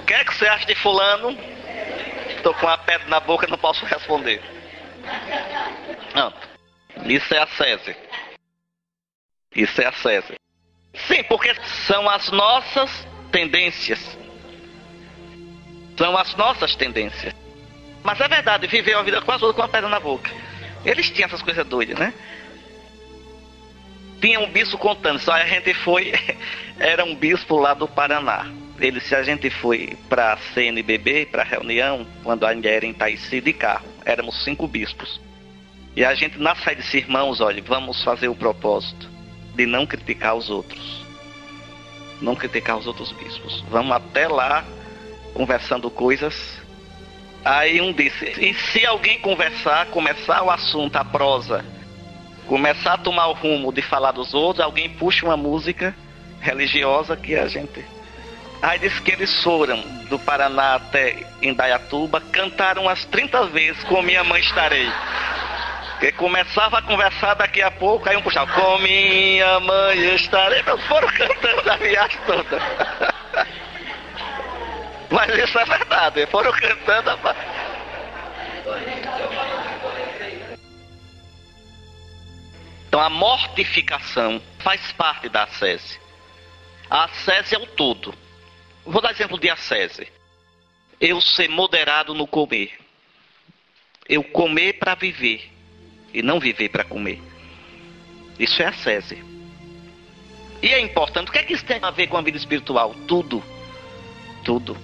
O 0.00 0.04
que 0.06 0.14
é 0.14 0.24
que 0.24 0.34
você 0.34 0.46
acha 0.46 0.66
de 0.66 0.74
fulano? 0.76 1.36
Estou 2.36 2.54
com 2.54 2.66
uma 2.66 2.78
pedra 2.78 3.08
na 3.08 3.20
boca 3.20 3.46
não 3.46 3.58
posso 3.58 3.84
responder. 3.84 4.42
Não. 6.14 6.32
Isso 7.04 7.34
é 7.34 7.38
a 7.38 7.46
César. 7.46 7.96
Isso 9.54 9.80
é 9.80 9.86
a 9.86 9.92
César. 9.92 10.34
Sim, 11.06 11.22
porque 11.24 11.54
são 11.86 12.08
as 12.08 12.30
nossas 12.30 13.06
tendências. 13.30 14.18
São 15.96 16.16
as 16.16 16.34
nossas 16.36 16.74
tendências. 16.76 17.34
Mas 18.02 18.20
é 18.20 18.28
verdade, 18.28 18.66
viveu 18.66 18.98
a 18.98 19.02
vida 19.02 19.20
quase 19.20 19.40
toda 19.40 19.52
com 19.52 19.60
uma 19.60 19.68
pedra 19.68 19.88
na 19.88 20.00
boca. 20.00 20.30
Eles 20.84 21.10
tinham 21.10 21.26
essas 21.26 21.42
coisas 21.42 21.66
doidas, 21.66 21.98
né? 21.98 22.14
Tinha 24.20 24.40
um 24.40 24.50
bispo 24.50 24.78
contando, 24.78 25.18
só 25.18 25.32
a 25.32 25.44
gente 25.46 25.72
foi, 25.74 26.12
era 26.78 27.04
um 27.04 27.14
bispo 27.14 27.58
lá 27.58 27.74
do 27.74 27.86
Paraná. 27.86 28.50
Ele, 28.78 28.98
se 29.00 29.14
a 29.14 29.22
gente 29.22 29.50
foi 29.50 29.96
para 30.08 30.38
CNBB, 30.54 31.26
para 31.26 31.42
reunião, 31.42 32.06
quando 32.22 32.46
ainda 32.46 32.68
era 32.68 32.86
em 32.86 32.94
Taisi 32.94 33.40
de 33.40 33.52
carro, 33.52 33.86
éramos 34.04 34.42
cinco 34.42 34.66
bispos. 34.66 35.20
E 35.94 36.04
a 36.04 36.14
gente 36.14 36.38
na 36.38 36.54
saída 36.54 36.80
disse, 36.80 36.98
irmãos, 36.98 37.40
olha, 37.40 37.62
vamos 37.62 38.02
fazer 38.02 38.28
o 38.28 38.34
propósito 38.34 39.08
de 39.54 39.66
não 39.66 39.86
criticar 39.86 40.34
os 40.34 40.48
outros. 40.48 40.99
Não 42.20 42.34
criticar 42.34 42.76
os 42.76 42.86
outros 42.86 43.12
bispos. 43.12 43.64
Vamos 43.70 43.92
até 43.92 44.28
lá 44.28 44.64
conversando 45.34 45.90
coisas 45.90 46.60
Aí 47.44 47.80
um 47.80 47.92
disse: 47.92 48.24
e 48.38 48.54
se 48.54 48.84
alguém 48.84 49.18
conversar, 49.20 49.86
começar 49.86 50.42
o 50.42 50.50
assunto, 50.50 50.96
a 50.96 51.04
prosa, 51.04 51.64
começar 52.46 52.94
a 52.94 52.98
tomar 52.98 53.28
o 53.28 53.32
rumo 53.32 53.72
de 53.72 53.82
falar 53.82 54.12
dos 54.12 54.34
outros, 54.34 54.64
alguém 54.64 54.90
puxa 54.90 55.24
uma 55.24 55.36
música 55.36 55.94
religiosa 56.40 57.16
que 57.16 57.34
a 57.34 57.48
gente. 57.48 57.84
Aí 58.60 58.78
disse 58.78 59.00
que 59.00 59.12
eles 59.12 59.42
foram 59.42 59.80
do 60.10 60.18
Paraná 60.18 60.74
até 60.74 61.26
Indaiatuba, 61.40 62.20
cantaram 62.20 62.82
umas 62.82 63.06
30 63.06 63.46
vezes 63.46 63.82
com 63.84 64.02
Minha 64.02 64.22
Mãe 64.22 64.42
Estarei. 64.42 64.90
Que 66.00 66.10
começava 66.12 66.78
a 66.78 66.82
conversar 66.82 67.34
daqui 67.34 67.60
a 67.60 67.70
pouco, 67.70 68.08
aí 68.08 68.16
um 68.16 68.22
puxava, 68.22 68.50
com 68.54 68.78
minha 68.78 69.60
mãe 69.60 70.14
estarei. 70.14 70.62
Foram 70.88 71.06
cantando 71.08 71.70
a 71.70 71.76
viagem 71.76 72.18
toda. 72.26 72.58
Mas 75.12 75.36
isso 75.36 75.58
é 75.58 75.64
verdade, 75.66 76.26
foram 76.28 76.50
cantando 76.52 77.10
a... 77.10 77.36
Então 82.88 83.00
a 83.00 83.10
mortificação 83.10 84.40
faz 84.60 84.92
parte 84.92 85.28
da 85.28 85.42
ascese. 85.42 86.00
A 86.88 87.04
ascese 87.04 87.54
é 87.54 87.58
o 87.58 87.66
todo. 87.66 88.14
Vou 88.86 89.02
dar 89.02 89.10
exemplo 89.10 89.38
de 89.38 89.50
ascese. 89.50 90.10
Eu 90.98 91.20
ser 91.20 91.50
moderado 91.50 92.14
no 92.14 92.26
comer. 92.26 92.72
Eu 94.08 94.24
comer 94.24 94.78
para 94.78 94.94
viver 94.94 95.59
e 96.12 96.22
não 96.22 96.40
viver 96.40 96.68
para 96.68 96.84
comer. 96.84 97.20
Isso 98.38 98.62
é 98.62 98.66
ascese. 98.66 99.22
E 100.62 100.68
é 100.68 100.80
importante. 100.80 101.28
O 101.28 101.32
que 101.32 101.38
é 101.38 101.42
que 101.42 101.54
isso 101.54 101.64
tem 101.64 101.78
a 101.82 101.90
ver 101.90 102.06
com 102.08 102.16
a 102.16 102.22
vida 102.22 102.36
espiritual? 102.36 102.94
Tudo. 103.06 103.42
Tudo. 104.44 104.76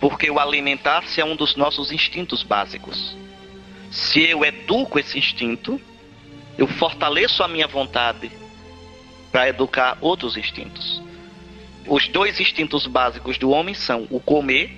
Porque 0.00 0.30
o 0.30 0.38
alimentar-se 0.38 1.20
é 1.20 1.24
um 1.24 1.36
dos 1.36 1.56
nossos 1.56 1.92
instintos 1.92 2.42
básicos. 2.42 3.16
Se 3.90 4.22
eu 4.22 4.44
educo 4.44 4.98
esse 4.98 5.18
instinto, 5.18 5.80
eu 6.56 6.66
fortaleço 6.66 7.42
a 7.42 7.48
minha 7.48 7.66
vontade 7.66 8.30
para 9.30 9.48
educar 9.48 9.98
outros 10.00 10.36
instintos. 10.36 11.02
Os 11.86 12.08
dois 12.08 12.38
instintos 12.40 12.86
básicos 12.86 13.38
do 13.38 13.50
homem 13.50 13.74
são 13.74 14.06
o 14.10 14.20
comer 14.20 14.76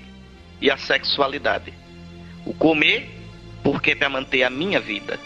e 0.61 0.71
a 0.71 0.77
sexualidade. 0.77 1.73
O 2.47 2.55
comer, 2.55 3.11
porque 3.63 3.93
é 3.93 3.95
para 3.95 4.09
manter 4.09 4.45
a 4.45 4.51
minha 4.51 4.81
vida. 4.81 5.19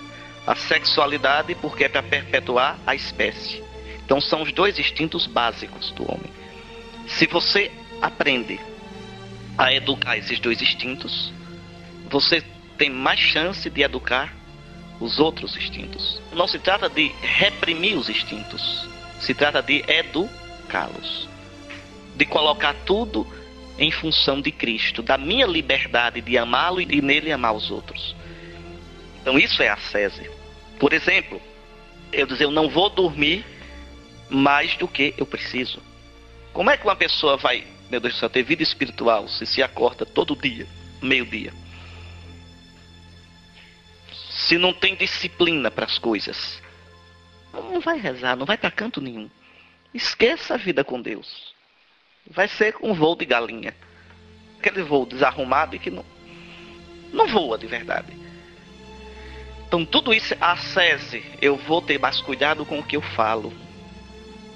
A 0.47 0.55
sexualidade, 0.55 1.55
porque 1.57 1.85
é 1.85 1.89
para 1.89 2.03
perpetuar 2.03 2.79
a 2.87 2.95
espécie. 2.95 3.63
Então, 4.05 4.21
são 4.21 4.43
os 4.43 4.53
dois 4.53 4.79
instintos 4.79 5.27
básicos 5.27 5.91
do 5.91 6.05
homem. 6.11 6.31
Se 7.09 7.27
você 7.27 7.71
aprende 8.01 8.61
a 9.59 9.73
educar 9.73 10.17
esses 10.17 10.39
dois 10.39 10.61
instintos, 10.63 11.33
você 12.09 12.43
tem 12.79 12.91
mais 12.91 13.19
chance 13.19 13.69
de 13.69 13.83
educar 13.83 14.33
os 15.01 15.19
outros 15.19 15.57
instintos. 15.57 16.21
Não 16.33 16.47
se 16.47 16.59
trata 16.59 16.89
de 16.89 17.09
reprimir 17.21 17.97
os 17.97 18.09
instintos, 18.09 18.89
se 19.21 19.35
trata 19.35 19.63
de 19.63 19.85
educá-los, 19.89 21.29
de 22.15 22.25
colocar 22.25 22.75
tudo 22.85 23.27
em 23.79 23.91
função 23.91 24.41
de 24.41 24.51
Cristo, 24.51 25.03
da 25.03 25.19
minha 25.19 25.47
liberdade 25.47 26.21
de 26.21 26.39
amá-lo 26.39 26.81
e 26.81 27.01
nele 27.01 27.31
amar 27.31 27.55
os 27.55 27.71
outros. 27.71 28.15
Então 29.21 29.39
isso 29.39 29.63
é 29.63 29.69
a 29.69 29.77
César. 29.77 30.36
Por 30.79 30.93
exemplo, 30.93 31.41
eu 32.13 32.27
dizer, 32.27 32.45
eu 32.45 32.51
não 32.51 32.69
vou 32.69 32.91
dormir 32.91 33.45
mais 34.29 34.77
do 34.77 34.87
que 34.87 35.15
eu 35.17 35.27
preciso. 35.27 35.83
Como 36.53 36.71
é 36.71 36.77
que 36.77 36.85
uma 36.85 36.97
pessoa 36.97 37.37
vai 37.37 37.67
meu 37.91 38.01
Deus 38.01 38.15
do 38.15 38.19
céu, 38.19 38.31
ter 38.31 38.43
vida 38.43 38.63
espiritual, 38.63 39.29
se 39.29 39.47
se 39.47 39.63
acorda 39.63 40.05
todo 40.05 40.37
dia, 40.37 40.67
meio-dia. 41.01 41.53
Se 44.31 44.59
não 44.59 44.73
tem 44.73 44.95
disciplina 44.95 45.71
para 45.71 45.87
as 45.87 45.99
coisas, 45.99 46.61
não 47.53 47.81
vai 47.81 47.99
rezar, 47.99 48.37
não 48.37 48.45
vai 48.45 48.59
para 48.59 48.71
canto 48.71 49.01
nenhum. 49.01 49.31
Esqueça 49.95 50.55
a 50.55 50.57
vida 50.57 50.85
com 50.85 51.01
Deus. 51.01 51.55
Vai 52.29 52.49
ser 52.49 52.77
um 52.83 52.93
voo 52.93 53.17
de 53.17 53.25
galinha. 53.25 53.75
Aquele 54.59 54.83
voo 54.83 55.07
desarrumado 55.07 55.77
e 55.77 55.79
que 55.79 55.91
não, 55.91 56.05
não 57.13 57.29
voa 57.29 57.57
de 57.57 57.67
verdade. 57.67 58.13
Então 59.67 59.85
tudo 59.85 60.15
isso, 60.15 60.35
a 60.41 60.57
SESI, 60.57 61.25
eu 61.41 61.57
vou 61.57 61.83
ter 61.83 61.99
mais 61.99 62.21
cuidado 62.21 62.65
com 62.65 62.79
o 62.79 62.83
que 62.83 62.97
eu 62.97 63.03
falo. 63.03 63.53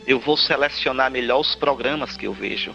Eu 0.06 0.18
vou 0.18 0.36
selecionar 0.36 1.10
melhor 1.10 1.40
os 1.40 1.54
programas 1.54 2.16
que 2.16 2.26
eu 2.26 2.32
vejo. 2.32 2.74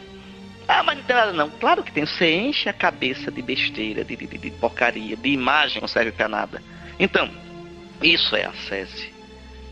Ah, 0.67 0.83
mas 0.83 0.97
não 0.97 1.03
tem 1.03 1.15
nada 1.15 1.33
não. 1.33 1.49
Claro 1.49 1.83
que 1.83 1.91
tem. 1.91 2.05
Você 2.05 2.33
enche 2.35 2.67
a 2.67 2.73
cabeça 2.73 3.31
de 3.31 3.41
besteira, 3.41 4.03
de, 4.03 4.15
de, 4.15 4.25
de 4.25 4.51
porcaria, 4.51 5.15
de 5.15 5.29
imagem, 5.29 5.81
não 5.81 5.87
serve 5.87 6.11
para 6.11 6.27
nada. 6.27 6.61
Então, 6.99 7.29
isso 8.01 8.35
é 8.35 8.45
a 8.45 8.53
sese. 8.67 9.13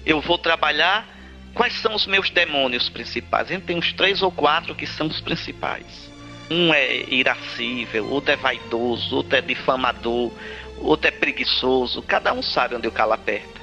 Eu 0.05 0.22
vou 0.22 0.38
trabalhar 0.38 1.07
quais 1.53 1.74
são 1.82 1.95
os 1.95 2.05
meus 2.05 2.30
demônios 2.30 2.89
principais. 2.89 3.49
A 3.49 3.53
gente 3.53 3.66
tem 3.66 3.78
uns 3.78 3.91
três 3.93 4.22
ou 4.22 4.32
quatro 4.32 4.76
que 4.76 4.86
são 4.86 5.07
os 5.07 5.22
principais. 5.22 6.12
Um 6.54 6.72
é 6.72 7.10
irascível, 7.10 8.08
outro 8.08 8.32
é 8.32 8.36
vaidoso, 8.36 9.16
outro 9.16 9.36
é 9.36 9.41
difamador, 9.41 10.32
outro 10.78 11.08
é 11.08 11.12
preguiçoso. 11.12 12.04
Cada 12.04 12.32
um 12.32 12.43
sabe 12.43 12.76
onde 12.76 12.88
o 12.88 12.91
calo 12.91 13.14
aperta. 13.14 13.60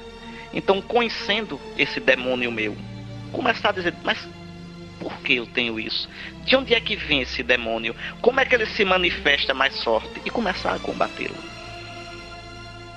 Então, 0.53 0.81
conhecendo 0.81 1.57
esse 1.77 2.01
demônio 2.01 2.51
meu, 2.51 2.75
começar 3.31 3.69
a 3.69 3.71
dizer, 3.71 3.93
mas 4.03 4.27
por 4.99 5.17
que 5.19 5.35
eu 5.35 5.45
tenho 5.45 5.79
isso? 5.79 6.09
De 6.43 6.53
onde 6.57 6.73
é 6.73 6.81
que 6.81 6.97
vem 6.97 7.21
esse 7.21 7.41
demônio? 7.41 7.95
Como 8.21 8.41
é 8.41 8.45
que 8.45 8.53
ele 8.53 8.65
se 8.65 8.83
manifesta 8.83 9.53
mais 9.53 9.81
forte? 9.81 10.21
E 10.25 10.29
começar 10.29 10.75
a 10.75 10.79
combatê-lo. 10.79 11.37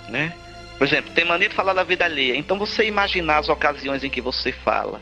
Né? 0.08 0.34
Por 0.76 0.88
exemplo, 0.88 1.12
tem 1.12 1.24
mania 1.24 1.48
de 1.48 1.54
falar 1.54 1.72
da 1.72 1.84
vida 1.84 2.04
alheia. 2.04 2.36
Então 2.36 2.58
você 2.58 2.84
imaginar 2.84 3.38
as 3.38 3.48
ocasiões 3.48 4.02
em 4.02 4.10
que 4.10 4.20
você 4.20 4.50
fala. 4.50 5.00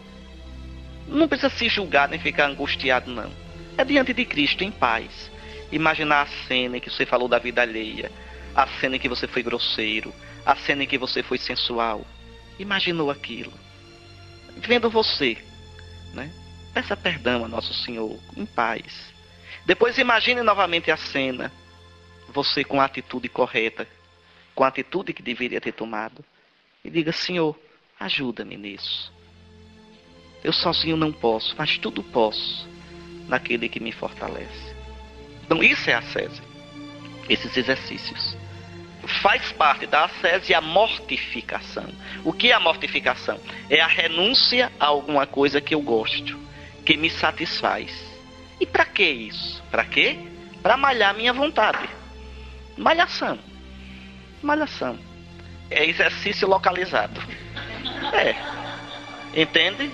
Não 1.08 1.26
precisa 1.26 1.48
se 1.48 1.66
julgar 1.70 2.10
nem 2.10 2.18
ficar 2.18 2.44
angustiado, 2.44 3.10
não. 3.10 3.30
É 3.76 3.84
diante 3.84 4.12
de 4.12 4.24
Cristo, 4.24 4.62
em 4.62 4.70
paz. 4.70 5.30
Imaginar 5.70 6.22
a 6.22 6.46
cena 6.46 6.76
em 6.76 6.80
que 6.80 6.90
você 6.90 7.06
falou 7.06 7.26
da 7.26 7.38
vida 7.38 7.62
alheia. 7.62 8.12
A 8.54 8.66
cena 8.66 8.96
em 8.96 8.98
que 8.98 9.08
você 9.08 9.26
foi 9.26 9.42
grosseiro. 9.42 10.12
A 10.44 10.54
cena 10.54 10.84
em 10.84 10.86
que 10.86 10.98
você 10.98 11.22
foi 11.22 11.38
sensual. 11.38 12.06
Imaginou 12.58 13.10
aquilo. 13.10 13.52
Vendo 14.56 14.90
você, 14.90 15.38
né? 16.12 16.30
Peça 16.74 16.96
perdão 16.96 17.44
a 17.44 17.48
Nosso 17.48 17.72
Senhor 17.72 18.18
em 18.36 18.44
paz. 18.44 19.12
Depois 19.64 19.96
imagine 19.96 20.42
novamente 20.42 20.90
a 20.90 20.96
cena. 20.96 21.50
Você 22.28 22.62
com 22.64 22.80
a 22.80 22.84
atitude 22.84 23.28
correta, 23.28 23.86
com 24.54 24.64
a 24.64 24.68
atitude 24.68 25.12
que 25.12 25.22
deveria 25.22 25.60
ter 25.60 25.72
tomado. 25.72 26.22
E 26.84 26.90
diga: 26.90 27.12
Senhor, 27.12 27.58
ajuda-me 27.98 28.56
nisso. 28.56 29.12
Eu 30.44 30.52
sozinho 30.52 30.96
não 30.96 31.12
posso, 31.12 31.54
mas 31.56 31.78
tudo 31.78 32.02
posso 32.02 32.71
naquele 33.28 33.68
que 33.68 33.80
me 33.80 33.92
fortalece. 33.92 34.74
Então, 35.44 35.62
isso 35.62 35.88
é 35.90 35.94
a 35.94 36.02
César. 36.02 36.42
Esses 37.28 37.56
exercícios. 37.56 38.36
Faz 39.20 39.52
parte 39.52 39.86
da 39.86 40.04
ascese 40.04 40.54
a 40.54 40.60
mortificação. 40.60 41.88
O 42.24 42.32
que 42.32 42.50
é 42.50 42.54
a 42.54 42.60
mortificação? 42.60 43.40
É 43.68 43.80
a 43.80 43.86
renúncia 43.86 44.70
a 44.78 44.86
alguma 44.86 45.26
coisa 45.26 45.60
que 45.60 45.74
eu 45.74 45.80
gosto 45.80 46.42
que 46.84 46.96
me 46.96 47.10
satisfaz. 47.10 47.90
E 48.60 48.66
para 48.66 48.84
que 48.84 49.04
isso? 49.04 49.62
Para 49.70 49.84
quê? 49.84 50.18
Para 50.62 50.76
malhar 50.76 51.14
minha 51.14 51.32
vontade. 51.32 51.88
Malhação. 52.76 53.38
Malhação. 54.42 54.98
É 55.70 55.84
exercício 55.84 56.46
localizado. 56.46 57.20
É. 58.12 58.34
Entende? 59.40 59.90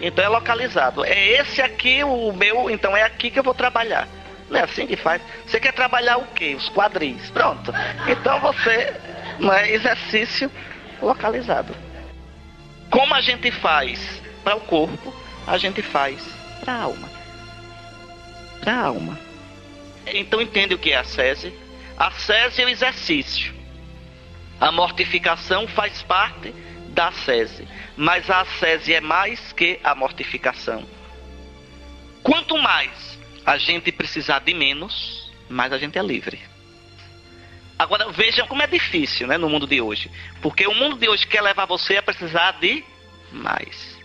Então 0.00 0.24
é 0.24 0.28
localizado. 0.28 1.04
É 1.04 1.40
esse 1.40 1.60
aqui 1.60 2.02
o 2.02 2.32
meu, 2.32 2.70
então 2.70 2.96
é 2.96 3.02
aqui 3.02 3.30
que 3.30 3.38
eu 3.38 3.42
vou 3.42 3.54
trabalhar. 3.54 4.08
Não 4.48 4.58
é 4.58 4.62
assim 4.62 4.86
que 4.86 4.96
faz. 4.96 5.22
Você 5.46 5.60
quer 5.60 5.72
trabalhar 5.72 6.16
o 6.16 6.26
quê? 6.28 6.54
Os 6.54 6.68
quadris. 6.70 7.30
Pronto. 7.30 7.72
Então 8.08 8.40
você. 8.40 8.94
Não 9.38 9.52
é 9.52 9.70
exercício 9.70 10.50
localizado. 11.00 11.74
Como 12.90 13.14
a 13.14 13.20
gente 13.20 13.50
faz 13.50 14.20
para 14.42 14.56
o 14.56 14.60
corpo, 14.60 15.14
a 15.46 15.56
gente 15.56 15.80
faz 15.82 16.26
para 16.60 16.74
a 16.74 16.82
alma. 16.82 17.08
Para 18.60 18.72
a 18.72 18.86
alma. 18.86 19.18
Então 20.06 20.40
entende 20.40 20.74
o 20.74 20.78
que 20.78 20.92
é 20.92 20.96
a 20.96 21.04
sese? 21.04 21.54
A 21.96 22.10
sese 22.10 22.62
é 22.62 22.64
o 22.64 22.68
exercício. 22.68 23.54
A 24.60 24.72
mortificação 24.72 25.68
faz 25.68 26.02
parte 26.02 26.52
da 26.90 27.12
sese. 27.12 27.66
Mas 27.96 28.28
a 28.30 28.44
sese 28.44 28.94
é 28.94 29.00
mais 29.00 29.52
que 29.52 29.80
a 29.82 29.94
mortificação. 29.94 30.86
Quanto 32.22 32.58
mais 32.58 33.18
a 33.46 33.56
gente 33.56 33.90
precisar 33.90 34.40
de 34.40 34.54
menos, 34.54 35.30
mais 35.48 35.72
a 35.72 35.78
gente 35.78 35.98
é 35.98 36.02
livre. 36.02 36.40
Agora 37.78 38.10
vejam 38.10 38.46
como 38.46 38.62
é 38.62 38.66
difícil 38.66 39.26
né, 39.26 39.38
no 39.38 39.48
mundo 39.48 39.66
de 39.66 39.80
hoje. 39.80 40.10
Porque 40.42 40.66
o 40.66 40.74
mundo 40.74 40.96
de 40.96 41.08
hoje 41.08 41.26
quer 41.26 41.40
levar 41.40 41.64
você 41.64 41.96
a 41.96 42.02
precisar 42.02 42.52
de 42.60 42.84
mais. 43.32 43.98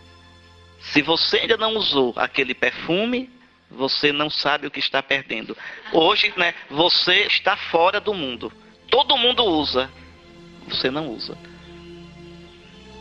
Se 0.79 1.01
você 1.01 1.39
ainda 1.39 1.57
não 1.57 1.75
usou 1.75 2.13
aquele 2.15 2.53
perfume, 2.53 3.29
você 3.69 4.13
não 4.13 4.29
sabe 4.29 4.67
o 4.67 4.71
que 4.71 4.79
está 4.79 5.03
perdendo. 5.03 5.57
Hoje, 5.91 6.33
né, 6.38 6.53
você 6.69 7.23
está 7.23 7.57
fora 7.57 7.99
do 7.99 8.13
mundo. 8.13 8.51
Todo 8.89 9.17
mundo 9.17 9.43
usa. 9.43 9.91
Você 10.69 10.89
não 10.89 11.09
usa. 11.09 11.38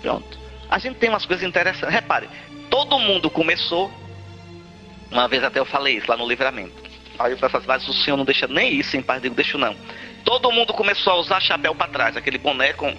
Pronto. 0.04 0.38
A 0.68 0.78
gente 0.78 0.96
tem 0.96 1.08
umas 1.08 1.24
coisas 1.24 1.48
interessantes. 1.48 1.88
Repare, 1.88 2.28
todo 2.68 2.98
mundo 2.98 3.30
começou. 3.30 3.90
Uma 5.10 5.26
vez 5.26 5.42
até 5.42 5.58
eu 5.58 5.64
falei 5.64 5.96
isso 5.96 6.10
lá 6.10 6.16
no 6.16 6.28
livramento. 6.28 6.74
Aí 7.18 7.32
eu 7.32 7.38
falei, 7.38 7.66
mas 7.66 7.88
o 7.88 7.92
senhor 7.94 8.18
não 8.18 8.24
deixa 8.24 8.46
nem 8.46 8.74
isso 8.74 8.94
em 8.98 9.02
paz. 9.02 9.22
Digo, 9.22 9.34
deixa 9.34 9.56
não. 9.56 9.74
Todo 10.22 10.52
mundo 10.52 10.74
começou 10.74 11.14
a 11.14 11.16
usar 11.16 11.40
chapéu 11.40 11.74
para 11.74 11.90
trás, 11.90 12.16
aquele 12.18 12.36
boné 12.36 12.74
com. 12.74 12.94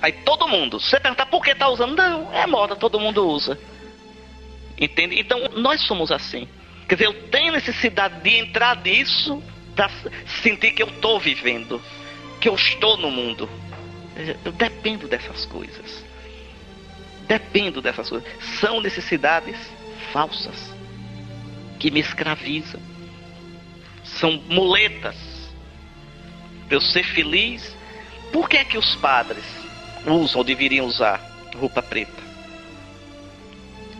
Aí 0.00 0.12
todo 0.12 0.46
mundo. 0.46 0.78
Você 0.78 1.00
perguntar 1.00 1.26
por 1.26 1.42
que 1.42 1.56
tá 1.56 1.68
usando? 1.68 1.96
Não, 1.96 2.32
é 2.32 2.46
moda, 2.46 2.76
todo 2.76 3.00
mundo 3.00 3.28
usa. 3.28 3.58
Entende? 4.80 5.18
Então 5.18 5.48
nós 5.56 5.80
somos 5.82 6.12
assim. 6.12 6.46
Quer 6.88 6.94
dizer, 6.94 7.06
eu 7.06 7.30
tenho 7.30 7.52
necessidade 7.52 8.20
de 8.20 8.30
entrar 8.30 8.76
nisso 8.76 9.42
para 9.74 9.90
sentir 10.40 10.70
que 10.70 10.82
eu 10.84 10.88
estou 10.88 11.18
vivendo, 11.18 11.82
que 12.40 12.48
eu 12.48 12.54
estou 12.54 12.96
no 12.96 13.10
mundo. 13.10 13.50
Eu 14.44 14.52
dependo 14.52 15.08
dessas 15.08 15.46
coisas. 15.46 16.04
Dependo 17.26 17.80
dessas 17.80 18.08
coisas. 18.08 18.28
São 18.60 18.80
necessidades 18.80 19.56
falsas 20.12 20.72
que 21.78 21.90
me 21.90 22.00
escravizam. 22.00 22.80
São 24.04 24.32
muletas 24.48 25.16
para 26.66 26.76
eu 26.76 26.80
ser 26.80 27.04
feliz. 27.04 27.74
Por 28.32 28.48
que 28.48 28.56
é 28.56 28.64
que 28.64 28.78
os 28.78 28.94
padres 28.96 29.44
usam 30.06 30.38
ou 30.38 30.44
deveriam 30.44 30.86
usar 30.86 31.20
roupa 31.56 31.82
preta? 31.82 32.22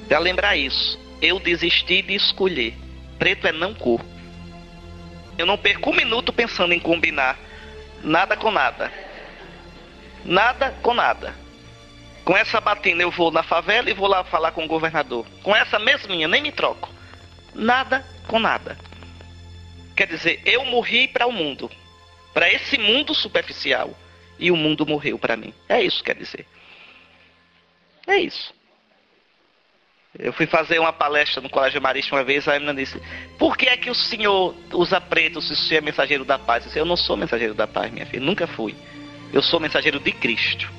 Para 0.09 0.18
lembrar 0.18 0.57
isso, 0.57 0.99
eu 1.22 1.39
desisti 1.39 2.03
de 2.03 2.14
escolher. 2.14 2.77
Preto 3.18 3.47
é 3.47 3.53
não 3.53 3.75
cor. 3.75 4.01
Eu 5.39 5.47
não 5.47 5.57
perco 5.57 5.91
um 5.91 5.95
minuto 5.95 6.33
pensando 6.33 6.75
em 6.75 6.81
combinar 6.81 7.39
nada 8.03 8.37
com 8.37 8.51
nada. 8.51 8.93
Nada 10.25 10.75
com 10.83 10.95
nada. 10.95 11.44
Com 12.25 12.37
essa 12.37 12.61
batina 12.61 13.03
eu 13.03 13.11
vou 13.11 13.31
na 13.31 13.43
favela 13.43 13.91
e 13.91 13.95
vou 13.95 14.09
lá 14.09 14.25
falar 14.25 14.53
com 14.53 14.64
o 14.64 14.68
governador. 14.68 15.27
Com 15.43 15.55
essa 15.55 15.79
mesminha, 15.79 16.27
nem 16.27 16.41
me 16.41 16.51
troco. 16.51 16.91
Nada 17.55 18.05
com 18.27 18.39
nada. 18.39 18.79
Quer 19.95 20.07
dizer, 20.09 20.41
eu 20.45 20.64
morri 20.64 21.07
para 21.07 21.27
o 21.27 21.33
mundo. 21.33 21.70
Para 22.33 22.51
esse 22.51 22.79
mundo 22.79 23.14
superficial. 23.14 23.95
E 24.39 24.51
o 24.51 24.57
mundo 24.57 24.87
morreu 24.87 25.18
para 25.18 25.37
mim. 25.37 25.53
É 25.68 25.83
isso 25.83 25.99
que 25.99 26.12
quer 26.12 26.16
dizer. 26.16 26.47
É 28.07 28.16
isso. 28.16 28.55
Eu 30.18 30.33
fui 30.33 30.47
fazer 30.47 30.79
uma 30.79 30.93
palestra 30.93 31.41
no 31.41 31.51
Colégio 31.51 31.83
Marista 31.83 32.14
uma 32.14 32.22
vez, 32.22 32.47
a 32.47 32.53
menina 32.53 32.75
disse: 32.75 33.01
Por 33.37 33.57
que 33.57 33.66
é 33.66 33.77
que 33.77 33.91
o 33.91 33.95
senhor 33.95 34.55
usa 34.72 35.01
preto 35.01 35.41
se 35.43 35.53
o 35.53 35.57
senhor 35.57 35.79
é 35.79 35.85
mensageiro 35.85 36.25
da 36.25 36.39
paz? 36.39 36.62
Eu 36.62 36.68
disse: 36.68 36.79
Eu 36.79 36.85
não 36.85 36.97
sou 36.97 37.16
mensageiro 37.16 37.53
da 37.53 37.66
paz, 37.66 37.91
minha 37.91 38.07
filha, 38.07 38.22
nunca 38.22 38.47
fui. 38.47 38.75
Eu 39.33 39.43
sou 39.43 39.59
mensageiro 39.59 39.99
de 39.99 40.12
Cristo. 40.12 40.70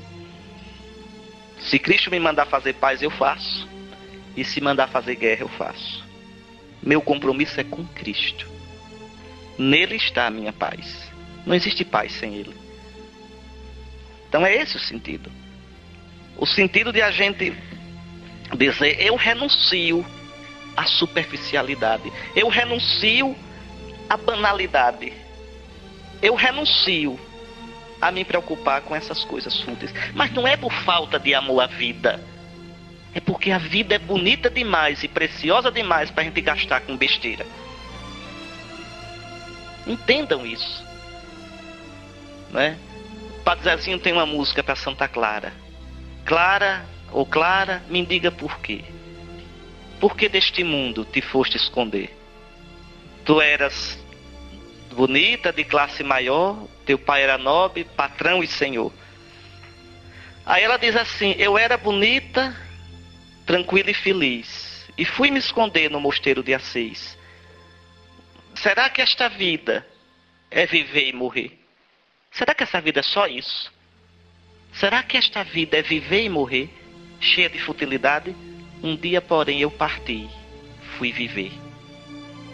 Se 1.66 1.80
Cristo 1.80 2.12
me 2.12 2.20
mandar 2.20 2.46
fazer 2.46 2.74
paz, 2.74 3.02
eu 3.02 3.10
faço. 3.10 3.68
E 4.38 4.44
se 4.44 4.62
mandar 4.62 4.88
fazer 4.88 5.16
guerra, 5.16 5.42
eu 5.42 5.50
faço. 5.50 6.06
Meu 6.82 7.02
compromisso 7.02 7.60
é 7.60 7.64
com 7.64 7.86
Cristo. 7.88 8.48
Nele 9.58 9.96
está 9.96 10.28
a 10.28 10.30
minha 10.30 10.54
paz. 10.54 11.12
Não 11.46 11.56
existe 11.56 11.84
paz 11.84 12.12
sem 12.12 12.36
Ele. 12.36 12.56
Então 14.28 14.46
é 14.46 14.54
esse 14.56 14.76
o 14.76 14.80
sentido. 14.80 15.32
O 16.38 16.46
sentido 16.46 16.92
de 16.92 17.02
a 17.02 17.10
gente 17.10 17.54
dizer 18.58 19.02
eu 19.02 19.16
renuncio 19.16 20.06
à 20.76 20.86
superficialidade, 20.86 22.12
eu 22.36 22.50
renuncio 22.50 23.36
à 24.10 24.18
banalidade, 24.18 25.14
eu 26.22 26.36
renuncio 26.36 27.18
a 28.02 28.12
me 28.12 28.24
preocupar 28.24 28.82
com 28.82 28.96
essas 28.96 29.24
coisas 29.24 29.60
fúteis. 29.62 29.94
Mas 30.14 30.32
não 30.32 30.48
é 30.48 30.58
por 30.58 30.72
falta 30.72 31.20
de 31.20 31.34
amor 31.34 31.62
à 31.62 31.68
vida. 31.68 32.22
É 33.14 33.20
porque 33.20 33.52
a 33.52 33.58
vida 33.58 33.96
é 33.96 34.00
bonita 34.00 34.50
demais 34.50 35.04
e 35.04 35.08
preciosa 35.08 35.72
demais 35.72 36.12
para 36.12 36.24
a 36.24 36.26
gente 36.26 36.42
gastar 36.42 36.82
com 36.82 36.98
besteira. 36.98 37.46
Entendam 39.88 40.46
isso. 40.46 40.86
Né? 42.52 42.78
O 43.40 43.44
Padre 43.44 43.64
Zezinho 43.64 44.00
tem 44.00 44.12
uma 44.12 44.26
música 44.26 44.64
para 44.64 44.76
Santa 44.76 45.08
Clara. 45.08 45.54
Clara 46.26 46.86
ou 47.12 47.26
Clara, 47.26 47.84
me 47.88 48.06
diga 48.06 48.32
por 48.32 48.60
quê. 48.60 48.84
Por 50.00 50.18
que 50.18 50.28
deste 50.28 50.64
mundo 50.64 51.06
te 51.06 51.22
foste 51.22 51.56
esconder? 51.56 52.14
Tu 53.24 53.40
eras 53.40 53.98
bonita, 54.96 55.52
de 55.52 55.64
classe 55.64 56.04
maior, 56.04 56.68
teu 56.86 56.98
pai 56.98 57.22
era 57.22 57.38
nobre, 57.38 57.84
patrão 57.84 58.44
e 58.44 58.48
senhor. 58.48 58.92
Aí 60.46 60.64
ela 60.64 60.78
diz 60.78 60.96
assim: 60.96 61.36
Eu 61.38 61.58
era 61.58 61.78
bonita, 61.78 62.56
tranquila 63.46 63.92
e 63.92 63.94
feliz, 63.94 64.88
e 64.98 65.06
fui 65.06 65.30
me 65.30 65.40
esconder 65.40 65.90
no 65.92 66.00
mosteiro 66.00 66.42
de 66.42 66.54
Assis. 66.54 67.18
Será 68.56 68.90
que 68.90 69.02
esta 69.02 69.28
vida 69.28 69.86
é 70.50 70.66
viver 70.66 71.10
e 71.10 71.14
morrer? 71.14 71.60
Será 72.32 72.54
que 72.54 72.64
essa 72.64 72.80
vida 72.80 73.02
é 73.02 73.04
só 73.04 73.28
isso? 73.28 73.72
Será 74.74 75.04
que 75.04 75.18
esta 75.18 75.44
vida 75.44 75.78
é 75.78 75.82
viver 75.82 76.24
e 76.24 76.30
morrer? 76.30 76.70
cheia 77.20 77.50
de 77.50 77.60
futilidade. 77.60 78.36
Um 78.84 78.96
dia, 78.96 79.22
porém, 79.22 79.62
eu 79.62 79.72
parti, 79.72 80.30
fui 80.98 81.12
viver, 81.12 81.52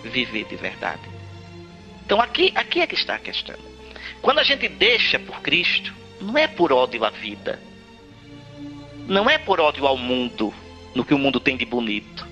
viver 0.04 0.46
de 0.46 0.56
verdade. 0.56 1.11
Então 2.06 2.22
aqui, 2.22 2.52
aqui 2.56 2.82
é 2.82 2.88
que 2.88 2.96
está 2.96 3.16
a 3.16 3.20
questão. 3.20 3.56
Quando 4.22 4.40
a 4.40 4.44
gente 4.44 4.68
deixa 4.68 5.18
por 5.20 5.42
Cristo, 5.42 5.94
não 6.20 6.38
é 6.38 6.48
por 6.48 6.72
ódio 6.72 7.04
à 7.04 7.10
vida, 7.10 7.60
não 9.08 9.30
é 9.30 9.38
por 9.38 9.60
ódio 9.60 9.88
ao 9.88 9.98
mundo, 9.98 10.54
no 10.94 11.04
que 11.04 11.14
o 11.14 11.18
mundo 11.18 11.40
tem 11.40 11.58
de 11.58 11.66
bonito. 11.66 12.28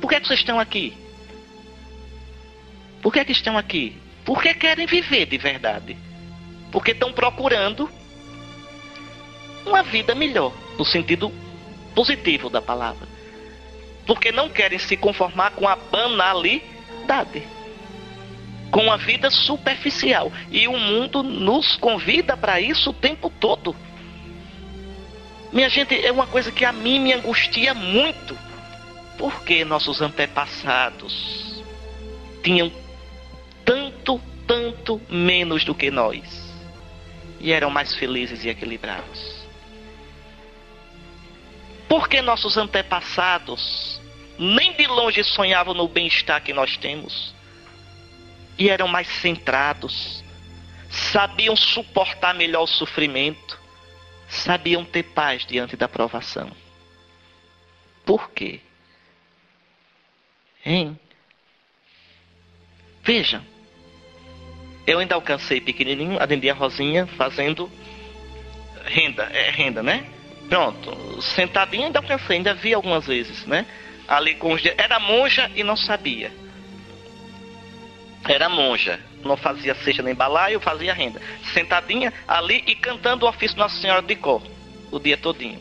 Por 0.00 0.08
que, 0.08 0.16
é 0.16 0.20
que 0.20 0.26
vocês 0.26 0.40
estão 0.40 0.60
aqui? 0.60 0.96
Por 3.02 3.12
que, 3.12 3.20
é 3.20 3.24
que 3.24 3.32
estão 3.32 3.56
aqui? 3.56 3.96
Porque 4.24 4.52
querem 4.54 4.86
viver 4.86 5.26
de 5.26 5.38
verdade. 5.38 5.96
Porque 6.70 6.90
estão 6.90 7.12
procurando 7.12 7.88
uma 9.64 9.82
vida 9.82 10.14
melhor, 10.14 10.52
no 10.78 10.84
sentido 10.84 11.32
positivo 11.94 12.50
da 12.50 12.60
palavra. 12.60 13.08
Porque 14.06 14.30
não 14.30 14.48
querem 14.48 14.78
se 14.78 14.96
conformar 14.96 15.52
com 15.52 15.66
a 15.66 15.76
banalidade, 15.76 17.42
com 18.70 18.90
a 18.90 18.96
vida 18.96 19.30
superficial. 19.30 20.32
E 20.50 20.66
o 20.68 20.76
mundo 20.76 21.22
nos 21.22 21.76
convida 21.76 22.36
para 22.36 22.60
isso 22.60 22.90
o 22.90 22.94
tempo 22.94 23.30
todo. 23.30 23.74
Minha 25.52 25.68
gente, 25.68 25.94
é 26.04 26.10
uma 26.12 26.26
coisa 26.26 26.50
que 26.50 26.64
a 26.64 26.72
mim 26.72 27.00
me 27.00 27.12
angustia 27.12 27.74
muito. 27.74 28.36
Porque 29.18 29.64
nossos 29.64 30.02
antepassados 30.02 31.64
tinham 32.42 32.70
tanto, 33.64 34.20
tanto 34.46 35.00
menos 35.08 35.64
do 35.64 35.74
que 35.74 35.90
nós. 35.90 36.54
E 37.40 37.52
eram 37.52 37.70
mais 37.70 37.94
felizes 37.94 38.44
e 38.44 38.48
equilibrados. 38.48 39.46
Porque 41.88 42.20
nossos 42.20 42.56
antepassados 42.56 44.00
nem 44.38 44.74
de 44.74 44.86
longe 44.86 45.24
sonhavam 45.24 45.72
no 45.72 45.88
bem-estar 45.88 46.42
que 46.42 46.52
nós 46.52 46.76
temos 46.76 47.35
e 48.58 48.68
eram 48.68 48.88
mais 48.88 49.08
centrados, 49.20 50.24
sabiam 50.90 51.56
suportar 51.56 52.34
melhor 52.34 52.62
o 52.62 52.66
sofrimento, 52.66 53.58
sabiam 54.28 54.84
ter 54.84 55.02
paz 55.02 55.44
diante 55.44 55.76
da 55.76 55.88
provação. 55.88 56.50
Por 58.04 58.30
quê? 58.30 58.60
Hein? 60.64 60.98
Vejam, 63.02 63.42
eu 64.86 64.98
ainda 64.98 65.14
alcancei 65.14 65.60
pequenininho, 65.60 66.18
a 66.20 66.54
Rosinha 66.54 67.06
fazendo 67.06 67.70
renda, 68.84 69.24
é 69.24 69.50
renda, 69.50 69.82
né? 69.82 70.06
Pronto, 70.48 71.20
sentadinha 71.20 71.86
ainda 71.86 71.98
alcancei, 71.98 72.36
ainda 72.36 72.54
vi 72.54 72.72
algumas 72.72 73.06
vezes, 73.06 73.44
né? 73.46 73.66
Ali 74.06 74.36
com 74.36 74.52
os 74.52 74.64
era 74.64 75.00
monja 75.00 75.50
e 75.54 75.64
não 75.64 75.76
sabia. 75.76 76.32
Era 78.28 78.48
monja, 78.48 79.00
não 79.24 79.36
fazia 79.36 79.74
seja 79.74 80.02
nem 80.02 80.14
balaio, 80.14 80.60
fazia 80.60 80.92
renda. 80.92 81.20
Sentadinha 81.52 82.12
ali 82.26 82.62
e 82.66 82.74
cantando 82.74 83.24
o 83.24 83.28
ofício 83.28 83.56
Nossa 83.56 83.80
Senhora 83.80 84.02
de 84.02 84.16
Cor, 84.16 84.42
o 84.90 84.98
dia 84.98 85.16
todinho. 85.16 85.60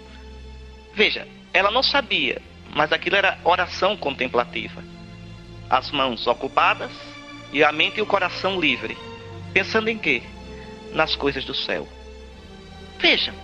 Veja, 0.93 1.27
ela 1.53 1.69
não 1.69 1.83
sabia, 1.83 2.41
mas 2.73 2.91
aquilo 2.91 3.15
era 3.15 3.37
oração 3.43 3.95
contemplativa. 3.95 4.83
As 5.69 5.91
mãos 5.91 6.25
ocupadas 6.27 6.91
e 7.51 7.63
a 7.63 7.71
mente 7.71 7.99
e 7.99 8.01
o 8.01 8.05
coração 8.05 8.59
livre. 8.59 8.97
Pensando 9.53 9.89
em 9.89 9.97
quê? 9.97 10.23
Nas 10.91 11.15
coisas 11.15 11.45
do 11.45 11.53
céu. 11.53 11.87
Vejam, 12.99 13.35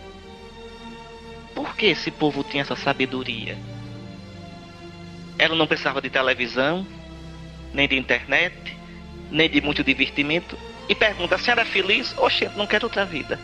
por 1.53 1.75
que 1.75 1.87
esse 1.87 2.09
povo 2.09 2.43
tinha 2.43 2.61
essa 2.61 2.75
sabedoria? 2.75 3.57
Ela 5.37 5.55
não 5.55 5.67
precisava 5.67 6.01
de 6.01 6.09
televisão, 6.09 6.85
nem 7.73 7.87
de 7.87 7.97
internet, 7.97 8.80
nem 9.31 9.49
de 9.49 9.61
muito 9.61 9.83
divertimento. 9.83 10.57
E 10.87 10.93
pergunta, 10.93 11.35
a 11.35 11.39
senhora 11.39 11.61
é 11.61 11.65
feliz? 11.65 12.13
Oxe, 12.17 12.49
não 12.55 12.67
quero 12.67 12.85
outra 12.85 13.05
vida. 13.05 13.39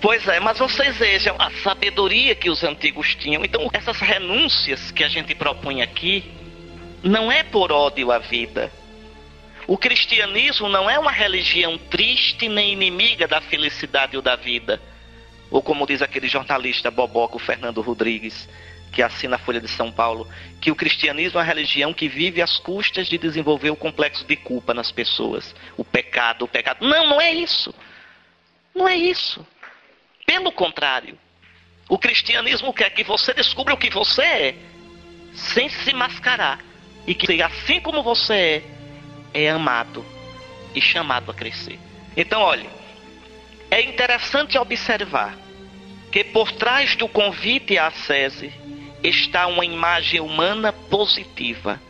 Pois 0.00 0.26
é, 0.26 0.40
mas 0.40 0.58
vocês 0.58 0.96
vejam 0.96 1.36
a 1.38 1.50
sabedoria 1.62 2.34
que 2.34 2.48
os 2.48 2.64
antigos 2.64 3.14
tinham. 3.14 3.44
Então, 3.44 3.68
essas 3.72 3.98
renúncias 3.98 4.90
que 4.90 5.04
a 5.04 5.08
gente 5.08 5.34
propõe 5.34 5.82
aqui 5.82 6.24
não 7.02 7.30
é 7.30 7.42
por 7.42 7.70
ódio 7.70 8.10
à 8.10 8.18
vida. 8.18 8.72
O 9.66 9.76
cristianismo 9.76 10.68
não 10.68 10.88
é 10.88 10.98
uma 10.98 11.12
religião 11.12 11.76
triste 11.76 12.48
nem 12.48 12.72
inimiga 12.72 13.28
da 13.28 13.42
felicidade 13.42 14.16
ou 14.16 14.22
da 14.22 14.36
vida. 14.36 14.80
Ou 15.50 15.62
como 15.62 15.86
diz 15.86 16.00
aquele 16.00 16.28
jornalista 16.28 16.90
boboco 16.90 17.38
Fernando 17.38 17.82
Rodrigues, 17.82 18.48
que 18.92 19.02
assina 19.02 19.36
a 19.36 19.38
Folha 19.38 19.60
de 19.60 19.68
São 19.68 19.90
Paulo, 19.90 20.28
que 20.60 20.70
o 20.70 20.76
cristianismo 20.76 21.38
é 21.38 21.42
uma 21.42 21.46
religião 21.46 21.92
que 21.92 22.08
vive 22.08 22.42
às 22.42 22.58
custas 22.58 23.08
de 23.08 23.16
desenvolver 23.16 23.70
o 23.70 23.76
complexo 23.76 24.24
de 24.24 24.36
culpa 24.36 24.74
nas 24.74 24.90
pessoas. 24.90 25.54
O 25.76 25.84
pecado, 25.84 26.44
o 26.44 26.48
pecado. 26.48 26.86
Não, 26.86 27.06
não 27.06 27.20
é 27.20 27.32
isso. 27.32 27.74
Não 28.74 28.88
é 28.88 28.96
isso. 28.96 29.46
Pelo 30.26 30.52
contrário, 30.52 31.18
o 31.88 31.98
cristianismo 31.98 32.72
quer 32.72 32.90
que 32.90 33.02
você 33.04 33.32
descubra 33.32 33.74
o 33.74 33.76
que 33.76 33.90
você 33.90 34.22
é, 34.22 34.54
sem 35.34 35.68
se 35.68 35.92
mascarar. 35.92 36.60
E 37.06 37.14
que 37.14 37.42
assim 37.42 37.80
como 37.80 38.02
você 38.02 38.62
é, 39.34 39.44
é 39.44 39.50
amado 39.50 40.04
e 40.74 40.80
chamado 40.80 41.30
a 41.30 41.34
crescer. 41.34 41.78
Então, 42.16 42.40
olhe, 42.40 42.68
é 43.70 43.80
interessante 43.82 44.58
observar 44.58 45.36
que 46.10 46.24
por 46.24 46.52
trás 46.52 46.96
do 46.96 47.08
convite 47.08 47.78
à 47.78 47.90
sese 47.90 48.52
está 49.02 49.46
uma 49.46 49.64
imagem 49.64 50.20
humana 50.20 50.72
positiva. 50.72 51.80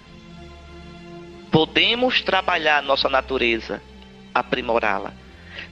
Podemos 1.50 2.22
trabalhar 2.22 2.82
nossa 2.82 3.08
natureza, 3.08 3.82
aprimorá-la 4.34 5.12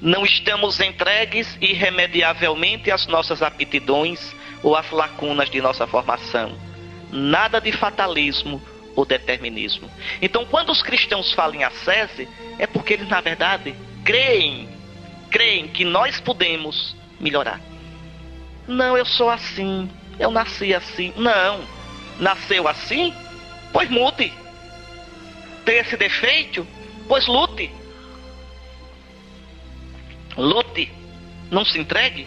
não 0.00 0.24
estamos 0.24 0.80
entregues 0.80 1.56
irremediavelmente 1.60 2.90
às 2.90 3.06
nossas 3.06 3.42
aptidões 3.42 4.34
ou 4.62 4.76
às 4.76 4.90
lacunas 4.90 5.50
de 5.50 5.60
nossa 5.60 5.86
formação. 5.86 6.56
Nada 7.10 7.60
de 7.60 7.72
fatalismo 7.72 8.62
ou 8.94 9.04
determinismo. 9.04 9.90
Então, 10.20 10.44
quando 10.44 10.70
os 10.70 10.82
cristãos 10.82 11.32
falam 11.32 11.56
em 11.56 11.64
ascese, 11.64 12.28
é 12.58 12.66
porque 12.66 12.94
eles, 12.94 13.08
na 13.08 13.20
verdade, 13.20 13.74
creem, 14.04 14.68
creem 15.30 15.68
que 15.68 15.84
nós 15.84 16.20
podemos 16.20 16.96
melhorar. 17.18 17.60
Não, 18.66 18.96
eu 18.96 19.04
sou 19.04 19.30
assim, 19.30 19.90
eu 20.18 20.30
nasci 20.30 20.74
assim. 20.74 21.12
Não, 21.16 21.64
nasceu 22.18 22.66
assim? 22.66 23.14
Pois 23.72 23.88
mude. 23.88 24.32
Tem 25.64 25.78
esse 25.78 25.96
defeito? 25.96 26.66
Pois 27.06 27.26
lute. 27.26 27.70
Lute, 30.36 30.92
não 31.50 31.64
se 31.64 31.78
entregue. 31.78 32.26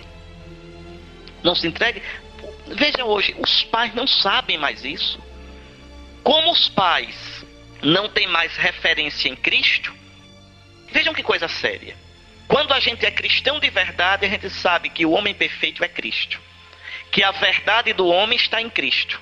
Não 1.43 1.55
se 1.55 1.67
entregue. 1.67 2.01
Veja 2.67 3.03
hoje, 3.03 3.35
os 3.39 3.63
pais 3.63 3.93
não 3.93 4.07
sabem 4.07 4.57
mais 4.57 4.83
isso. 4.85 5.19
Como 6.23 6.51
os 6.51 6.69
pais 6.69 7.45
não 7.81 8.09
têm 8.09 8.27
mais 8.27 8.55
referência 8.55 9.27
em 9.27 9.35
Cristo, 9.35 9.93
vejam 10.91 11.13
que 11.13 11.23
coisa 11.23 11.47
séria. 11.47 11.95
Quando 12.47 12.73
a 12.73 12.79
gente 12.79 13.05
é 13.05 13.11
cristão 13.11 13.59
de 13.59 13.69
verdade, 13.69 14.25
a 14.25 14.29
gente 14.29 14.49
sabe 14.49 14.89
que 14.89 15.05
o 15.05 15.11
homem 15.11 15.33
perfeito 15.33 15.83
é 15.83 15.87
Cristo. 15.87 16.39
Que 17.11 17.23
a 17.23 17.31
verdade 17.31 17.93
do 17.93 18.07
homem 18.07 18.37
está 18.37 18.61
em 18.61 18.69
Cristo. 18.69 19.19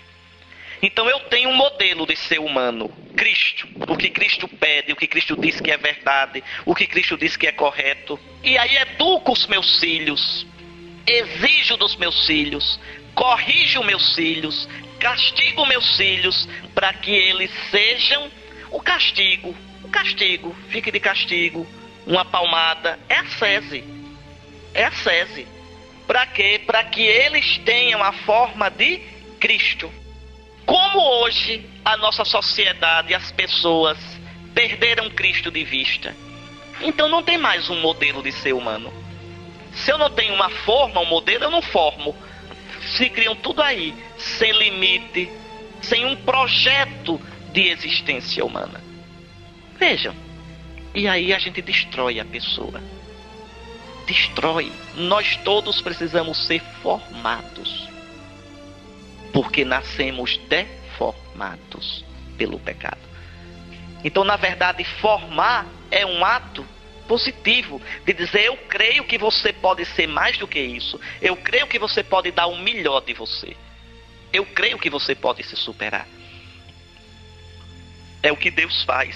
Então 0.82 1.10
eu 1.10 1.20
tenho 1.22 1.50
um 1.50 1.56
modelo 1.56 2.06
de 2.06 2.16
ser 2.16 2.40
humano, 2.40 2.90
Cristo. 3.16 3.68
O 3.88 3.98
que 3.98 4.10
Cristo 4.10 4.48
pede, 4.48 4.94
o 4.94 4.96
que 4.96 5.08
Cristo 5.08 5.36
diz 5.36 5.60
que 5.60 5.72
é 5.72 5.78
verdade, 5.78 6.42
o 6.66 6.74
que 6.74 6.88
Cristo 6.88 7.18
diz 7.18 7.36
que 7.36 7.48
é 7.48 7.52
correto. 7.52 8.18
E 8.42 8.58
aí 8.58 8.78
educo 8.78 9.34
os 9.34 9.46
meus 9.48 9.80
filhos, 9.80 10.48
exijo 11.06 11.76
dos 11.76 11.98
meus 11.98 12.26
filhos, 12.26 12.80
corrijo 13.14 13.84
meus 13.84 14.16
filhos, 14.16 14.70
castigo 15.00 15.66
meus 15.66 15.98
filhos 15.98 16.48
para 16.74 16.94
que 16.94 17.12
eles 17.12 17.52
sejam 17.70 18.32
o 18.72 18.80
castigo. 18.80 19.56
O 19.84 19.90
castigo, 19.90 20.56
fique 20.70 20.92
de 20.92 21.00
castigo, 21.00 21.68
uma 22.06 22.24
palmada, 22.24 23.00
é 23.10 23.16
a 23.16 23.26
sese. 23.26 23.84
É 24.74 24.86
a 24.86 24.92
sese. 24.92 25.48
Para 26.10 26.26
quê? 26.26 26.60
Para 26.66 26.84
que 26.86 27.04
eles 27.04 27.60
tenham 27.60 28.04
a 28.04 28.12
forma 28.12 28.68
de 28.72 28.98
Cristo. 29.40 29.94
Como 30.66 31.00
hoje 31.00 31.64
a 31.86 31.96
nossa 31.98 32.26
sociedade 32.26 33.14
as 33.14 33.32
pessoas 33.32 33.96
perderam 34.52 35.12
Cristo 35.12 35.52
de 35.52 35.64
vista. 35.64 36.16
Então 36.82 37.08
não 37.08 37.22
tem 37.22 37.38
mais 37.38 37.70
um 37.70 37.80
modelo 37.80 38.24
de 38.24 38.32
ser 38.32 38.54
humano. 38.54 38.92
Se 39.72 39.92
eu 39.92 40.00
não 40.00 40.10
tenho 40.10 40.34
uma 40.34 40.50
forma, 40.50 41.00
um 41.00 41.06
modelo, 41.06 41.44
eu 41.44 41.52
não 41.52 41.62
formo. 41.62 42.16
Se 42.98 43.08
criam 43.12 43.36
tudo 43.36 43.62
aí, 43.62 43.94
sem 44.18 44.52
limite, 44.52 45.30
sem 45.80 46.08
um 46.08 46.16
projeto 46.16 47.22
de 47.54 47.68
existência 47.68 48.44
humana. 48.44 48.82
Vejam. 49.78 50.16
E 50.96 51.08
aí 51.08 51.32
a 51.32 51.38
gente 51.38 51.62
destrói 51.62 52.20
a 52.20 52.26
pessoa. 52.26 52.82
Destrói. 54.10 54.72
Nós 54.96 55.36
todos 55.44 55.80
precisamos 55.84 56.48
ser 56.48 56.62
formados 56.82 57.88
porque 59.32 59.64
nascemos 59.64 60.36
deformados 60.50 62.04
pelo 62.36 62.60
pecado. 62.60 62.98
Então, 64.04 64.24
na 64.24 64.36
verdade, 64.36 64.84
formar 64.84 65.68
é 65.92 66.04
um 66.08 66.26
ato 66.26 66.66
positivo 67.08 67.80
de 68.04 68.12
dizer 68.14 68.46
eu 68.46 68.58
creio 68.58 69.04
que 69.04 69.20
você 69.20 69.54
pode 69.54 69.86
ser 69.86 70.08
mais 70.08 70.40
do 70.40 70.48
que 70.48 70.60
isso. 70.60 71.00
Eu 71.22 71.36
creio 71.38 71.68
que 71.68 71.78
você 71.78 72.04
pode 72.04 72.32
dar 72.32 72.48
o 72.48 72.58
melhor 72.58 73.02
de 73.02 73.14
você. 73.14 73.56
Eu 74.34 74.44
creio 74.44 74.80
que 74.80 74.90
você 74.90 75.14
pode 75.14 75.44
se 75.44 75.56
superar. 75.56 76.08
É 78.24 78.32
o 78.32 78.38
que 78.38 78.50
Deus 78.50 78.84
faz 78.86 79.16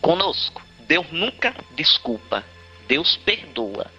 conosco. 0.00 0.62
Deus 0.86 1.06
nunca 1.10 1.52
desculpa. 1.74 2.44
Deus 2.86 3.16
perdoa. 3.16 3.97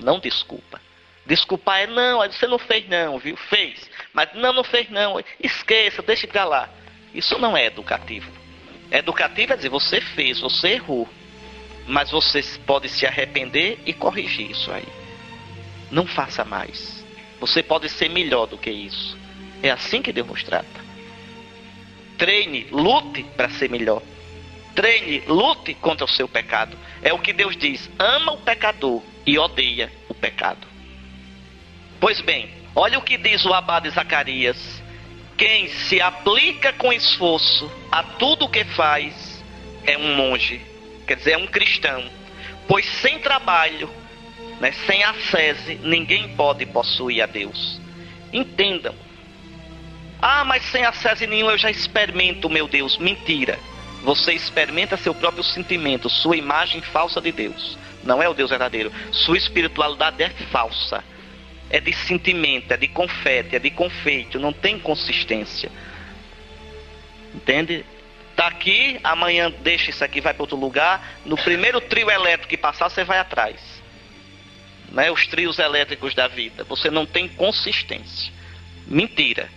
Não 0.00 0.18
desculpa. 0.18 0.80
Desculpar 1.26 1.80
é 1.80 1.86
não, 1.86 2.18
você 2.28 2.46
não 2.46 2.58
fez 2.58 2.88
não, 2.88 3.18
viu? 3.18 3.36
Fez. 3.36 3.88
Mas 4.12 4.30
não, 4.34 4.52
não 4.52 4.64
fez 4.64 4.90
não. 4.90 5.22
Esqueça, 5.38 6.02
deixe 6.02 6.26
pra 6.26 6.44
lá. 6.44 6.68
Isso 7.14 7.38
não 7.38 7.56
é 7.56 7.66
educativo. 7.66 8.30
Educativo 8.90 9.52
é 9.52 9.56
dizer, 9.56 9.68
você 9.68 10.00
fez, 10.00 10.40
você 10.40 10.70
errou. 10.70 11.08
Mas 11.86 12.10
você 12.10 12.42
pode 12.66 12.88
se 12.88 13.06
arrepender 13.06 13.78
e 13.86 13.92
corrigir 13.92 14.50
isso 14.50 14.72
aí. 14.72 14.88
Não 15.90 16.06
faça 16.06 16.44
mais. 16.44 17.04
Você 17.38 17.62
pode 17.62 17.88
ser 17.88 18.08
melhor 18.08 18.46
do 18.46 18.58
que 18.58 18.70
isso. 18.70 19.16
É 19.62 19.70
assim 19.70 20.02
que 20.02 20.12
Deus 20.12 20.26
nos 20.26 20.42
trata. 20.42 20.80
Treine, 22.18 22.66
lute 22.70 23.24
para 23.36 23.48
ser 23.50 23.70
melhor. 23.70 24.02
Treine, 24.74 25.22
lute 25.26 25.74
contra 25.74 26.04
o 26.04 26.08
seu 26.08 26.28
pecado. 26.28 26.76
É 27.02 27.12
o 27.12 27.18
que 27.18 27.32
Deus 27.32 27.56
diz: 27.56 27.90
ama 27.98 28.32
o 28.32 28.38
pecador 28.38 29.02
e 29.26 29.38
odeia 29.38 29.92
o 30.08 30.14
pecado. 30.14 30.66
Pois 32.00 32.20
bem, 32.20 32.60
Olha 32.74 32.98
o 32.98 33.02
que 33.02 33.16
diz 33.16 33.44
o 33.44 33.52
abade 33.52 33.90
Zacarias: 33.90 34.82
quem 35.36 35.68
se 35.68 36.00
aplica 36.00 36.72
com 36.72 36.92
esforço 36.92 37.70
a 37.90 38.02
tudo 38.02 38.44
o 38.44 38.48
que 38.48 38.64
faz 38.64 39.42
é 39.84 39.98
um 39.98 40.14
monge, 40.14 40.60
quer 41.06 41.16
dizer, 41.16 41.32
é 41.32 41.38
um 41.38 41.46
cristão. 41.46 42.04
Pois 42.68 42.86
sem 43.00 43.18
trabalho, 43.18 43.90
né, 44.60 44.72
sem 44.86 45.02
a 45.02 45.14
sese, 45.14 45.74
ninguém 45.82 46.36
pode 46.36 46.64
possuir 46.66 47.22
a 47.22 47.26
Deus. 47.26 47.80
Entendam. 48.32 48.94
Ah, 50.22 50.44
mas 50.44 50.62
sem 50.70 50.84
acesso 50.84 51.26
nenhum 51.26 51.50
eu 51.50 51.58
já 51.58 51.70
experimento, 51.70 52.48
meu 52.48 52.68
Deus. 52.68 52.98
Mentira. 52.98 53.58
Você 54.02 54.32
experimenta 54.32 54.96
seu 54.96 55.14
próprio 55.14 55.44
sentimento, 55.44 56.08
sua 56.08 56.36
imagem 56.36 56.80
falsa 56.80 57.20
de 57.20 57.30
Deus. 57.30 57.78
Não 58.02 58.22
é 58.22 58.28
o 58.28 58.34
Deus 58.34 58.50
verdadeiro. 58.50 58.92
Sua 59.12 59.36
espiritualidade 59.36 60.22
é 60.22 60.30
falsa. 60.50 61.04
É 61.68 61.80
de 61.80 61.92
sentimento, 61.92 62.72
é 62.72 62.76
de 62.76 62.88
confete, 62.88 63.54
é 63.54 63.58
de 63.58 63.70
confeito, 63.70 64.40
não 64.40 64.52
tem 64.52 64.78
consistência. 64.78 65.70
Entende? 67.34 67.84
Tá 68.34 68.46
aqui, 68.46 68.98
amanhã 69.04 69.50
deixa 69.50 69.90
isso 69.90 70.02
aqui, 70.02 70.20
vai 70.20 70.32
para 70.32 70.42
outro 70.42 70.56
lugar. 70.56 71.18
No 71.24 71.36
primeiro 71.36 71.80
trio 71.80 72.10
elétrico 72.10 72.48
que 72.48 72.56
passar, 72.56 72.88
você 72.88 73.04
vai 73.04 73.18
atrás. 73.18 73.60
Né? 74.90 75.10
Os 75.10 75.26
trios 75.26 75.58
elétricos 75.58 76.14
da 76.14 76.26
vida. 76.26 76.64
Você 76.64 76.90
não 76.90 77.06
tem 77.06 77.28
consistência. 77.28 78.32
Mentira. 78.86 79.48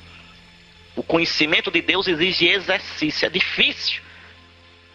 O 0.96 1.02
conhecimento 1.02 1.72
de 1.72 1.82
Deus 1.82 2.08
exige 2.08 2.48
exercício, 2.48 3.26
é 3.26 3.30
difícil. 3.30 4.04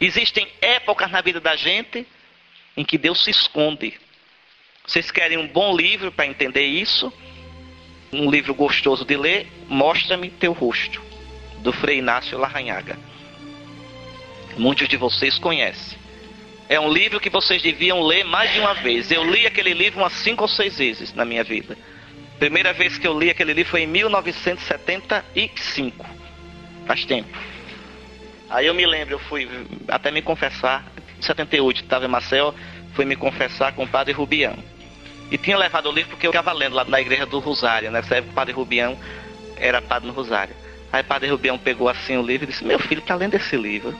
Existem 0.00 0.46
épocas 0.60 1.10
na 1.10 1.20
vida 1.20 1.40
da 1.40 1.56
gente 1.56 2.06
em 2.76 2.84
que 2.84 2.96
Deus 2.96 3.24
se 3.24 3.30
esconde. 3.30 3.94
Vocês 4.86 5.10
querem 5.10 5.36
um 5.36 5.48
bom 5.48 5.76
livro 5.76 6.12
para 6.12 6.26
entender 6.26 6.64
isso? 6.64 7.12
Um 8.12 8.30
livro 8.30 8.54
gostoso 8.54 9.04
de 9.04 9.16
ler? 9.16 9.48
Mostra-me 9.68 10.30
teu 10.30 10.52
rosto, 10.52 11.02
do 11.58 11.72
Frei 11.72 11.98
Inácio 11.98 12.38
Larranhaga. 12.38 12.96
Muitos 14.56 14.88
de 14.88 14.96
vocês 14.96 15.36
conhecem. 15.38 15.98
É 16.68 16.78
um 16.78 16.92
livro 16.92 17.18
que 17.18 17.30
vocês 17.30 17.62
deviam 17.62 18.02
ler 18.02 18.24
mais 18.24 18.52
de 18.52 18.60
uma 18.60 18.74
vez. 18.74 19.10
Eu 19.10 19.28
li 19.28 19.46
aquele 19.46 19.74
livro 19.74 20.00
umas 20.00 20.12
cinco 20.12 20.42
ou 20.42 20.48
seis 20.48 20.78
vezes 20.78 21.12
na 21.14 21.24
minha 21.24 21.42
vida. 21.42 21.76
Primeira 22.38 22.72
vez 22.72 22.96
que 22.98 23.06
eu 23.06 23.18
li 23.18 23.30
aquele 23.30 23.52
livro 23.52 23.70
foi 23.70 23.82
em 23.82 23.86
1975. 23.86 26.06
Faz 26.86 27.04
tempo. 27.04 27.36
Aí 28.50 28.66
eu 28.66 28.74
me 28.74 28.86
lembro, 28.86 29.14
eu 29.14 29.18
fui 29.18 29.48
até 29.88 30.10
me 30.10 30.22
confessar, 30.22 30.84
em 31.18 31.22
78, 31.22 31.82
estava 31.82 32.04
em 32.04 32.08
Marcel, 32.08 32.54
fui 32.94 33.04
me 33.04 33.16
confessar 33.16 33.72
com 33.72 33.84
o 33.84 33.88
padre 33.88 34.12
Rubião. 34.12 34.56
E 35.30 35.36
tinha 35.36 35.58
levado 35.58 35.88
o 35.88 35.92
livro 35.92 36.10
porque 36.10 36.26
eu 36.26 36.30
estava 36.30 36.52
lendo 36.52 36.74
lá 36.74 36.84
na 36.84 37.00
igreja 37.00 37.26
do 37.26 37.38
Rosário, 37.38 37.90
né? 37.90 38.02
Sabe, 38.02 38.28
o 38.28 38.32
padre 38.32 38.54
Rubião 38.54 38.98
era 39.56 39.82
padre 39.82 40.08
no 40.08 40.14
Rosário. 40.14 40.54
Aí 40.90 41.02
o 41.02 41.04
padre 41.04 41.28
Rubião 41.28 41.58
pegou 41.58 41.88
assim 41.88 42.16
o 42.16 42.22
livro 42.22 42.44
e 42.44 42.50
disse: 42.50 42.64
Meu 42.64 42.78
filho 42.78 43.00
está 43.00 43.14
lendo 43.14 43.34
esse 43.34 43.56
livro. 43.56 43.94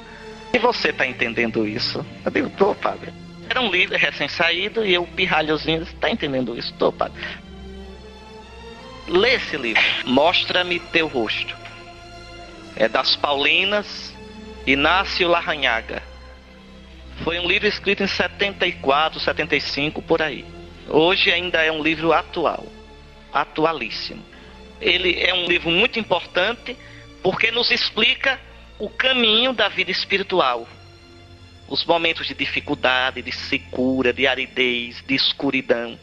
E 0.55 0.59
você 0.59 0.89
está 0.89 1.07
entendendo 1.07 1.67
isso? 1.67 2.05
Eu 2.25 2.31
digo: 2.31 2.51
Tô, 2.51 2.75
padre. 2.75 3.13
Era 3.51 3.61
um 3.61 3.71
livro 3.71 3.97
recém-saído 3.97 4.85
e 4.85 4.95
eu, 4.95 5.07
pirralhozinho, 5.07 5.83
está 5.83 6.11
entendendo 6.11 6.57
isso? 6.57 6.73
Tô, 6.75 6.91
padre. 6.91 7.21
Lê 9.07 9.35
esse 9.35 9.57
livro. 9.57 9.83
Mostra-me 10.05 10.79
teu 10.79 11.07
rosto. 11.07 11.57
É 12.77 12.89
das 12.89 13.17
Paulinas, 13.17 14.08
Inácio 14.71 15.29
Larranhaga. 15.29 16.03
Foi 17.25 17.39
um 17.39 17.47
livro 17.47 17.67
escrito 17.67 18.03
em 18.03 18.07
74, 18.07 19.19
75, 19.19 20.03
por 20.03 20.23
aí. 20.23 20.45
Hoje 20.89 21.33
ainda 21.33 21.63
é 21.63 21.73
um 21.73 21.83
livro 21.83 22.13
atual, 22.13 22.67
atualíssimo. 23.33 24.25
Ele 24.81 25.21
é 25.21 25.35
um 25.35 25.47
livro 25.47 25.71
muito 25.71 25.99
importante 25.99 26.77
porque 27.23 27.51
nos 27.51 27.71
explica 27.71 28.41
o 28.79 28.89
caminho 28.89 29.53
da 29.53 29.69
vida 29.69 29.91
espiritual. 29.91 30.69
Os 31.69 31.85
momentos 31.85 32.27
de 32.27 32.35
dificuldade, 32.35 33.23
de 33.23 33.33
secura, 33.33 34.13
de 34.13 34.27
aridez, 34.27 35.03
de 35.07 35.15
escuridão 35.15 35.99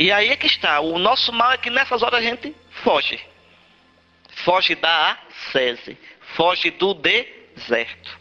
e 0.00 0.10
aí 0.10 0.30
é 0.30 0.36
que 0.36 0.46
está. 0.46 0.80
O 0.80 0.98
nosso 0.98 1.30
mal 1.30 1.52
é 1.52 1.58
que 1.58 1.68
nessas 1.68 2.02
horas 2.02 2.20
a 2.20 2.22
gente 2.22 2.54
foge. 2.82 3.20
Foge 4.44 4.74
da 4.74 5.18
sese. 5.52 5.98
Foge 6.40 6.70
do 6.70 6.94
deserto. 6.94 8.18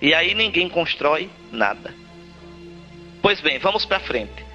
E 0.00 0.14
aí 0.14 0.34
ninguém 0.34 0.66
constrói 0.66 1.28
nada. 1.52 1.94
Pois 3.20 3.38
bem, 3.42 3.58
vamos 3.58 3.84
para 3.84 4.00
frente. 4.00 4.46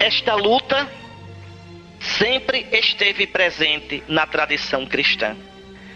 Esta 0.00 0.34
luta 0.34 0.90
sempre 2.00 2.66
esteve 2.72 3.26
presente 3.26 4.02
na 4.08 4.26
tradição 4.26 4.86
cristã. 4.86 5.36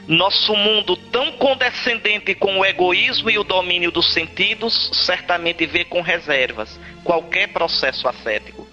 Nosso 0.07 0.55
mundo, 0.55 0.95
tão 0.95 1.33
condescendente 1.33 2.35
com 2.35 2.59
o 2.59 2.67
egoísmo 2.67 3.31
e 3.31 3.39
o 3.39 3.45
domínio 3.45 3.91
dos 3.91 4.13
sentidos, 4.13 4.91
certamente 5.07 5.65
vê 5.65 5.87
com 5.87 6.03
reservas 6.03 6.79
qualquer 7.03 7.49
processo 7.49 8.07
ascético. 8.07 8.69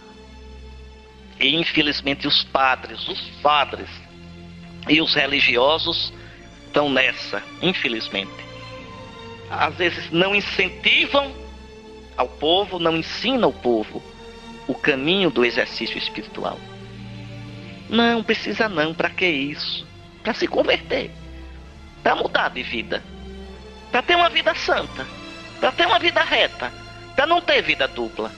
E 1.39 1.55
infelizmente 1.55 2.27
os 2.27 2.43
padres, 2.43 3.07
os 3.07 3.21
padres 3.41 4.04
e 4.87 5.01
os 5.01 5.13
religiosos 5.13 6.13
estão 6.67 6.89
nessa, 6.89 7.41
infelizmente. 7.61 8.45
Às 9.49 9.75
vezes 9.75 10.11
não 10.11 10.35
incentivam 10.35 11.31
ao 12.17 12.27
povo, 12.27 12.79
não 12.79 12.97
ensinam 12.97 13.45
ao 13.45 13.53
povo 13.53 14.01
o 14.67 14.73
caminho 14.73 15.29
do 15.29 15.45
exercício 15.45 15.97
espiritual. 15.97 16.59
Não, 17.89 18.23
precisa 18.23 18.67
não, 18.67 18.93
para 18.93 19.09
que 19.09 19.27
isso? 19.27 19.85
Para 20.23 20.33
se 20.33 20.47
converter 20.47 21.11
para 22.05 22.15
mudar 22.17 22.49
de 22.49 22.61
vida, 22.61 23.03
para 23.91 24.03
ter 24.03 24.15
uma 24.15 24.29
vida 24.29 24.53
santa, 24.53 25.07
para 25.59 25.71
ter 25.71 25.87
uma 25.87 25.97
vida 25.97 26.21
reta, 26.21 26.71
para 27.15 27.25
não 27.25 27.41
ter 27.41 27.63
vida 27.63 27.87
dupla. 27.87 28.31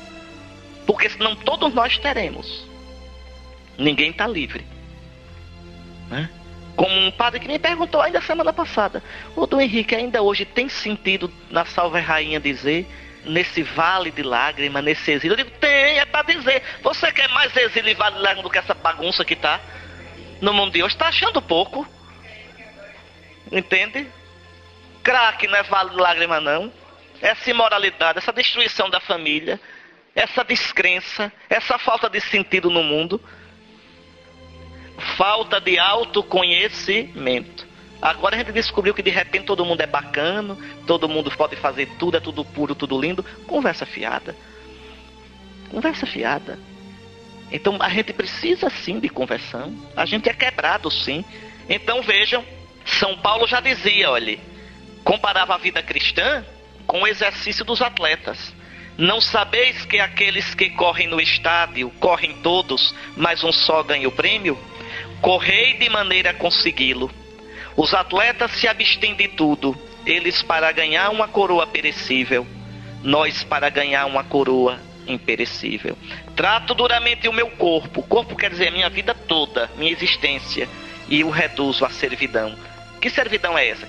Porque 0.86 1.10
senão 1.10 1.36
todos 1.36 1.74
nós 1.74 1.98
teremos. 1.98 2.66
Ninguém 3.78 4.12
está 4.12 4.26
livre. 4.26 4.66
Né? 6.10 6.30
Como 6.78 6.96
um 6.96 7.10
padre 7.10 7.40
que 7.40 7.48
me 7.48 7.58
perguntou 7.58 8.00
ainda 8.00 8.22
semana 8.22 8.54
passada, 8.54 9.04
o 9.36 9.48
do 9.48 9.60
Henrique 9.60 9.96
ainda 9.96 10.22
hoje 10.22 10.46
tem 10.46 10.70
sentido 10.70 11.34
na 11.50 11.66
Salve 11.66 12.00
Rainha 12.00 12.40
dizer 12.40 12.86
nesse 13.26 13.64
vale 13.64 14.12
de 14.12 14.22
lágrimas, 14.22 14.84
nesse 14.84 15.12
exílio? 15.12 15.34
Eu 15.34 15.38
digo, 15.38 15.50
tem, 15.60 16.00
é 16.00 16.06
para 16.06 16.32
dizer. 16.32 16.62
Você 16.84 17.12
quer 17.12 17.28
mais 17.30 17.54
exílio 17.58 17.90
e 17.90 17.96
vale 17.96 18.18
de 18.18 18.22
lágrimas 18.22 18.44
do 18.44 18.50
que 18.52 18.60
essa 18.60 18.76
bagunça 18.76 19.26
que 19.26 19.36
tá 19.36 19.60
no 20.40 20.54
mundo 20.54 20.72
de 20.72 20.84
hoje? 20.84 20.94
Está 20.94 21.08
achando 21.08 21.42
pouco. 21.42 21.86
Entende? 23.52 24.08
Crack 25.02 25.48
não 25.48 25.58
é 25.58 25.64
vale 25.64 25.90
de 25.90 25.96
lágrima, 25.96 26.40
não. 26.40 26.72
Essa 27.20 27.50
imoralidade, 27.50 28.20
essa 28.20 28.32
destruição 28.32 28.88
da 28.88 29.00
família, 29.00 29.60
essa 30.14 30.44
descrença, 30.44 31.34
essa 31.50 31.80
falta 31.80 32.08
de 32.08 32.22
sentido 32.22 32.70
no 32.70 32.84
mundo, 32.84 33.20
falta 35.18 35.60
de 35.60 35.78
autoconhecimento. 35.78 37.68
Agora 38.02 38.36
a 38.36 38.40
gente 38.40 38.52
descobriu 38.52 38.94
que 38.94 39.02
de 39.02 39.10
repente 39.10 39.46
todo 39.46 39.66
mundo 39.66 39.82
é 39.82 39.88
bacana, 39.88 40.56
todo 40.86 41.10
mundo 41.10 41.32
pode 41.32 41.56
fazer 41.56 41.88
tudo, 41.98 42.18
é 42.18 42.20
tudo 42.20 42.46
puro, 42.46 42.76
tudo 42.76 43.00
lindo. 43.00 43.24
Conversa 43.48 43.86
fiada. 43.86 44.36
Conversa 45.70 46.06
fiada. 46.06 46.60
Então 47.52 47.78
a 47.80 47.90
gente 47.90 48.14
precisa 48.14 48.70
sim 48.70 49.00
de 49.00 49.10
conversão. 49.10 49.74
A 49.96 50.06
gente 50.06 50.30
é 50.30 50.34
quebrado 50.34 50.92
sim. 50.92 51.26
Então 51.68 52.02
vejam, 52.02 52.46
são 52.86 53.18
Paulo 53.18 53.48
já 53.48 53.60
dizia, 53.60 54.12
olhe, 54.12 54.40
comparava 55.04 55.56
a 55.56 55.58
vida 55.58 55.82
cristã 55.82 56.46
com 56.86 57.02
o 57.02 57.08
exercício 57.08 57.66
dos 57.66 57.82
atletas. 57.82 58.54
Não 58.98 59.22
sabeis 59.22 59.86
que 59.86 60.00
aqueles 60.00 60.56
que 60.56 60.72
correm 60.72 61.08
no 61.08 61.22
estádio, 61.22 61.90
correm 62.00 62.34
todos, 62.42 62.96
mas 63.16 63.44
um 63.44 63.52
só 63.52 63.84
ganha 63.84 64.08
o 64.08 64.12
prêmio? 64.12 64.58
Correi 65.22 65.74
de 65.74 65.90
maneira 65.90 66.32
a 66.32 66.34
consegui-lo. 66.34 67.12
Os 67.76 67.94
atletas 67.94 68.52
se 68.52 68.68
abstêm 68.68 69.16
de 69.16 69.28
tudo, 69.28 69.78
eles 70.06 70.42
para 70.42 70.72
ganhar 70.72 71.10
uma 71.10 71.28
coroa 71.28 71.68
perecível, 71.68 72.46
nós 73.04 73.44
para 73.44 73.70
ganhar 73.70 74.06
uma 74.06 74.24
coroa 74.24 74.80
imperecível. 75.08 75.98
Trato 76.36 76.74
duramente 76.74 77.28
o 77.28 77.34
meu 77.34 77.50
corpo, 77.52 78.04
corpo 78.04 78.36
quer 78.36 78.50
dizer 78.50 78.70
a 78.70 78.72
minha 78.72 78.90
vida 78.90 79.14
toda, 79.14 79.70
minha 79.78 79.92
existência, 79.92 80.68
e 81.08 81.24
o 81.24 81.30
reduzo 81.30 81.86
à 81.86 81.90
servidão 81.90 82.56
que 83.00 83.10
servidão 83.10 83.58
é 83.58 83.70
essa? 83.70 83.88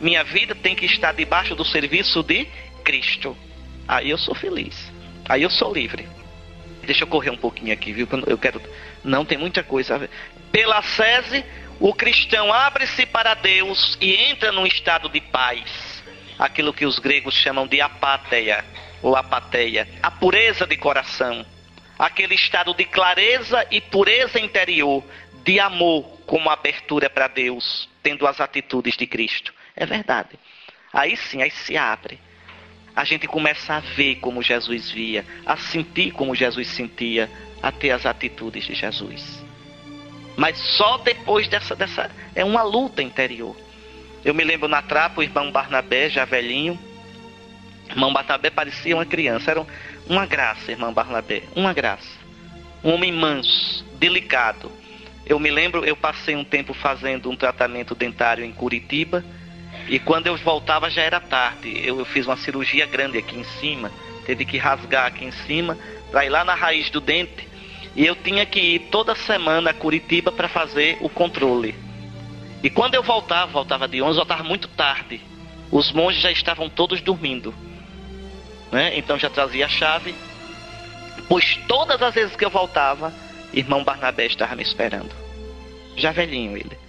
Minha 0.00 0.24
vida 0.24 0.54
tem 0.54 0.74
que 0.74 0.86
estar 0.86 1.12
debaixo 1.12 1.54
do 1.54 1.64
serviço 1.64 2.22
de 2.22 2.46
Cristo. 2.82 3.36
Aí 3.86 4.10
eu 4.10 4.18
sou 4.18 4.34
feliz. 4.34 4.90
Aí 5.28 5.42
eu 5.42 5.50
sou 5.50 5.72
livre. 5.72 6.08
Deixa 6.82 7.04
eu 7.04 7.08
correr 7.08 7.30
um 7.30 7.36
pouquinho 7.36 7.72
aqui, 7.72 7.92
viu? 7.92 8.08
Eu 8.26 8.38
quero. 8.38 8.60
Não 9.04 9.24
tem 9.24 9.38
muita 9.38 9.62
coisa. 9.62 10.08
Pela 10.50 10.82
sese, 10.82 11.44
o 11.78 11.94
cristão 11.94 12.52
abre-se 12.52 13.06
para 13.06 13.34
Deus 13.34 13.96
e 14.00 14.14
entra 14.14 14.52
num 14.52 14.66
estado 14.66 15.08
de 15.08 15.20
paz. 15.20 16.02
Aquilo 16.38 16.72
que 16.72 16.84
os 16.84 16.98
gregos 16.98 17.34
chamam 17.34 17.66
de 17.66 17.80
apáteia 17.80 18.64
ou 19.02 19.16
apateia, 19.16 19.88
a 20.02 20.10
pureza 20.10 20.66
de 20.66 20.76
coração, 20.76 21.44
aquele 21.98 22.34
estado 22.34 22.72
de 22.74 22.84
clareza 22.84 23.66
e 23.70 23.80
pureza 23.80 24.38
interior, 24.38 25.04
de 25.44 25.58
amor 25.58 26.04
como 26.24 26.48
abertura 26.48 27.10
para 27.10 27.26
Deus, 27.26 27.88
tendo 28.02 28.26
as 28.26 28.40
atitudes 28.40 28.96
de 28.96 29.06
Cristo. 29.06 29.52
É 29.74 29.84
verdade. 29.84 30.38
Aí 30.92 31.16
sim, 31.16 31.42
aí 31.42 31.50
se 31.50 31.76
abre. 31.76 32.20
A 32.94 33.04
gente 33.04 33.26
começa 33.26 33.74
a 33.74 33.80
ver 33.80 34.16
como 34.16 34.42
Jesus 34.42 34.90
via, 34.90 35.24
a 35.46 35.56
sentir 35.56 36.12
como 36.12 36.34
Jesus 36.34 36.68
sentia, 36.68 37.30
a 37.62 37.72
ter 37.72 37.90
as 37.90 38.04
atitudes 38.04 38.64
de 38.64 38.74
Jesus. 38.74 39.42
Mas 40.36 40.58
só 40.58 40.98
depois 40.98 41.48
dessa, 41.48 41.74
dessa. 41.74 42.10
É 42.34 42.44
uma 42.44 42.62
luta 42.62 43.02
interior. 43.02 43.56
Eu 44.24 44.34
me 44.34 44.44
lembro 44.44 44.68
na 44.68 44.82
trapa, 44.82 45.20
o 45.20 45.22
irmão 45.22 45.50
Barnabé, 45.50 46.08
já 46.08 46.24
velhinho. 46.24 46.78
Irmão 47.88 48.12
Barnabé 48.12 48.50
parecia 48.50 48.94
uma 48.94 49.04
criança. 49.04 49.50
Era 49.50 49.66
uma 50.08 50.26
graça, 50.26 50.70
irmão 50.70 50.92
Barnabé. 50.92 51.42
Uma 51.54 51.72
graça. 51.72 52.18
Um 52.82 52.94
homem 52.94 53.12
manso, 53.12 53.84
delicado. 53.94 54.70
Eu 55.24 55.38
me 55.38 55.50
lembro, 55.50 55.84
eu 55.84 55.96
passei 55.96 56.34
um 56.34 56.44
tempo 56.44 56.74
fazendo 56.74 57.30
um 57.30 57.36
tratamento 57.36 57.94
dentário 57.94 58.44
em 58.44 58.52
Curitiba. 58.52 59.24
E 59.88 59.98
quando 59.98 60.26
eu 60.26 60.36
voltava 60.36 60.90
já 60.90 61.02
era 61.02 61.20
tarde. 61.20 61.80
Eu, 61.84 61.98
eu 61.98 62.04
fiz 62.04 62.26
uma 62.26 62.36
cirurgia 62.36 62.86
grande 62.86 63.18
aqui 63.18 63.36
em 63.36 63.44
cima. 63.60 63.90
Teve 64.24 64.44
que 64.44 64.58
rasgar 64.58 65.06
aqui 65.06 65.24
em 65.24 65.32
cima 65.32 65.76
para 66.10 66.24
ir 66.24 66.28
lá 66.28 66.44
na 66.44 66.54
raiz 66.54 66.90
do 66.90 67.00
dente. 67.00 67.48
E 67.94 68.06
eu 68.06 68.16
tinha 68.16 68.46
que 68.46 68.60
ir 68.60 68.78
toda 68.90 69.14
semana 69.14 69.70
a 69.70 69.74
Curitiba 69.74 70.32
para 70.32 70.48
fazer 70.48 70.96
o 71.00 71.08
controle. 71.08 71.74
E 72.62 72.70
quando 72.70 72.94
eu 72.94 73.02
voltava, 73.02 73.50
voltava 73.50 73.88
de 73.88 74.00
11, 74.00 74.16
voltava 74.16 74.42
muito 74.44 74.68
tarde. 74.68 75.20
Os 75.70 75.92
monges 75.92 76.22
já 76.22 76.30
estavam 76.30 76.68
todos 76.68 77.00
dormindo. 77.00 77.54
Né? 78.70 78.96
Então 78.96 79.18
já 79.18 79.28
trazia 79.28 79.66
a 79.66 79.68
chave. 79.68 80.14
Pois 81.28 81.56
todas 81.68 82.00
as 82.00 82.14
vezes 82.14 82.36
que 82.36 82.44
eu 82.44 82.50
voltava, 82.50 83.12
irmão 83.52 83.84
Barnabé 83.84 84.26
estava 84.26 84.54
me 84.54 84.62
esperando. 84.62 85.10
Já 85.96 86.12
velhinho 86.12 86.56
ele. 86.56 86.81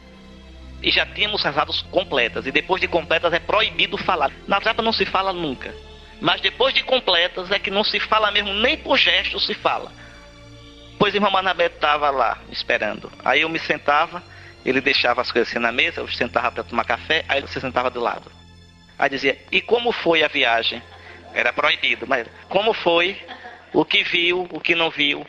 E 0.84 0.92
já 0.92 1.06
tínhamos 1.06 1.42
rezadas 1.42 1.82
completas. 1.84 2.46
E 2.46 2.52
depois 2.52 2.82
de 2.82 2.88
completas 2.88 3.34
é 3.34 3.40
proibido 3.40 3.98
falar. 3.98 4.32
Na 4.48 4.60
trapa 4.60 4.82
não 4.82 4.94
se 4.94 5.06
fala 5.06 5.34
nunca. 5.34 5.74
Mas 6.22 6.42
depois 6.42 6.74
de 6.74 6.84
completas 6.84 7.50
é 7.50 7.58
que 7.58 7.72
não 7.72 7.84
se 7.84 8.00
fala 8.00 8.30
mesmo, 8.32 8.54
nem 8.54 8.78
por 8.78 8.98
gesto 8.98 9.40
se 9.40 9.54
fala. 9.54 9.92
Pois 11.00 11.16
irmão 11.16 11.32
Barnabé 11.32 11.66
estava 11.66 12.10
lá 12.10 12.38
esperando. 12.52 13.12
Aí 13.24 13.42
eu 13.42 13.50
me 13.50 13.60
sentava 13.60 14.22
ele 14.66 14.80
deixava 14.80 15.22
as 15.22 15.32
coisas 15.32 15.50
assim 15.50 15.60
na 15.60 15.72
mesa, 15.72 16.02
eu 16.02 16.08
sentava 16.08 16.52
para 16.52 16.64
tomar 16.64 16.86
café, 16.86 17.26
aí 17.28 17.40
ele 17.40 17.48
se 17.48 17.60
sentava 17.60 17.90
do 17.90 18.00
lado. 18.00 18.32
Aí 18.98 19.10
dizia: 19.10 19.38
E 19.52 19.62
como 19.62 19.92
foi 19.92 20.24
a 20.24 20.28
viagem? 20.28 20.82
Era 21.34 21.52
proibido, 21.52 22.08
mas 22.08 22.28
como 22.48 22.74
foi? 22.74 23.20
O 23.74 23.84
que 23.84 24.04
viu, 24.04 24.48
o 24.52 24.60
que 24.60 24.76
não 24.76 24.90
viu? 24.90 25.26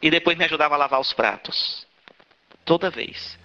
E 0.00 0.10
depois 0.10 0.36
me 0.36 0.44
ajudava 0.44 0.74
a 0.74 0.78
lavar 0.78 1.00
os 1.00 1.12
pratos. 1.12 1.86
Toda 2.64 2.90
vez. 2.90 3.38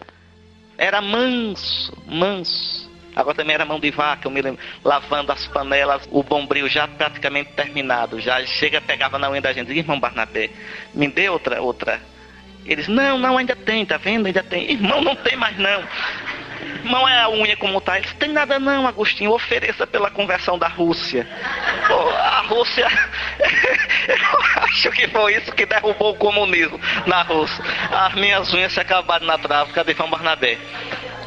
Era 0.78 1.02
manso, 1.02 1.96
manso. 2.06 2.92
Agora 3.16 3.36
também 3.36 3.54
era 3.54 3.64
mão 3.64 3.80
de 3.80 3.92
vaca, 3.92 4.28
eu 4.28 4.32
me 4.32 4.42
lembro, 4.42 4.60
lavando 4.84 5.32
as 5.32 5.46
panelas, 5.48 6.02
o 6.10 6.24
bombril 6.24 6.68
já 6.68 6.88
praticamente 6.88 7.52
terminado. 7.52 8.20
Já 8.20 8.44
chega, 8.46 8.82
pegava 8.82 9.20
na 9.20 9.30
unha 9.30 9.42
da 9.42 9.54
gente, 9.54 9.72
irmão 9.72 10.00
Barnabé, 10.00 10.50
me 10.96 11.08
dê 11.08 11.30
outra, 11.30 11.62
outra 11.62 12.02
eles, 12.66 12.88
não, 12.88 13.18
não, 13.18 13.38
ainda 13.38 13.56
tem, 13.56 13.86
tá 13.86 13.98
vendo? 13.98 14.28
Ainda 14.28 14.42
tem. 14.42 14.72
Irmão, 14.72 15.02
não 15.02 15.16
tem 15.16 15.36
mais 15.36 15.58
não. 15.58 15.84
Irmão, 16.64 17.07
é 17.07 17.22
a 17.22 17.30
unha 17.30 17.55
como 17.57 17.80
tá. 17.82 17.97
Eles, 17.97 18.14
tem 18.14 18.30
nada 18.30 18.59
não, 18.59 18.88
Agostinho, 18.88 19.32
ofereça 19.32 19.86
pela 19.86 20.09
conversão 20.09 20.57
da 20.57 20.68
Rússia. 20.68 21.28
Pô, 21.88 22.09
a 22.09 22.41
Rússia, 22.41 22.88
eu 24.07 24.64
acho 24.64 24.91
que 24.91 25.07
foi 25.07 25.36
isso 25.36 25.51
que 25.51 25.66
derrubou 25.66 26.11
o 26.11 26.18
comunismo 26.18 26.80
na 27.05 27.22
Rússia. 27.24 27.64
As 27.91 28.14
minhas 28.16 28.53
unhas 28.53 28.74
se 28.74 28.80
acabaram 28.80 29.26
na 29.26 29.38
trave, 29.38 29.74
cadê 29.74 29.93
Fão 29.93 30.09
Barnabé? 30.09 30.57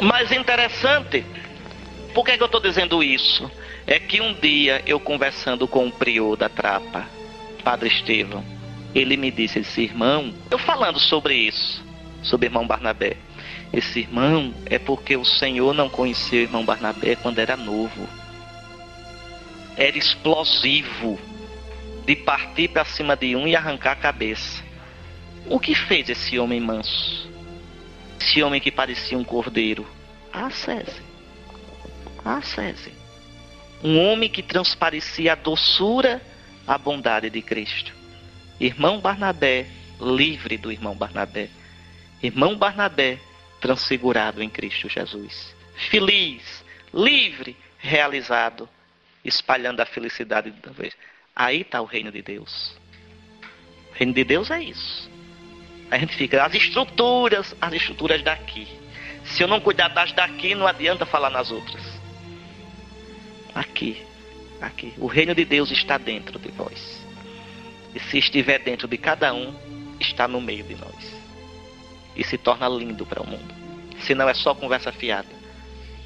Mas 0.00 0.30
interessante, 0.30 1.24
por 2.14 2.24
que, 2.24 2.32
é 2.32 2.36
que 2.36 2.42
eu 2.42 2.46
estou 2.46 2.60
dizendo 2.60 3.02
isso? 3.02 3.50
É 3.86 3.98
que 3.98 4.20
um 4.20 4.34
dia 4.34 4.82
eu 4.86 4.98
conversando 4.98 5.68
com 5.68 5.86
o 5.86 5.92
prior 5.92 6.36
da 6.36 6.48
trapa, 6.48 7.06
Padre 7.62 7.88
Estevão, 7.88 8.44
ele 8.94 9.16
me 9.16 9.30
disse, 9.30 9.58
esse 9.58 9.82
irmão, 9.82 10.32
eu 10.50 10.58
falando 10.58 10.98
sobre 10.98 11.34
isso, 11.34 11.84
sobre 12.22 12.46
irmão 12.46 12.66
Barnabé. 12.66 13.16
Esse 13.76 13.98
irmão 13.98 14.54
é 14.64 14.78
porque 14.78 15.18
o 15.18 15.24
Senhor 15.24 15.74
não 15.74 15.90
conhecia 15.90 16.40
o 16.40 16.42
irmão 16.44 16.64
Barnabé 16.64 17.14
quando 17.14 17.40
era 17.40 17.58
novo. 17.58 18.08
Era 19.76 19.98
explosivo 19.98 21.20
de 22.06 22.16
partir 22.16 22.68
para 22.68 22.86
cima 22.86 23.14
de 23.14 23.36
um 23.36 23.46
e 23.46 23.54
arrancar 23.54 23.92
a 23.92 23.96
cabeça. 23.96 24.64
O 25.44 25.60
que 25.60 25.74
fez 25.74 26.08
esse 26.08 26.38
homem 26.38 26.58
manso? 26.58 27.30
Esse 28.18 28.42
homem 28.42 28.62
que 28.62 28.70
parecia 28.70 29.18
um 29.18 29.22
cordeiro? 29.22 29.86
Ah, 30.32 30.48
César. 30.48 31.02
Ah, 32.24 32.40
César. 32.40 32.92
Um 33.84 34.00
homem 34.00 34.30
que 34.30 34.42
transparecia 34.42 35.34
a 35.34 35.36
doçura, 35.36 36.22
a 36.66 36.78
bondade 36.78 37.28
de 37.28 37.42
Cristo. 37.42 37.92
Irmão 38.58 39.00
Barnabé, 39.00 39.66
livre 40.00 40.56
do 40.56 40.72
irmão 40.72 40.94
Barnabé. 40.94 41.50
Irmão 42.22 42.56
Barnabé, 42.56 43.18
transfigurado 43.60 44.42
em 44.42 44.48
Cristo 44.48 44.88
Jesus. 44.88 45.54
Feliz, 45.90 46.64
livre, 46.92 47.56
realizado, 47.78 48.68
espalhando 49.24 49.80
a 49.80 49.86
felicidade 49.86 50.50
de 50.50 50.70
vez. 50.70 50.94
Aí 51.34 51.60
está 51.60 51.80
o 51.80 51.84
reino 51.84 52.10
de 52.10 52.22
Deus. 52.22 52.76
O 53.90 53.94
reino 53.94 54.12
de 54.12 54.24
Deus 54.24 54.50
é 54.50 54.62
isso. 54.62 55.10
A 55.90 55.98
gente 55.98 56.16
fica, 56.16 56.44
as 56.44 56.54
estruturas, 56.54 57.54
as 57.60 57.72
estruturas 57.72 58.22
daqui. 58.22 58.66
Se 59.24 59.42
eu 59.42 59.48
não 59.48 59.60
cuidar 59.60 59.88
das 59.88 60.12
daqui, 60.12 60.54
não 60.54 60.66
adianta 60.66 61.04
falar 61.04 61.30
nas 61.30 61.50
outras. 61.50 61.82
Aqui, 63.54 64.02
aqui. 64.60 64.94
O 64.98 65.06
reino 65.06 65.34
de 65.34 65.44
Deus 65.44 65.70
está 65.70 65.98
dentro 65.98 66.38
de 66.38 66.48
vós. 66.50 67.04
E 67.94 68.00
se 68.00 68.18
estiver 68.18 68.58
dentro 68.58 68.86
de 68.86 68.98
cada 68.98 69.32
um, 69.32 69.54
está 70.00 70.28
no 70.28 70.40
meio 70.40 70.64
de 70.64 70.74
nós. 70.74 71.25
E 72.16 72.24
se 72.24 72.38
torna 72.38 72.68
lindo 72.68 73.04
para 73.04 73.22
o 73.22 73.26
mundo. 73.26 73.54
Se 74.00 74.14
não 74.14 74.28
é 74.28 74.34
só 74.34 74.54
conversa 74.54 74.92
fiada. 74.92 75.28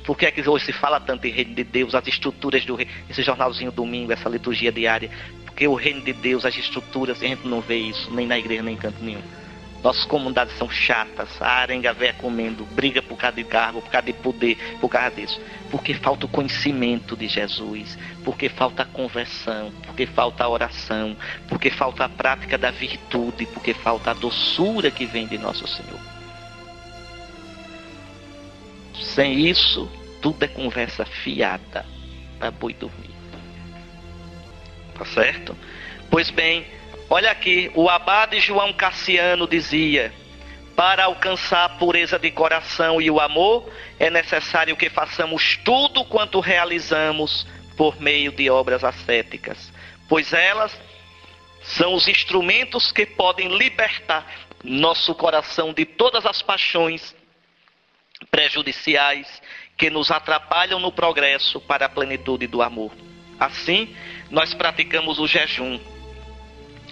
Por 0.04 0.16
que 0.16 0.26
é 0.26 0.30
que 0.30 0.48
hoje 0.48 0.64
se 0.64 0.72
fala 0.72 0.98
tanto 0.98 1.26
em 1.26 1.30
reino 1.30 1.54
de 1.54 1.62
Deus, 1.62 1.94
as 1.94 2.06
estruturas 2.06 2.64
do 2.64 2.74
reino, 2.74 2.90
esse 3.08 3.22
jornalzinho 3.22 3.70
domingo, 3.70 4.12
essa 4.12 4.28
liturgia 4.28 4.72
diária? 4.72 5.10
Porque 5.44 5.68
o 5.68 5.74
reino 5.74 6.00
de 6.00 6.12
Deus, 6.12 6.44
as 6.44 6.56
estruturas, 6.56 7.22
a 7.22 7.26
gente 7.26 7.46
não 7.46 7.60
vê 7.60 7.76
isso, 7.76 8.10
nem 8.12 8.26
na 8.26 8.38
igreja, 8.38 8.62
nem 8.62 8.74
em 8.74 8.78
canto 8.78 9.02
nenhum. 9.02 9.22
Nossas 9.82 10.04
comunidades 10.04 10.56
são 10.58 10.68
chatas, 10.68 11.40
a 11.40 11.48
arenga 11.48 11.94
velha 11.94 12.12
comendo, 12.12 12.66
briga 12.66 13.00
por 13.00 13.16
causa 13.16 13.36
de 13.36 13.44
cargo, 13.44 13.80
por 13.80 13.90
causa 13.90 14.06
de 14.06 14.12
poder, 14.12 14.56
por 14.78 14.90
causa 14.90 15.10
disso. 15.16 15.40
Porque 15.70 15.94
falta 15.94 16.26
o 16.26 16.28
conhecimento 16.28 17.16
de 17.16 17.26
Jesus, 17.26 17.98
porque 18.22 18.50
falta 18.50 18.82
a 18.82 18.86
conversão, 18.86 19.72
porque 19.86 20.06
falta 20.06 20.44
a 20.44 20.48
oração, 20.48 21.16
porque 21.48 21.70
falta 21.70 22.04
a 22.04 22.08
prática 22.10 22.58
da 22.58 22.70
virtude, 22.70 23.46
porque 23.46 23.72
falta 23.72 24.10
a 24.10 24.14
doçura 24.14 24.90
que 24.90 25.06
vem 25.06 25.26
de 25.26 25.38
nosso 25.38 25.66
Senhor. 25.66 26.00
Sem 29.00 29.46
isso, 29.48 29.90
tudo 30.20 30.44
é 30.44 30.48
conversa 30.48 31.06
fiada 31.06 31.86
para 32.38 32.50
boi 32.50 32.74
dormir. 32.74 33.10
Tá 34.94 35.06
certo? 35.06 35.56
Pois 36.10 36.30
bem, 36.30 36.66
Olha 37.12 37.32
aqui, 37.32 37.72
o 37.74 37.90
abade 37.90 38.38
João 38.38 38.72
Cassiano 38.72 39.48
dizia: 39.48 40.14
para 40.76 41.06
alcançar 41.06 41.64
a 41.64 41.68
pureza 41.68 42.16
de 42.20 42.30
coração 42.30 43.02
e 43.02 43.10
o 43.10 43.18
amor, 43.18 43.68
é 43.98 44.08
necessário 44.08 44.76
que 44.76 44.88
façamos 44.88 45.56
tudo 45.64 46.04
quanto 46.04 46.38
realizamos 46.38 47.44
por 47.76 48.00
meio 48.00 48.30
de 48.30 48.48
obras 48.48 48.84
ascéticas, 48.84 49.72
pois 50.08 50.32
elas 50.32 50.80
são 51.62 51.94
os 51.94 52.06
instrumentos 52.06 52.92
que 52.92 53.04
podem 53.04 53.58
libertar 53.58 54.24
nosso 54.62 55.12
coração 55.12 55.72
de 55.72 55.84
todas 55.84 56.24
as 56.24 56.40
paixões 56.40 57.12
prejudiciais 58.30 59.42
que 59.76 59.90
nos 59.90 60.12
atrapalham 60.12 60.78
no 60.78 60.92
progresso 60.92 61.60
para 61.60 61.86
a 61.86 61.88
plenitude 61.88 62.46
do 62.46 62.62
amor. 62.62 62.92
Assim, 63.38 63.96
nós 64.30 64.54
praticamos 64.54 65.18
o 65.18 65.26
jejum, 65.26 65.80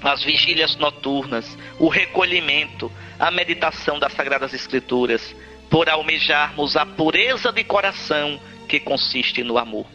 as 0.03 0.23
vigílias 0.23 0.77
noturnas, 0.77 1.57
o 1.79 1.89
recolhimento, 1.89 2.91
a 3.19 3.31
meditação 3.31 3.99
das 3.99 4.13
Sagradas 4.13 4.55
Escrituras, 4.55 5.35
por 5.69 5.89
almejarmos 5.89 6.77
a 6.77 6.87
pureza 6.87 7.53
de 7.53 7.65
coração 7.65 8.41
que 8.69 8.81
consiste 8.81 9.43
no 9.43 9.59
amor. 9.59 9.87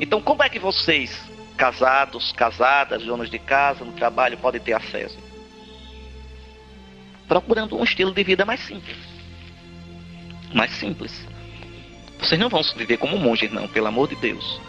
Então, 0.00 0.20
como 0.20 0.42
é 0.42 0.48
que 0.48 0.58
vocês, 0.58 1.20
casados, 1.56 2.32
casadas, 2.32 3.04
donos 3.04 3.30
de 3.30 3.38
casa, 3.38 3.84
no 3.84 3.92
trabalho, 3.92 4.38
podem 4.38 4.60
ter 4.60 4.72
acesso? 4.72 5.18
Procurando 7.26 7.76
um 7.76 7.84
estilo 7.84 8.12
de 8.12 8.24
vida 8.24 8.44
mais 8.44 8.60
simples. 8.60 8.96
Mais 10.54 10.70
simples. 10.72 11.26
Vocês 12.18 12.40
não 12.40 12.48
vão 12.48 12.62
viver 12.76 12.96
como 12.96 13.18
monges, 13.18 13.50
não, 13.52 13.68
pelo 13.68 13.86
amor 13.86 14.08
de 14.08 14.16
Deus. 14.16 14.60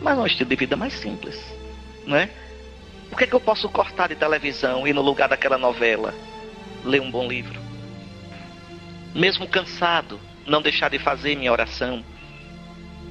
Mas 0.00 0.18
um 0.18 0.26
estilo 0.26 0.50
de 0.50 0.56
vida 0.56 0.76
mais 0.76 0.92
simples. 0.94 1.40
Não 2.04 2.16
é? 2.16 2.28
O 3.12 3.16
que, 3.16 3.24
é 3.24 3.26
que 3.26 3.34
eu 3.34 3.40
posso 3.40 3.68
cortar 3.68 4.08
de 4.08 4.16
televisão 4.16 4.88
e 4.88 4.92
no 4.94 5.02
lugar 5.02 5.28
daquela 5.28 5.58
novela 5.58 6.14
ler 6.82 7.02
um 7.02 7.10
bom 7.10 7.28
livro? 7.28 7.60
Mesmo 9.14 9.46
cansado, 9.46 10.18
não 10.46 10.62
deixar 10.62 10.88
de 10.88 10.98
fazer 10.98 11.36
minha 11.36 11.52
oração. 11.52 12.02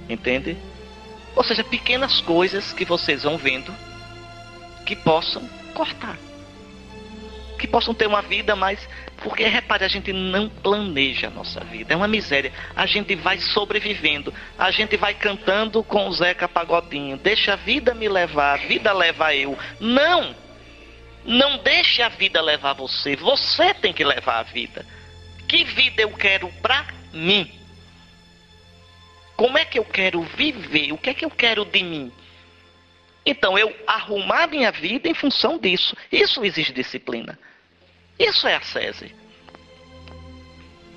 Entende? 0.10 0.58
Ou 1.36 1.43
seja, 1.43 1.64
pequenas 1.64 2.20
coisas 2.20 2.74
que 2.74 2.84
vocês 2.84 3.22
vão 3.22 3.38
vendo 3.38 3.72
que 4.88 4.95
possam 4.95 5.47
cortar. 5.76 6.18
Que 7.60 7.68
possam 7.68 7.93
ter 7.93 8.08
uma 8.08 8.24
vida 8.24 8.56
mais. 8.56 8.80
Porque, 9.24 9.45
repare, 9.45 9.86
a 9.86 9.88
gente 9.88 10.11
não 10.11 10.49
planeja 10.49 11.28
a 11.28 11.30
nossa 11.30 11.59
vida. 11.61 11.93
É 11.93 11.95
uma 11.95 12.07
miséria. 12.07 12.51
A 12.76 12.88
gente 12.88 13.15
vai 13.15 13.39
sobrevivendo. 13.39 14.34
A 14.57 14.72
gente 14.72 14.97
vai 14.97 15.13
cantando 15.13 15.84
com 15.84 16.07
o 16.07 16.13
Zeca 16.13 16.47
Pagodinho. 16.47 17.17
Deixa 17.17 17.53
a 17.53 17.55
vida 17.55 17.93
me 17.93 18.09
levar, 18.09 18.53
a 18.53 18.65
vida 18.65 18.91
leva 18.91 19.34
eu. 19.36 19.57
Não! 19.80 20.36
Não 21.24 21.59
deixe 21.59 22.01
a 22.01 22.09
vida 22.09 22.41
levar 22.41 22.74
você. 22.74 23.15
Você 23.15 23.76
tem 23.76 23.93
que 23.93 24.03
levar 24.03 24.39
a 24.39 24.43
vida. 24.43 24.84
Que 25.47 25.63
vida 25.63 26.01
eu 26.01 26.09
quero 26.11 26.49
pra 26.61 26.88
mim? 27.13 27.51
Como 29.36 29.55
é 29.55 29.65
que 29.65 29.78
eu 29.78 29.86
quero 29.86 30.22
viver? 30.24 30.93
O 30.93 30.97
que 30.97 31.11
é 31.11 31.13
que 31.13 31.26
eu 31.26 31.30
quero 31.30 31.63
de 31.63 31.84
mim? 31.84 32.11
Então, 33.24 33.55
eu 33.57 33.72
arrumar 33.86 34.47
minha 34.47 34.72
vida 34.72 35.07
em 35.07 35.13
função 35.13 35.59
disso. 35.59 35.95
Isso 36.11 36.43
exige 36.43 36.74
disciplina. 36.74 37.38
Isso 38.22 38.47
é 38.47 38.55
a 38.55 38.61
sese. 38.61 39.15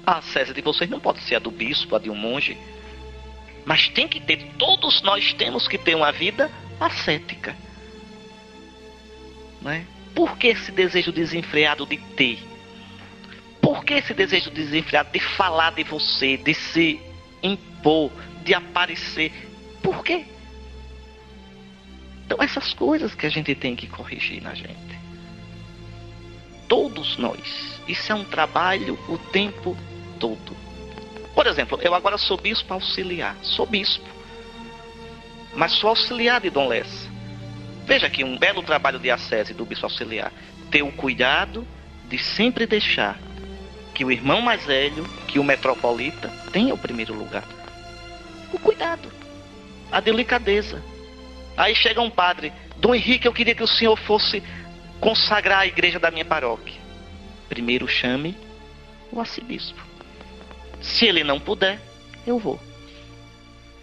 A 0.07 0.21
sese 0.21 0.53
de 0.53 0.61
vocês 0.61 0.91
não 0.91 1.01
pode 1.01 1.21
ser 1.21 1.37
a 1.37 1.39
do 1.39 1.51
bispo, 1.51 1.97
a 1.97 1.99
de 1.99 2.11
um 2.11 2.15
monge. 2.15 2.59
Mas 3.65 3.89
tem 3.89 4.07
que 4.07 4.21
ter, 4.21 4.53
todos 4.59 5.01
nós 5.01 5.33
temos 5.33 5.67
que 5.67 5.79
ter 5.79 5.95
uma 5.95 6.13
vida 6.13 6.51
ascética. 6.79 7.57
Não 9.63 9.71
é? 9.71 9.87
Por 10.15 10.37
que 10.37 10.49
esse 10.49 10.71
desejo 10.71 11.11
desenfreado 11.11 11.87
de 11.87 11.97
ter? 11.97 12.39
Por 13.63 13.83
que 13.83 13.95
esse 13.95 14.13
desejo 14.13 14.51
desenfreado 14.51 15.11
de 15.11 15.21
falar 15.21 15.73
de 15.73 15.83
você, 15.85 16.37
de 16.37 16.53
se 16.53 17.01
impor, 17.43 18.13
de 18.45 18.53
aparecer? 18.53 19.33
Por 19.83 20.05
quê? 20.05 20.27
Então, 22.27 22.43
essas 22.43 22.75
coisas 22.75 23.15
que 23.15 23.25
a 23.25 23.31
gente 23.31 23.55
tem 23.55 23.75
que 23.75 23.87
corrigir 23.87 24.43
na 24.43 24.55
gente. 24.55 24.94
Todos 26.75 27.17
nós. 27.19 27.79
Isso 27.87 28.11
é 28.11 28.15
um 28.17 28.25
trabalho 28.25 28.99
o 29.09 29.17
tempo 29.17 29.77
todo. 30.19 30.57
Por 31.33 31.47
exemplo, 31.47 31.79
eu 31.81 31.95
agora 31.95 32.19
sou 32.19 32.37
bispo 32.37 32.75
auxiliar. 32.75 33.37
Sou 33.43 33.65
bispo. 33.65 34.05
Mas 35.55 35.71
sou 35.71 35.91
auxiliar 35.91 36.41
de 36.41 36.51
Dom 36.51 36.67
Lessa. 36.67 37.09
Veja 37.87 38.09
aqui 38.09 38.25
um 38.25 38.37
belo 38.37 38.61
trabalho 38.61 38.99
de 38.99 39.09
ascese 39.09 39.55
do 39.55 39.65
bispo 39.65 39.87
auxiliar. 39.87 40.33
Ter 40.69 40.83
o 40.83 40.91
cuidado 40.91 41.65
de 42.09 42.19
sempre 42.19 42.67
deixar 42.67 43.21
que 43.95 44.05
o 44.05 44.11
irmão 44.11 44.41
mais 44.41 44.65
velho, 44.67 45.05
que 45.29 45.39
o 45.39 45.45
metropolita, 45.45 46.29
tenha 46.51 46.75
o 46.75 46.79
primeiro 46.79 47.15
lugar. 47.15 47.45
O 48.53 48.59
cuidado. 48.59 49.09
A 49.93 50.01
delicadeza 50.01 50.83
Aí 51.57 51.75
chega 51.75 52.01
um 52.01 52.11
padre, 52.11 52.53
Dom 52.77 52.95
Henrique, 52.95 53.27
eu 53.27 53.33
queria 53.33 53.55
que 53.55 53.63
o 53.63 53.69
senhor 53.69 53.97
fosse 53.97 54.43
consagrar 55.01 55.61
a 55.61 55.67
igreja 55.67 55.99
da 55.99 56.11
minha 56.11 56.25
paróquia. 56.25 56.81
Primeiro 57.49 57.87
chame 57.87 58.37
o 59.13 59.21
arcebispo. 59.21 59.81
Se 60.81 61.07
ele 61.07 61.25
não 61.25 61.41
puder, 61.41 61.81
eu 62.27 62.39
vou. 62.39 62.61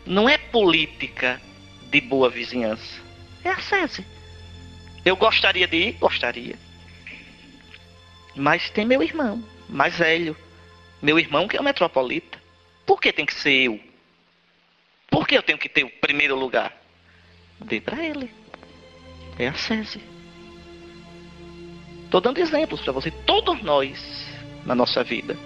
Não 0.05 0.27
é 0.27 0.37
política 0.37 1.41
de 1.89 2.01
boa 2.01 2.29
vizinhança. 2.29 3.01
É 3.43 3.49
a 3.49 3.59
sese. 3.59 4.05
Eu 5.05 5.15
gostaria 5.15 5.67
de 5.67 5.77
ir? 5.77 5.93
Gostaria. 5.93 6.55
Mas 8.35 8.69
tem 8.69 8.85
meu 8.85 9.01
irmão, 9.01 9.43
mais 9.67 9.97
velho. 9.97 10.35
Meu 11.01 11.17
irmão 11.17 11.47
que 11.47 11.57
é 11.57 11.61
o 11.61 11.63
metropolita. 11.63 12.39
Por 12.85 12.99
que 13.01 13.11
tem 13.11 13.25
que 13.25 13.33
ser 13.33 13.65
eu? 13.65 13.79
Por 15.09 15.27
que 15.27 15.35
eu 15.35 15.43
tenho 15.43 15.57
que 15.57 15.69
ter 15.69 15.83
o 15.83 15.89
primeiro 15.89 16.35
lugar? 16.35 16.75
Dê 17.59 17.81
para 17.81 18.03
ele. 18.03 18.31
É 19.37 19.47
a 19.47 19.53
sese. 19.53 20.10
Estou 22.11 22.19
dando 22.19 22.39
exemplos 22.39 22.81
para 22.81 22.91
você. 22.91 23.09
Todos 23.09 23.63
nós, 23.63 24.27
na 24.65 24.75
nossa 24.75 25.01
vida, 25.01 25.37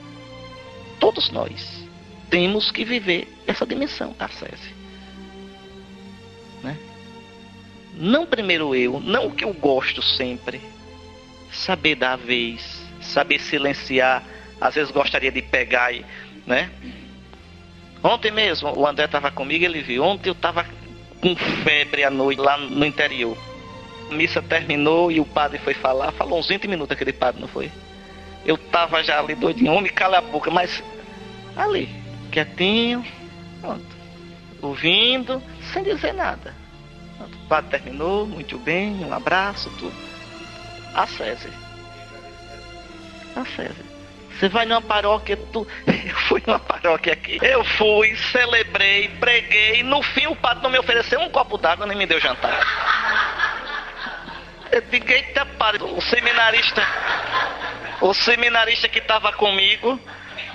todos 1.00 1.30
nós, 1.30 1.86
temos 2.28 2.72
que 2.72 2.84
viver 2.84 3.32
essa 3.46 3.68
dimensão 3.68 4.16
da 4.18 4.28
sese. 4.30 4.74
Né? 6.64 6.76
Não 7.94 8.26
primeiro 8.26 8.74
eu, 8.74 9.00
não 9.00 9.28
o 9.28 9.32
que 9.32 9.46
eu 9.46 9.54
gosto 9.54 10.02
sempre. 10.02 10.60
Saber 11.52 11.94
dar 11.94 12.14
a 12.14 12.16
vez, 12.16 12.82
saber 13.00 13.40
silenciar. 13.40 14.24
Às 14.60 14.74
vezes 14.74 14.90
gostaria 14.90 15.32
de 15.32 15.44
pegar 15.44 15.92
e, 15.94 16.04
né? 16.48 16.72
Ontem 18.02 18.32
mesmo, 18.32 18.76
o 18.76 18.88
André 18.88 19.06
estava 19.06 19.30
comigo, 19.30 19.64
ele 19.64 19.84
viu. 19.84 20.04
Ontem 20.04 20.30
eu 20.30 20.34
estava 20.34 20.66
com 21.22 21.36
febre 21.64 22.04
à 22.04 22.10
noite 22.10 22.42
lá 22.42 22.58
no 22.58 22.84
interior. 22.84 23.38
A 24.10 24.14
missa 24.14 24.42
terminou 24.42 25.12
e 25.12 25.20
o 25.20 25.26
padre 25.26 25.58
foi 25.60 25.74
falar. 25.74 26.12
Falou 26.12 26.40
uns 26.40 26.48
20 26.48 26.68
minutos 26.68 26.92
aquele 26.92 27.14
padre, 27.14 27.42
não 27.42 27.48
foi? 27.48 27.72
Eu 28.46 28.58
tava 28.58 29.04
já 29.04 29.20
ali 29.20 29.34
doidinho, 29.34 29.74
homem, 29.74 29.92
cala 29.92 30.20
a 30.20 30.22
boca, 30.22 30.52
mas 30.52 30.84
ali, 31.56 31.90
quietinho, 32.32 33.04
pronto, 33.60 33.86
ouvindo, 34.62 35.42
sem 35.74 35.84
dizer 35.84 36.14
nada. 36.14 36.54
O 37.20 37.48
padre 37.48 37.72
terminou, 37.72 38.28
muito 38.28 38.58
bem, 38.60 39.04
um 39.04 39.14
abraço, 39.14 39.70
tudo. 39.80 39.96
A 40.94 41.08
César. 41.08 41.50
A 43.36 43.46
César. 43.46 43.96
Você 44.38 44.50
vai 44.50 44.66
numa 44.66 44.82
paróquia, 44.82 45.38
tu... 45.52 45.66
eu 45.88 46.16
fui 46.28 46.44
numa 46.46 46.60
paróquia 46.60 47.14
aqui. 47.14 47.40
Eu 47.42 47.64
fui, 47.64 48.16
celebrei, 48.32 49.08
preguei. 49.20 49.82
No 49.82 50.04
fim, 50.04 50.28
o 50.28 50.36
padre 50.36 50.62
não 50.62 50.70
me 50.70 50.78
ofereceu 50.78 51.20
um 51.22 51.30
copo 51.30 51.58
d'água 51.58 51.86
nem 51.86 51.98
me 51.98 52.06
deu 52.06 52.20
jantar. 52.20 52.60
Digo, 54.82 55.10
eita, 55.10 55.46
padre, 55.46 55.84
o 55.84 56.02
seminarista, 56.02 56.86
o 58.02 58.14
seminarista 58.14 58.90
que 58.90 59.00
estava 59.00 59.32
comigo, 59.32 59.98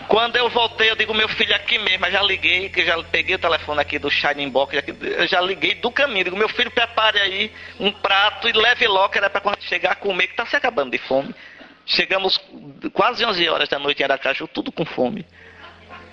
quando 0.08 0.36
eu 0.36 0.48
voltei, 0.50 0.90
eu 0.90 0.96
digo, 0.96 1.14
meu 1.14 1.28
filho 1.28 1.54
aqui 1.54 1.78
mesmo, 1.78 2.04
eu 2.04 2.10
já 2.10 2.22
liguei, 2.22 2.68
que 2.68 2.84
já 2.84 3.02
peguei 3.02 3.36
o 3.36 3.38
telefone 3.38 3.80
aqui 3.80 3.98
do 3.98 4.10
Shining 4.10 4.50
Box, 4.50 4.74
eu 5.00 5.26
já 5.26 5.40
liguei 5.40 5.76
do 5.76 5.90
caminho, 5.90 6.24
digo, 6.24 6.36
meu 6.36 6.48
filho, 6.48 6.70
prepare 6.70 7.18
aí 7.18 7.52
um 7.78 7.90
prato 7.90 8.46
e 8.46 8.52
leve 8.52 8.86
logo, 8.86 9.16
era 9.16 9.30
para 9.30 9.40
quando 9.40 9.62
chegar 9.62 9.92
a 9.92 9.94
comer, 9.94 10.26
que 10.26 10.34
tá 10.34 10.44
se 10.44 10.56
acabando 10.56 10.90
de 10.90 10.98
fome. 10.98 11.34
Chegamos 11.86 12.38
quase 12.92 13.24
11 13.24 13.48
horas 13.48 13.68
da 13.68 13.78
noite 13.78 14.00
em 14.00 14.04
Aracaju, 14.04 14.46
tudo 14.48 14.70
com 14.70 14.84
fome. 14.84 15.24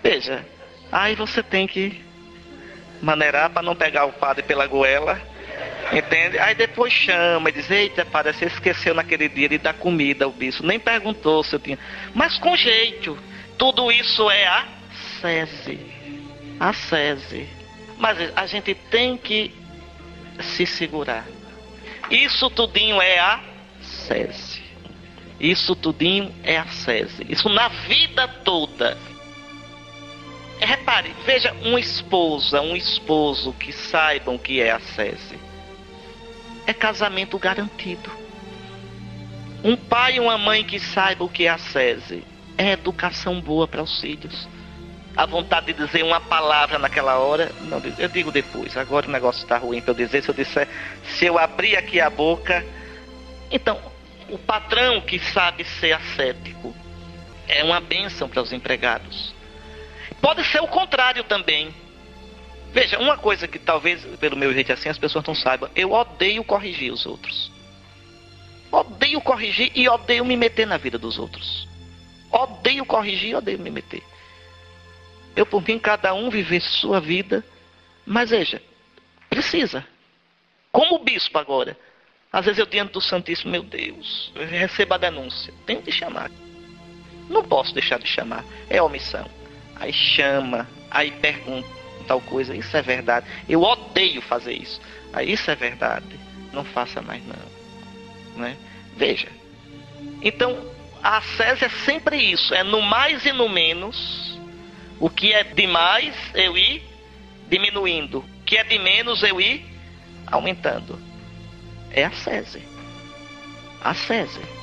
Veja, 0.01 0.45
aí 0.91 1.13
você 1.13 1.43
tem 1.43 1.67
que 1.67 2.01
maneirar 3.01 3.49
para 3.49 3.61
não 3.61 3.75
pegar 3.75 4.05
o 4.05 4.13
padre 4.13 4.43
pela 4.43 4.65
goela, 4.65 5.21
entende? 5.91 6.39
Aí 6.39 6.55
depois 6.55 6.91
chama 6.91 7.49
e 7.49 7.53
diz: 7.53 7.69
Eita, 7.69 8.05
padre, 8.05 8.33
você 8.33 8.45
esqueceu 8.45 8.93
naquele 8.93 9.29
dia 9.29 9.49
de 9.49 9.57
dar 9.57 9.73
comida 9.73 10.25
ao 10.25 10.31
bispo. 10.31 10.65
Nem 10.65 10.79
perguntou 10.79 11.43
se 11.43 11.55
eu 11.55 11.59
tinha. 11.59 11.79
Mas 12.13 12.37
com 12.37 12.55
jeito, 12.55 13.17
tudo 13.57 13.91
isso 13.91 14.29
é 14.29 14.45
a 14.47 14.65
sese. 15.21 15.79
A 16.59 16.73
sese. 16.73 17.47
Mas 17.97 18.17
a 18.35 18.45
gente 18.45 18.73
tem 18.73 19.17
que 19.17 19.53
se 20.39 20.65
segurar. 20.65 21.25
Isso 22.09 22.49
tudinho 22.49 23.01
é 23.01 23.19
a 23.19 23.39
sese. 23.81 24.63
Isso 25.39 25.75
tudinho 25.75 26.33
é 26.43 26.57
a 26.57 26.67
sese. 26.67 27.25
Isso 27.29 27.49
na 27.49 27.67
vida 27.67 28.27
toda. 28.27 28.97
Repare, 30.59 31.13
veja 31.25 31.53
uma 31.61 31.79
esposa, 31.79 32.61
um 32.61 32.75
esposo 32.75 33.53
que 33.53 33.71
saibam 33.71 34.37
que 34.37 34.59
é 34.59 34.71
a 34.71 34.79
sese. 34.79 35.46
É 36.67 36.73
casamento 36.73 37.39
garantido. 37.39 38.11
Um 39.63 39.75
pai 39.75 40.17
e 40.17 40.19
uma 40.19 40.37
mãe 40.37 40.63
que 40.63 40.79
saibam 40.79 41.27
o 41.27 41.29
que 41.29 41.45
é 41.45 41.49
a 41.49 41.57
sese. 41.57 42.23
É 42.57 42.73
educação 42.73 43.39
boa 43.41 43.67
para 43.67 43.81
os 43.81 43.99
filhos. 43.99 44.47
A 45.15 45.25
vontade 45.25 45.73
de 45.73 45.85
dizer 45.85 46.03
uma 46.03 46.19
palavra 46.19 46.77
naquela 46.77 47.17
hora, 47.17 47.51
não, 47.61 47.81
eu 47.97 48.09
digo 48.09 48.31
depois. 48.31 48.77
Agora 48.77 49.07
o 49.07 49.11
negócio 49.11 49.41
está 49.41 49.57
ruim 49.57 49.81
para 49.81 49.91
eu 49.91 49.95
dizer. 49.95 50.21
Se 50.21 50.29
eu 50.29 50.35
disser, 50.35 50.67
se 51.05 51.25
eu 51.25 51.39
abrir 51.39 51.75
aqui 51.75 51.99
a 51.99 52.09
boca, 52.09 52.63
então 53.49 53.79
o 54.29 54.37
patrão 54.37 55.01
que 55.01 55.17
sabe 55.19 55.63
ser 55.63 55.93
ascético 55.93 56.75
é 57.47 57.63
uma 57.63 57.79
bênção 57.79 58.27
para 58.27 58.41
os 58.41 58.51
empregados. 58.51 59.33
Pode 60.21 60.43
ser 60.43 60.61
o 60.61 60.67
contrário 60.67 61.23
também. 61.23 61.73
Veja, 62.73 62.99
uma 62.99 63.17
coisa 63.17 63.47
que 63.47 63.57
talvez, 63.57 64.03
pelo 64.17 64.35
meu 64.35 64.53
jeito 64.53 64.71
assim, 64.71 64.89
as 64.89 64.97
pessoas 64.97 65.25
não 65.25 65.35
saibam. 65.35 65.69
Eu 65.75 65.91
odeio 65.91 66.43
corrigir 66.43 66.91
os 66.91 67.05
outros. 67.05 67.51
Odeio 68.71 69.21
corrigir 69.21 69.71
e 69.73 69.87
odeio 69.87 70.25
me 70.25 70.35
meter 70.35 70.67
na 70.67 70.77
vida 70.77 70.97
dos 70.97 71.17
outros. 71.17 71.67
Odeio 72.31 72.85
corrigir 72.85 73.29
e 73.29 73.35
odeio 73.35 73.59
me 73.59 73.69
meter. 73.69 74.03
Eu, 75.35 75.45
por 75.45 75.65
mim, 75.65 75.79
cada 75.79 76.13
um 76.13 76.29
viver 76.29 76.61
sua 76.61 76.99
vida. 76.99 77.43
Mas 78.05 78.29
veja, 78.29 78.61
precisa. 79.29 79.85
Como 80.71 80.99
bispo 80.99 81.37
agora, 81.37 81.77
às 82.31 82.45
vezes 82.45 82.59
eu 82.59 82.65
diante 82.65 82.93
do 82.93 83.01
Santíssimo, 83.01 83.51
meu 83.51 83.63
Deus, 83.63 84.31
eu 84.35 84.45
recebo 84.45 84.93
a 84.93 84.97
denúncia. 84.97 85.53
Tenho 85.65 85.81
de 85.81 85.91
chamar. 85.91 86.29
Não 87.29 87.43
posso 87.43 87.73
deixar 87.73 87.99
de 87.99 88.07
chamar. 88.07 88.43
É 88.69 88.81
omissão. 88.81 89.29
Aí 89.75 89.93
chama, 89.93 90.67
aí 90.91 91.11
pergunta 91.11 91.86
tal 92.07 92.21
coisa. 92.21 92.55
Isso 92.55 92.75
é 92.75 92.81
verdade. 92.81 93.27
Eu 93.47 93.61
odeio 93.61 94.21
fazer 94.21 94.53
isso. 94.53 94.81
Aí 95.13 95.31
isso 95.31 95.49
é 95.51 95.55
verdade. 95.55 96.19
Não 96.53 96.63
faça 96.63 97.01
mais 97.01 97.21
não. 97.25 98.41
Né? 98.41 98.57
Veja. 98.95 99.27
Então, 100.21 100.65
a 101.03 101.17
ascese 101.17 101.65
é 101.65 101.69
sempre 101.69 102.17
isso. 102.17 102.53
É 102.53 102.63
no 102.63 102.81
mais 102.81 103.25
e 103.25 103.31
no 103.31 103.49
menos. 103.49 104.39
O 104.99 105.09
que 105.09 105.31
é 105.33 105.43
demais, 105.43 106.15
eu 106.33 106.57
ir 106.57 106.83
diminuindo. 107.49 108.19
O 108.19 108.43
que 108.45 108.57
é 108.57 108.63
de 108.63 108.79
menos, 108.79 109.21
eu 109.21 109.39
ir 109.39 109.65
aumentando. 110.25 110.99
É 111.91 112.03
a 112.03 112.07
ascese. 112.07 112.63
A 113.83 113.91
ascese. 113.91 114.57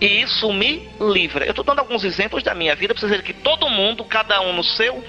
E 0.00 0.22
isso 0.22 0.50
me 0.52 0.88
livra. 0.98 1.44
Eu 1.44 1.50
estou 1.50 1.64
dando 1.64 1.80
alguns 1.80 2.04
exemplos 2.04 2.42
da 2.42 2.54
minha 2.54 2.74
vida 2.74 2.94
para 2.94 3.00
vocês 3.00 3.10
verem 3.10 3.26
que 3.26 3.34
todo 3.34 3.68
mundo, 3.68 4.04
cada 4.04 4.40
um 4.40 4.54
no 4.54 4.64
seu. 4.64 5.04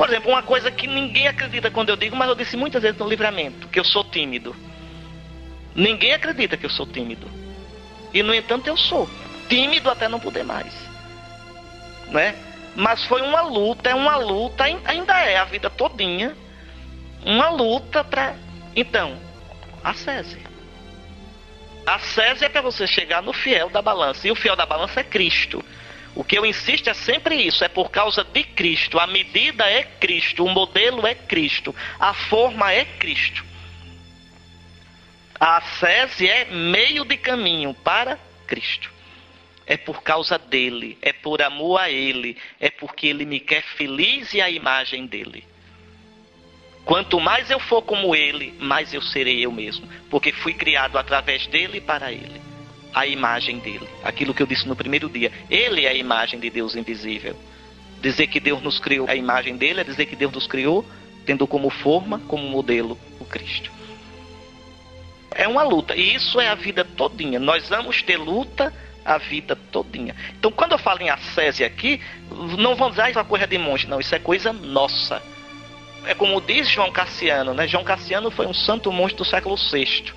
Por 0.00 0.08
exemplo, 0.08 0.30
uma 0.30 0.42
coisa 0.42 0.70
que 0.70 0.86
ninguém 0.86 1.28
acredita 1.28 1.70
quando 1.70 1.90
eu 1.90 1.96
digo, 1.96 2.16
mas 2.16 2.26
eu 2.26 2.34
disse 2.34 2.56
muitas 2.56 2.80
vezes 2.80 2.98
no 2.98 3.06
livramento, 3.06 3.68
que 3.68 3.78
eu 3.78 3.84
sou 3.84 4.02
tímido. 4.02 4.56
Ninguém 5.74 6.14
acredita 6.14 6.56
que 6.56 6.64
eu 6.64 6.70
sou 6.70 6.86
tímido. 6.86 7.28
E 8.10 8.22
no 8.22 8.32
entanto 8.32 8.66
eu 8.66 8.78
sou. 8.78 9.06
Tímido 9.46 9.90
até 9.90 10.08
não 10.08 10.18
poder 10.18 10.42
mais. 10.42 10.72
Né? 12.08 12.34
Mas 12.74 13.04
foi 13.04 13.20
uma 13.20 13.42
luta, 13.42 13.90
é 13.90 13.94
uma 13.94 14.16
luta, 14.16 14.64
ainda 14.64 15.20
é 15.20 15.36
a 15.36 15.44
vida 15.44 15.68
todinha. 15.68 16.34
Uma 17.22 17.50
luta 17.50 18.02
para. 18.02 18.36
Então, 18.74 19.18
a 19.84 19.92
César. 19.92 20.40
A 21.84 21.98
César 21.98 22.46
é 22.46 22.48
para 22.48 22.62
você 22.62 22.86
chegar 22.86 23.20
no 23.20 23.34
fiel 23.34 23.68
da 23.68 23.82
balança. 23.82 24.26
E 24.26 24.30
o 24.30 24.34
fiel 24.34 24.56
da 24.56 24.64
balança 24.64 25.00
é 25.00 25.04
Cristo. 25.04 25.62
O 26.14 26.24
que 26.24 26.36
eu 26.36 26.44
insisto 26.44 26.90
é 26.90 26.94
sempre 26.94 27.36
isso, 27.36 27.64
é 27.64 27.68
por 27.68 27.90
causa 27.90 28.24
de 28.24 28.42
Cristo. 28.42 28.98
A 28.98 29.06
medida 29.06 29.64
é 29.64 29.84
Cristo, 29.84 30.44
o 30.44 30.48
modelo 30.48 31.06
é 31.06 31.14
Cristo, 31.14 31.74
a 31.98 32.12
forma 32.12 32.72
é 32.72 32.84
Cristo. 32.84 33.44
A 35.38 35.60
César 35.78 36.26
é 36.26 36.44
meio 36.46 37.04
de 37.04 37.16
caminho 37.16 37.72
para 37.72 38.18
Cristo. 38.46 38.90
É 39.66 39.76
por 39.76 40.02
causa 40.02 40.36
dele, 40.36 40.98
é 41.00 41.12
por 41.12 41.40
amor 41.40 41.80
a 41.80 41.88
ele, 41.88 42.36
é 42.58 42.70
porque 42.70 43.06
ele 43.06 43.24
me 43.24 43.38
quer 43.38 43.62
feliz 43.62 44.34
e 44.34 44.40
a 44.40 44.50
imagem 44.50 45.06
dele. 45.06 45.46
Quanto 46.84 47.20
mais 47.20 47.48
eu 47.50 47.60
for 47.60 47.82
como 47.82 48.16
ele, 48.16 48.52
mais 48.58 48.92
eu 48.92 49.00
serei 49.00 49.46
eu 49.46 49.52
mesmo, 49.52 49.88
porque 50.10 50.32
fui 50.32 50.54
criado 50.54 50.98
através 50.98 51.46
dele 51.46 51.78
e 51.78 51.80
para 51.80 52.12
ele. 52.12 52.49
A 52.92 53.06
imagem 53.06 53.58
dele, 53.58 53.88
aquilo 54.02 54.34
que 54.34 54.42
eu 54.42 54.46
disse 54.46 54.66
no 54.66 54.74
primeiro 54.74 55.08
dia. 55.08 55.30
Ele 55.48 55.84
é 55.84 55.90
a 55.90 55.94
imagem 55.94 56.40
de 56.40 56.50
Deus 56.50 56.74
invisível. 56.74 57.36
Dizer 58.00 58.26
que 58.26 58.40
Deus 58.40 58.62
nos 58.62 58.78
criou 58.78 59.08
a 59.08 59.14
imagem 59.14 59.56
dele 59.56 59.80
é 59.80 59.84
dizer 59.84 60.06
que 60.06 60.16
Deus 60.16 60.32
nos 60.32 60.46
criou 60.46 60.84
tendo 61.24 61.46
como 61.46 61.70
forma, 61.70 62.18
como 62.20 62.48
modelo, 62.48 62.98
o 63.20 63.24
Cristo. 63.24 63.70
É 65.32 65.46
uma 65.46 65.62
luta, 65.62 65.94
e 65.94 66.14
isso 66.14 66.40
é 66.40 66.48
a 66.48 66.54
vida 66.54 66.84
todinha. 66.84 67.38
Nós 67.38 67.68
vamos 67.68 68.02
ter 68.02 68.16
luta 68.16 68.74
a 69.04 69.18
vida 69.18 69.54
todinha. 69.70 70.16
Então, 70.38 70.50
quando 70.50 70.72
eu 70.72 70.78
falo 70.78 71.02
em 71.02 71.10
ascese 71.10 71.62
aqui, 71.62 72.00
não 72.58 72.74
vamos 72.74 72.96
dizer 72.96 73.02
ah, 73.02 73.10
isso 73.10 73.18
é 73.20 73.24
coisa 73.24 73.46
de 73.46 73.58
monge, 73.58 73.86
não, 73.86 74.00
isso 74.00 74.14
é 74.14 74.18
coisa 74.18 74.52
nossa 74.52 75.22
é 76.06 76.14
como 76.14 76.40
diz 76.40 76.68
João 76.68 76.90
Cassiano, 76.90 77.54
né? 77.54 77.66
João 77.66 77.84
Cassiano 77.84 78.30
foi 78.30 78.46
um 78.46 78.54
santo 78.54 78.92
monge 78.92 79.14
do 79.14 79.24
século 79.24 79.56
VI. 79.56 80.12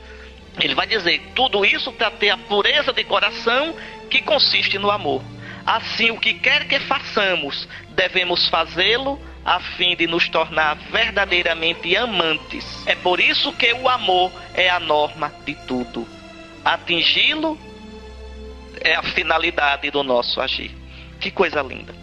Ele 0.60 0.76
vai 0.76 0.88
dizer: 0.88 1.22
tudo 1.36 1.66
isso 1.66 1.92
para 1.92 2.12
ter 2.12 2.30
a 2.30 2.38
pureza 2.38 2.94
de 2.94 3.04
coração 3.04 3.76
que 4.10 4.22
consiste 4.22 4.78
no 4.78 4.92
amor. 4.92 5.24
Assim, 5.66 6.12
o 6.12 6.20
que 6.20 6.34
quer 6.34 6.68
que 6.68 6.80
façamos, 6.82 7.68
devemos 7.90 8.48
fazê-lo 8.50 9.20
a 9.46 9.60
fim 9.60 9.96
de 9.96 10.08
nos 10.08 10.30
tornar 10.30 10.76
verdadeiramente 10.92 11.96
amantes. 11.96 12.86
É 12.86 12.96
por 12.96 13.20
isso 13.20 13.52
que 13.54 13.74
o 13.74 13.90
amor 13.90 14.32
é 14.54 14.70
a 14.70 14.80
norma 14.80 15.34
de 15.46 15.56
tudo. 15.68 16.08
Atingi-lo 16.64 17.58
é 18.82 18.96
a 18.96 19.04
finalidade 19.04 19.90
do 19.92 20.04
nosso 20.04 20.40
agir. 20.40 20.72
Que 21.20 21.32
coisa 21.32 21.62
linda. 21.62 21.94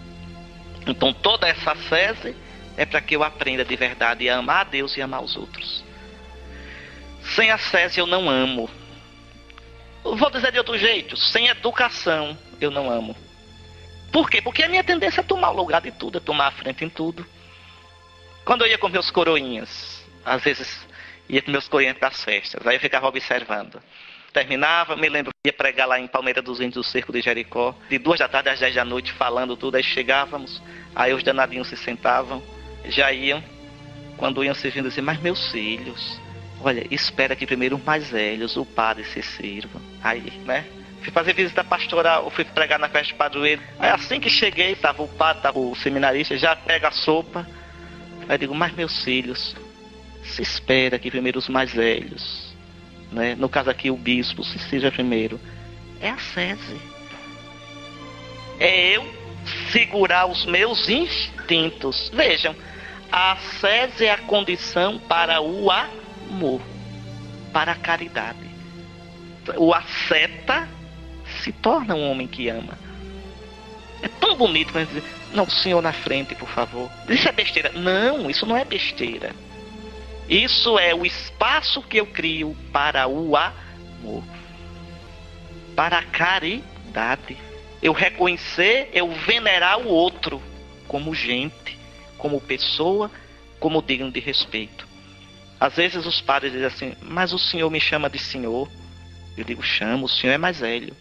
Então, 0.86 1.12
toda 1.12 1.48
essa 1.48 1.74
sese 1.88 2.34
é 2.76 2.84
para 2.86 3.01
que 3.01 3.14
eu 3.14 3.22
aprenda 3.22 3.64
de 3.64 3.76
verdade 3.76 4.28
a 4.28 4.38
amar 4.38 4.61
a 4.62 4.64
Deus 4.64 4.96
e 4.96 5.03
amar 5.03 5.22
os 5.22 5.36
outros. 5.36 5.84
Sem 7.22 7.50
acesso 7.50 8.00
eu 8.00 8.06
não 8.06 8.28
amo. 8.28 8.68
Vou 10.02 10.30
dizer 10.30 10.52
de 10.52 10.58
outro 10.58 10.78
jeito, 10.78 11.16
sem 11.16 11.48
educação 11.48 12.36
eu 12.60 12.70
não 12.70 12.90
amo. 12.90 13.14
Por 14.12 14.28
quê? 14.28 14.42
Porque 14.42 14.62
a 14.62 14.68
minha 14.68 14.82
tendência 14.82 15.20
é 15.20 15.24
tomar 15.24 15.50
o 15.50 15.56
lugar 15.56 15.80
de 15.80 15.92
tudo, 15.92 16.18
é 16.18 16.20
tomar 16.20 16.48
a 16.48 16.50
frente 16.50 16.84
em 16.84 16.88
tudo. 16.88 17.24
Quando 18.44 18.62
eu 18.62 18.68
ia 18.68 18.78
com 18.78 18.88
meus 18.88 19.10
coroinhas, 19.10 20.04
às 20.24 20.42
vezes 20.42 20.86
ia 21.28 21.42
com 21.42 21.50
meus 21.50 21.68
coroinhas 21.68 21.96
para 21.96 22.08
as 22.08 22.24
festas, 22.24 22.66
aí 22.66 22.76
eu 22.76 22.80
ficava 22.80 23.06
observando. 23.06 23.80
Terminava, 24.32 24.96
me 24.96 25.08
lembro, 25.08 25.32
ia 25.44 25.52
pregar 25.52 25.86
lá 25.86 25.98
em 25.98 26.06
Palmeira 26.06 26.40
dos 26.40 26.60
Índios, 26.60 26.86
do 26.86 26.90
Cerco 26.90 27.12
de 27.12 27.20
Jericó, 27.20 27.74
de 27.88 27.98
duas 27.98 28.18
da 28.18 28.28
tarde 28.28 28.48
às 28.48 28.60
dez 28.60 28.74
da 28.74 28.84
noite, 28.84 29.12
falando 29.12 29.56
tudo, 29.56 29.76
aí 29.76 29.82
chegávamos, 29.82 30.62
aí 30.94 31.12
os 31.12 31.22
danadinhos 31.22 31.68
se 31.68 31.76
sentavam, 31.76 32.42
já 32.84 33.12
iam, 33.12 33.42
quando 34.16 34.42
iam 34.42 34.54
servindo 34.54 34.88
assim, 34.88 35.00
mas 35.00 35.20
meus 35.20 35.50
filhos, 35.50 36.20
olha, 36.62 36.86
espera 36.90 37.34
que 37.34 37.46
primeiro 37.46 37.76
os 37.76 37.84
mais 37.84 38.11
velhos, 38.11 38.56
o 38.56 38.64
padre 38.64 39.04
se 39.04 39.22
sirva. 39.22 39.80
Aí, 40.02 40.32
né? 40.44 40.64
Fui 41.02 41.11
fazer 41.11 41.32
visita 41.32 41.64
pastoral, 41.64 42.30
fui 42.30 42.44
pregar 42.44 42.78
na 42.78 42.88
festa 42.88 43.08
de 43.08 43.14
padroeiro. 43.14 43.62
Aí 43.78 43.90
assim 43.90 44.20
que 44.20 44.28
cheguei, 44.28 44.74
tava 44.74 45.02
o 45.02 45.08
padre, 45.08 45.42
tava 45.42 45.58
o 45.58 45.74
seminarista, 45.74 46.36
já 46.36 46.54
pega 46.54 46.88
a 46.88 46.92
sopa. 46.92 47.46
Aí 48.28 48.36
digo, 48.36 48.54
mas 48.54 48.74
meus 48.74 49.02
filhos, 49.02 49.56
se 50.22 50.42
espera 50.42 50.98
que 50.98 51.11
primeiro 51.11 51.38
os 51.38 51.48
mais 51.48 51.72
velhos, 51.72 52.54
né? 53.11 53.34
No 53.34 53.48
caso 53.48 53.70
aqui 53.70 53.90
o 53.90 53.96
bispo, 53.96 54.44
se 54.44 54.58
seja 54.58 54.92
primeiro. 54.92 55.40
É 56.00 56.11
a 56.11 56.18
sese. 56.18 56.80
É 58.58 58.96
eu 58.96 59.20
segurar 59.72 60.26
os 60.26 60.44
meus 60.44 60.88
instintos. 60.88 62.11
Vejam, 62.12 62.54
a 63.11 63.32
ascese 63.32 64.04
é 64.04 64.12
a 64.12 64.18
condição 64.18 64.98
para 64.98 65.40
o 65.40 65.70
amor, 66.30 66.60
para 67.52 67.72
a 67.72 67.74
caridade. 67.74 68.38
O 69.56 69.74
asceta 69.74 70.68
se 71.42 71.52
torna 71.52 71.94
um 71.94 72.10
homem 72.10 72.26
que 72.26 72.48
ama. 72.48 72.78
É 74.02 74.08
tão 74.08 74.36
bonito 74.36 74.72
quando 74.72 74.88
dizer, 74.88 75.04
não, 75.34 75.48
senhor 75.48 75.82
na 75.82 75.92
frente, 75.92 76.34
por 76.34 76.48
favor. 76.48 76.90
Isso 77.08 77.28
é 77.28 77.32
besteira. 77.32 77.72
Não, 77.72 78.30
isso 78.30 78.46
não 78.46 78.56
é 78.56 78.64
besteira. 78.64 79.34
Isso 80.28 80.78
é 80.78 80.94
o 80.94 81.04
espaço 81.04 81.82
que 81.82 81.98
eu 81.98 82.06
crio 82.06 82.56
para 82.72 83.08
o 83.08 83.36
amor, 83.36 84.22
para 85.74 85.98
a 85.98 86.02
caridade. 86.04 87.36
Eu 87.82 87.92
reconhecer, 87.92 88.90
eu 88.92 89.11
venerar 89.11 89.80
o 89.80 89.88
outro 89.88 90.40
como 90.86 91.14
gente 91.14 91.80
como 92.20 92.40
pessoa, 92.40 93.11
como 93.58 93.82
digno 93.82 94.11
de 94.11 94.20
respeito. 94.20 94.86
Às 95.61 95.76
vezes 95.76 96.07
os 96.07 96.20
padres 96.20 96.53
dizem 96.53 96.66
assim, 96.66 96.96
mas 97.03 97.32
o 97.32 97.38
senhor 97.38 97.70
me 97.70 97.78
chama 97.78 98.08
de 98.08 98.18
senhor. 98.18 98.68
Eu 99.37 99.45
digo, 99.45 99.62
chamo, 99.62 100.07
o 100.07 100.08
senhor 100.08 100.32
é 100.32 100.38
mais 100.38 100.61
velho. 100.61 100.96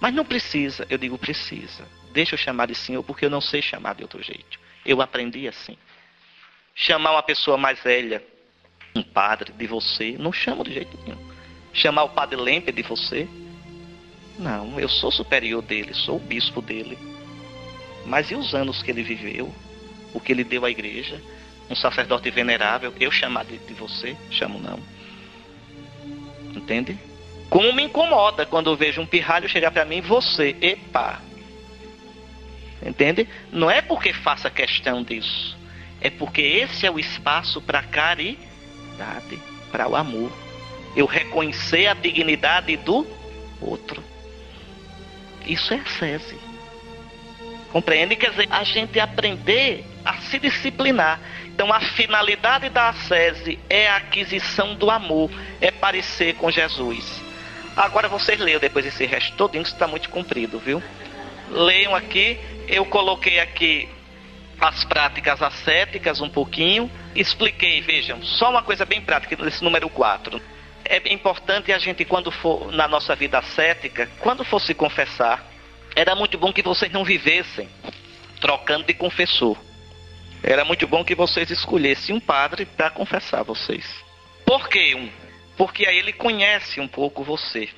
Mas 0.00 0.14
não 0.14 0.24
precisa. 0.24 0.86
Eu 0.88 0.96
digo, 0.96 1.18
precisa. 1.18 1.84
Deixa 2.12 2.34
eu 2.34 2.38
chamar 2.38 2.66
de 2.66 2.74
senhor 2.74 3.02
porque 3.02 3.24
eu 3.24 3.30
não 3.30 3.40
sei 3.40 3.60
chamar 3.60 3.96
de 3.96 4.02
outro 4.02 4.22
jeito. 4.22 4.58
Eu 4.86 5.02
aprendi 5.02 5.48
assim. 5.48 5.76
Chamar 6.74 7.12
uma 7.12 7.22
pessoa 7.22 7.56
mais 7.56 7.82
velha, 7.82 8.24
um 8.94 9.02
padre, 9.02 9.52
de 9.52 9.66
você, 9.66 10.16
não 10.18 10.32
chamo 10.32 10.64
de 10.64 10.72
jeito 10.72 10.96
nenhum. 11.04 11.18
Chamar 11.72 12.04
o 12.04 12.10
padre 12.10 12.36
Lempe 12.36 12.72
de 12.72 12.82
você, 12.82 13.28
não, 14.38 14.80
eu 14.80 14.88
sou 14.88 15.10
superior 15.10 15.62
dele, 15.62 15.92
sou 15.92 16.16
o 16.16 16.20
bispo 16.20 16.62
dele. 16.62 16.96
Mas 18.06 18.30
e 18.30 18.34
os 18.34 18.54
anos 18.54 18.82
que 18.82 18.90
ele 18.90 19.02
viveu? 19.02 19.52
o 20.12 20.20
que 20.20 20.32
ele 20.32 20.44
deu 20.44 20.64
à 20.64 20.70
igreja, 20.70 21.20
um 21.70 21.76
sacerdote 21.76 22.28
venerável, 22.30 22.92
eu 22.98 23.10
chamar 23.12 23.44
de, 23.44 23.56
de 23.58 23.72
você, 23.74 24.16
chamo 24.30 24.58
não. 24.58 24.80
Entende? 26.54 26.98
Como 27.48 27.72
me 27.72 27.84
incomoda 27.84 28.44
quando 28.44 28.70
eu 28.70 28.76
vejo 28.76 29.00
um 29.00 29.06
pirralho 29.06 29.48
chegar 29.48 29.70
para 29.70 29.84
mim, 29.84 30.00
você, 30.00 30.56
epa. 30.60 31.20
Entende? 32.84 33.28
Não 33.52 33.70
é 33.70 33.80
porque 33.80 34.12
faça 34.12 34.50
questão 34.50 35.02
disso. 35.02 35.56
É 36.00 36.10
porque 36.10 36.40
esse 36.40 36.86
é 36.86 36.90
o 36.90 36.98
espaço 36.98 37.60
para 37.60 37.82
caridade, 37.82 39.38
para 39.70 39.86
o 39.86 39.94
amor. 39.94 40.32
Eu 40.96 41.06
reconhecer 41.06 41.86
a 41.86 41.94
dignidade 41.94 42.76
do 42.78 43.06
outro. 43.60 44.02
Isso 45.46 45.72
é 45.72 45.78
acesso. 45.78 46.34
Compreende? 47.70 48.16
Quer 48.16 48.30
dizer, 48.30 48.48
a 48.50 48.64
gente 48.64 48.98
aprender 48.98 49.84
a 50.04 50.14
se 50.22 50.38
disciplinar. 50.38 51.20
Então, 51.60 51.74
a 51.74 51.80
finalidade 51.80 52.70
da 52.70 52.88
ascese 52.88 53.58
é 53.68 53.86
a 53.86 53.96
aquisição 53.96 54.74
do 54.74 54.90
amor, 54.90 55.30
é 55.60 55.70
parecer 55.70 56.34
com 56.36 56.50
Jesus. 56.50 57.20
Agora 57.76 58.08
vocês 58.08 58.40
leiam 58.40 58.58
depois 58.58 58.86
esse 58.86 59.04
resto 59.04 59.36
todinho, 59.36 59.62
que 59.62 59.68
está 59.68 59.86
muito 59.86 60.08
comprido, 60.08 60.58
viu? 60.58 60.82
Leiam 61.50 61.94
aqui, 61.94 62.40
eu 62.66 62.86
coloquei 62.86 63.40
aqui 63.40 63.86
as 64.58 64.84
práticas 64.84 65.42
ascéticas 65.42 66.22
um 66.22 66.30
pouquinho. 66.30 66.90
Expliquei, 67.14 67.82
vejam, 67.82 68.22
só 68.22 68.48
uma 68.48 68.62
coisa 68.62 68.86
bem 68.86 69.02
prática 69.02 69.36
nesse 69.44 69.62
número 69.62 69.90
4. 69.90 70.40
É 70.82 71.12
importante 71.12 71.74
a 71.74 71.78
gente, 71.78 72.06
quando 72.06 72.30
for 72.30 72.72
na 72.72 72.88
nossa 72.88 73.14
vida 73.14 73.36
ascética, 73.36 74.08
quando 74.20 74.44
for 74.44 74.62
se 74.62 74.72
confessar, 74.72 75.46
era 75.94 76.14
muito 76.14 76.38
bom 76.38 76.54
que 76.54 76.62
vocês 76.62 76.90
não 76.90 77.04
vivessem 77.04 77.68
trocando 78.40 78.84
de 78.84 78.94
confessor. 78.94 79.58
Era 80.42 80.64
muito 80.64 80.86
bom 80.86 81.04
que 81.04 81.14
vocês 81.14 81.50
escolhessem 81.50 82.14
um 82.14 82.20
padre 82.20 82.64
para 82.64 82.90
confessar 82.90 83.42
vocês. 83.42 83.86
Por 84.44 84.68
que 84.68 84.94
um? 84.94 85.10
Porque 85.56 85.86
aí 85.86 85.98
ele 85.98 86.12
conhece 86.12 86.80
um 86.80 86.88
pouco 86.88 87.22
você. 87.22 87.68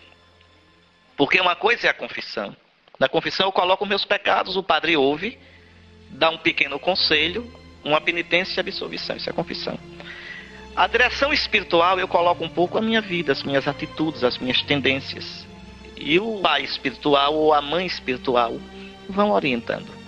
Porque 1.17 1.41
uma 1.41 1.57
coisa 1.57 1.89
é 1.89 1.91
a 1.91 1.95
confissão. 1.95 2.57
Na 2.99 3.09
confissão 3.09 3.47
eu 3.47 3.53
coloco 3.53 3.85
meus 3.85 4.05
pecados, 4.05 4.57
o 4.57 4.63
padre 4.63 4.97
ouve, 4.97 5.39
dá 6.09 6.31
um 6.31 6.39
pequeno 6.39 6.79
conselho, 6.79 7.53
uma 7.85 8.01
penitência 8.01 8.59
e 8.59 8.61
absolvição. 8.61 9.17
Isso 9.17 9.29
é 9.29 9.33
a 9.33 9.35
confissão. 9.35 9.79
A 10.75 10.87
direção 10.87 11.33
espiritual 11.33 11.99
eu 11.99 12.07
coloco 12.07 12.45
um 12.45 12.49
pouco 12.49 12.79
a 12.79 12.81
minha 12.81 13.01
vida, 13.01 13.33
as 13.33 13.43
minhas 13.43 13.67
atitudes, 13.67 14.23
as 14.23 14.39
minhas 14.39 14.63
tendências. 14.63 15.45
E 15.97 16.19
o 16.21 16.41
pai 16.41 16.63
espiritual 16.63 17.35
ou 17.35 17.53
a 17.53 17.61
mãe 17.61 17.87
espiritual 17.87 18.57
vão 19.09 19.33
orientando. 19.33 20.02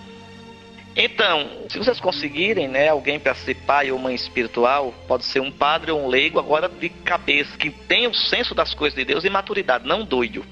Então, 0.95 1.49
se 1.67 1.77
vocês 1.77 1.99
conseguirem, 1.99 2.69
né, 2.69 2.87
alguém 2.87 3.19
para 3.19 3.35
ser 3.35 3.53
pai 3.53 3.91
ou 3.91 3.99
mãe 3.99 4.15
espiritual, 4.15 4.93
pode 5.07 5.25
ser 5.25 5.41
um 5.41 5.51
padre 5.51 5.91
ou 5.91 6.01
um 6.01 6.07
leigo, 6.07 6.39
agora 6.39 6.69
de 6.69 6.87
cabeça, 6.87 7.57
que 7.57 7.69
tem 7.69 8.07
o 8.07 8.13
senso 8.13 8.55
das 8.55 8.73
coisas 8.73 8.97
de 8.97 9.03
Deus 9.03 9.25
e 9.25 9.29
maturidade, 9.29 9.85
não 9.85 10.05
doido. 10.05 10.45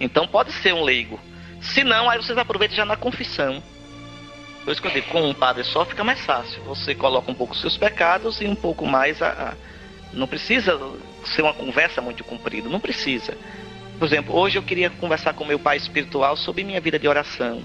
Então 0.00 0.26
pode 0.26 0.52
ser 0.52 0.72
um 0.72 0.82
leigo. 0.82 1.20
Se 1.60 1.84
não, 1.84 2.08
aí 2.08 2.16
vocês 2.16 2.38
aproveitam 2.38 2.78
já 2.78 2.86
na 2.86 2.96
confissão. 2.96 3.62
Por 4.64 4.72
isso 4.72 4.80
que 4.80 4.88
eu 4.88 4.92
digo, 4.92 5.08
com 5.08 5.28
um 5.28 5.34
padre 5.34 5.64
só 5.64 5.84
fica 5.84 6.02
mais 6.02 6.20
fácil. 6.24 6.62
Você 6.62 6.94
coloca 6.94 7.30
um 7.30 7.34
pouco 7.34 7.52
os 7.52 7.60
seus 7.60 7.76
pecados 7.76 8.40
e 8.40 8.46
um 8.46 8.54
pouco 8.54 8.86
mais 8.86 9.20
a, 9.20 9.28
a... 9.28 9.54
Não 10.14 10.26
precisa 10.26 10.80
ser 11.26 11.42
uma 11.42 11.52
conversa 11.52 12.00
muito 12.00 12.24
comprida, 12.24 12.70
não 12.70 12.80
precisa. 12.80 13.36
Por 13.98 14.06
exemplo, 14.06 14.34
hoje 14.34 14.56
eu 14.56 14.62
queria 14.62 14.88
conversar 14.88 15.34
com 15.34 15.44
meu 15.44 15.58
pai 15.58 15.76
espiritual 15.76 16.38
sobre 16.38 16.64
minha 16.64 16.80
vida 16.80 16.98
de 16.98 17.06
oração 17.06 17.62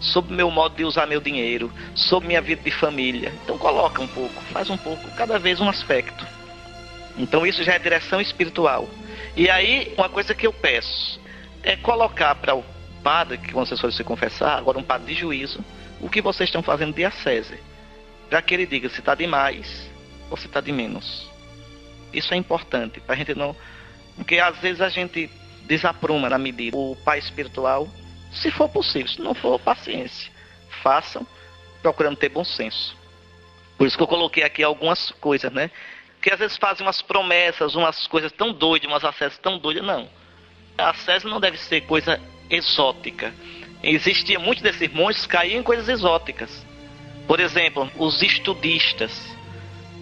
sobre 0.00 0.34
meu 0.34 0.50
modo 0.50 0.76
de 0.76 0.84
usar 0.84 1.06
meu 1.06 1.20
dinheiro, 1.20 1.72
sobre 1.94 2.28
minha 2.28 2.40
vida 2.40 2.62
de 2.62 2.70
família. 2.70 3.32
Então 3.42 3.58
coloca 3.58 4.00
um 4.00 4.06
pouco, 4.06 4.40
faz 4.52 4.70
um 4.70 4.76
pouco, 4.76 5.08
cada 5.16 5.38
vez 5.38 5.60
um 5.60 5.68
aspecto. 5.68 6.26
Então 7.16 7.46
isso 7.46 7.62
já 7.62 7.74
é 7.74 7.78
direção 7.78 8.20
espiritual. 8.20 8.88
E 9.36 9.50
aí, 9.50 9.92
uma 9.96 10.08
coisa 10.08 10.34
que 10.34 10.46
eu 10.46 10.52
peço 10.52 11.20
é 11.62 11.76
colocar 11.76 12.34
para 12.36 12.54
o 12.54 12.64
padre, 13.02 13.38
que 13.38 13.52
vocês 13.52 13.80
forem 13.80 13.94
se 13.94 14.04
confessar, 14.04 14.58
agora 14.58 14.78
um 14.78 14.82
padre 14.82 15.14
de 15.14 15.20
juízo, 15.20 15.64
o 16.00 16.08
que 16.08 16.20
vocês 16.20 16.48
estão 16.48 16.62
fazendo 16.62 16.94
de 16.94 17.04
acese. 17.04 17.58
Para 18.28 18.42
que 18.42 18.54
ele 18.54 18.66
diga 18.66 18.88
se 18.88 19.00
está 19.00 19.14
de 19.14 19.26
mais 19.26 19.88
ou 20.30 20.36
se 20.36 20.46
está 20.46 20.60
de 20.60 20.70
menos. 20.70 21.28
Isso 22.12 22.32
é 22.32 22.36
importante, 22.36 23.00
para 23.00 23.14
a 23.14 23.18
gente 23.18 23.34
não. 23.34 23.54
Porque 24.16 24.38
às 24.38 24.58
vezes 24.58 24.80
a 24.80 24.88
gente 24.88 25.30
desapruma 25.64 26.28
na 26.28 26.38
medida. 26.38 26.76
O 26.76 26.96
pai 27.04 27.18
espiritual 27.18 27.88
se 28.32 28.50
for 28.50 28.68
possível. 28.68 29.08
Se 29.08 29.20
não 29.20 29.34
for, 29.34 29.58
paciência. 29.58 30.30
Façam, 30.82 31.26
procurando 31.82 32.16
ter 32.16 32.28
bom 32.28 32.44
senso. 32.44 32.96
Por 33.76 33.86
isso 33.86 33.96
que 33.96 34.02
eu 34.02 34.08
coloquei 34.08 34.42
aqui 34.42 34.62
algumas 34.62 35.10
coisas, 35.12 35.52
né? 35.52 35.70
Que 36.20 36.32
às 36.32 36.38
vezes 36.38 36.56
fazem 36.56 36.84
umas 36.84 37.00
promessas, 37.00 37.74
umas 37.74 38.06
coisas 38.06 38.32
tão 38.32 38.52
doidas, 38.52 38.90
umas 38.90 39.04
acessos 39.04 39.38
tão 39.38 39.58
doidas. 39.58 39.84
Não. 39.84 40.08
Acesso 40.76 41.28
não 41.28 41.40
deve 41.40 41.56
ser 41.58 41.82
coisa 41.82 42.20
exótica. 42.50 43.32
Existia 43.82 44.38
muitos 44.38 44.62
desses 44.62 44.92
monges 44.92 45.22
que 45.22 45.32
caíam 45.32 45.60
em 45.60 45.62
coisas 45.62 45.88
exóticas. 45.88 46.66
Por 47.26 47.40
exemplo, 47.40 47.90
os 47.96 48.20
estudistas 48.22 49.12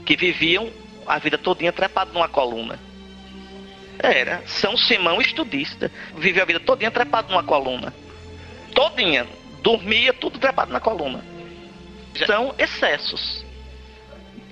que 0.05 0.17
viviam 0.17 0.71
a 1.07 1.19
vida 1.19 1.37
todinha 1.37 1.73
trepado 1.73 2.13
numa 2.13 2.29
coluna. 2.29 2.79
Era 3.99 4.43
São 4.47 4.77
Simão 4.77 5.21
estudista, 5.21 5.91
viveu 6.17 6.43
a 6.43 6.47
vida 6.47 6.61
todinha 6.61 6.91
trepado 6.91 7.31
numa 7.31 7.43
coluna 7.43 7.93
todinha. 8.77 9.27
Dormia 9.63 10.13
tudo 10.13 10.39
trepado 10.39 10.73
na 10.73 10.79
coluna. 10.79 11.25
São 12.27 12.55
excessos. 12.57 13.45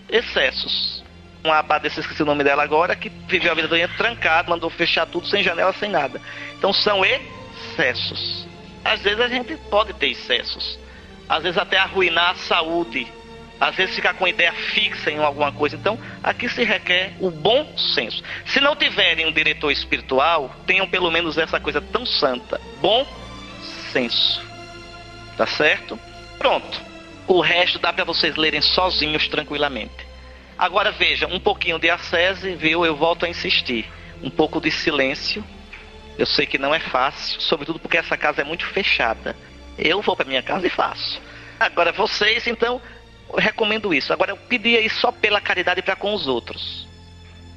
Excessos. 0.09 1.05
Uma 1.45 1.59
abadesa, 1.59 2.01
esqueci 2.01 2.23
o 2.23 2.27
nome 2.27 2.43
dela 2.43 2.63
agora, 2.63 2.97
que 2.97 3.11
viveu 3.29 3.53
a 3.53 3.55
vida 3.55 3.69
toda 3.69 3.87
trancada, 3.89 4.49
mandou 4.49 4.71
fechar 4.71 5.07
tudo 5.07 5.29
sem 5.29 5.43
janela, 5.43 5.73
sem 5.75 5.91
nada. 5.91 6.21
Então 6.57 6.73
são 6.73 7.05
excessos. 7.05 8.49
Às 8.83 9.03
vezes 9.03 9.21
a 9.21 9.29
gente 9.29 9.55
pode 9.71 9.93
ter 9.93 10.09
excessos. 10.09 10.79
Às 11.29 11.43
vezes 11.43 11.59
até 11.59 11.77
arruinar 11.77 12.31
a 12.31 12.35
saúde. 12.35 13.07
Às 13.61 13.77
vezes 13.77 13.95
ficar 13.95 14.15
com 14.15 14.27
ideia 14.27 14.53
fixa 14.53 15.11
em 15.11 15.19
alguma 15.19 15.53
coisa. 15.53 15.77
Então, 15.77 15.99
aqui 16.23 16.49
se 16.49 16.65
requer 16.65 17.13
o 17.21 17.31
bom 17.31 17.77
senso. 17.95 18.23
Se 18.47 18.61
não 18.61 18.75
tiverem 18.75 19.27
um 19.27 19.33
diretor 19.33 19.71
espiritual, 19.71 20.55
tenham 20.67 20.89
pelo 20.89 21.11
menos 21.11 21.39
essa 21.39 21.61
coisa 21.61 21.81
tão 21.81 22.05
santa. 22.05 22.61
Bom 22.81 23.07
Tá 25.37 25.47
certo? 25.47 25.99
Pronto. 26.39 26.81
O 27.27 27.41
resto 27.41 27.79
dá 27.79 27.93
para 27.93 28.05
vocês 28.05 28.37
lerem 28.37 28.61
sozinhos 28.61 29.29
tranquilamente. 29.29 30.07
Agora 30.59 30.93
veja, 30.93 31.27
um 31.27 31.41
pouquinho 31.41 31.79
de 31.79 31.91
acese, 31.91 32.55
viu? 32.55 32.85
Eu 32.85 32.95
volto 32.95 33.25
a 33.25 33.29
insistir. 33.29 33.91
Um 34.23 34.31
pouco 34.31 34.61
de 34.61 34.71
silêncio. 34.71 35.45
Eu 36.16 36.27
sei 36.27 36.47
que 36.47 36.59
não 36.59 36.75
é 36.75 36.79
fácil, 36.79 37.41
sobretudo 37.41 37.79
porque 37.79 37.99
essa 37.99 38.16
casa 38.16 38.43
é 38.43 38.45
muito 38.45 38.66
fechada. 38.66 39.35
Eu 39.77 40.01
vou 40.01 40.15
para 40.15 40.27
minha 40.27 40.43
casa 40.43 40.66
e 40.66 40.71
faço. 40.71 41.21
Agora 41.59 41.91
vocês, 41.91 42.47
então, 42.47 42.81
eu 43.29 43.39
recomendo 43.39 43.93
isso. 43.93 44.12
Agora 44.12 44.31
eu 44.31 44.37
pedia 44.37 44.81
isso 44.81 45.01
só 45.01 45.11
pela 45.11 45.41
caridade 45.41 45.83
para 45.83 45.97
com 45.97 46.15
os 46.15 46.29
outros. 46.29 46.87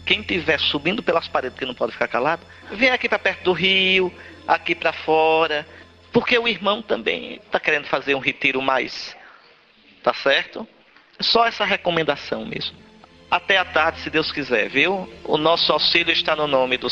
Quem 0.06 0.22
estiver 0.22 0.60
subindo 0.60 1.04
pelas 1.04 1.28
paredes 1.28 1.60
que 1.60 1.66
não 1.66 1.76
pode 1.76 1.92
ficar 1.92 2.08
calado, 2.08 2.42
vem 2.72 2.90
aqui 2.90 3.08
para 3.10 3.20
perto 3.20 3.44
do 3.44 3.52
rio, 3.52 4.12
aqui 4.48 4.74
para 4.74 4.94
fora, 4.94 5.68
porque 6.12 6.38
o 6.38 6.48
irmão 6.48 6.82
também 6.82 7.36
está 7.36 7.60
querendo 7.60 7.86
fazer 7.86 8.16
um 8.16 8.20
retiro 8.20 8.62
mais. 8.62 9.16
Tá 10.04 10.14
certo? 10.14 10.68
Só 11.20 11.46
essa 11.46 11.66
recomendação 11.66 12.46
mesmo. 12.46 12.78
Até 13.30 13.58
a 13.58 13.66
tarde, 13.66 14.00
se 14.02 14.10
Deus 14.10 14.32
quiser, 14.32 14.70
viu? 14.70 15.12
O 15.24 15.38
nosso 15.38 15.72
auxílio 15.72 16.14
está 16.14 16.36
no 16.36 16.48
nome 16.48 16.78
do 16.78 16.88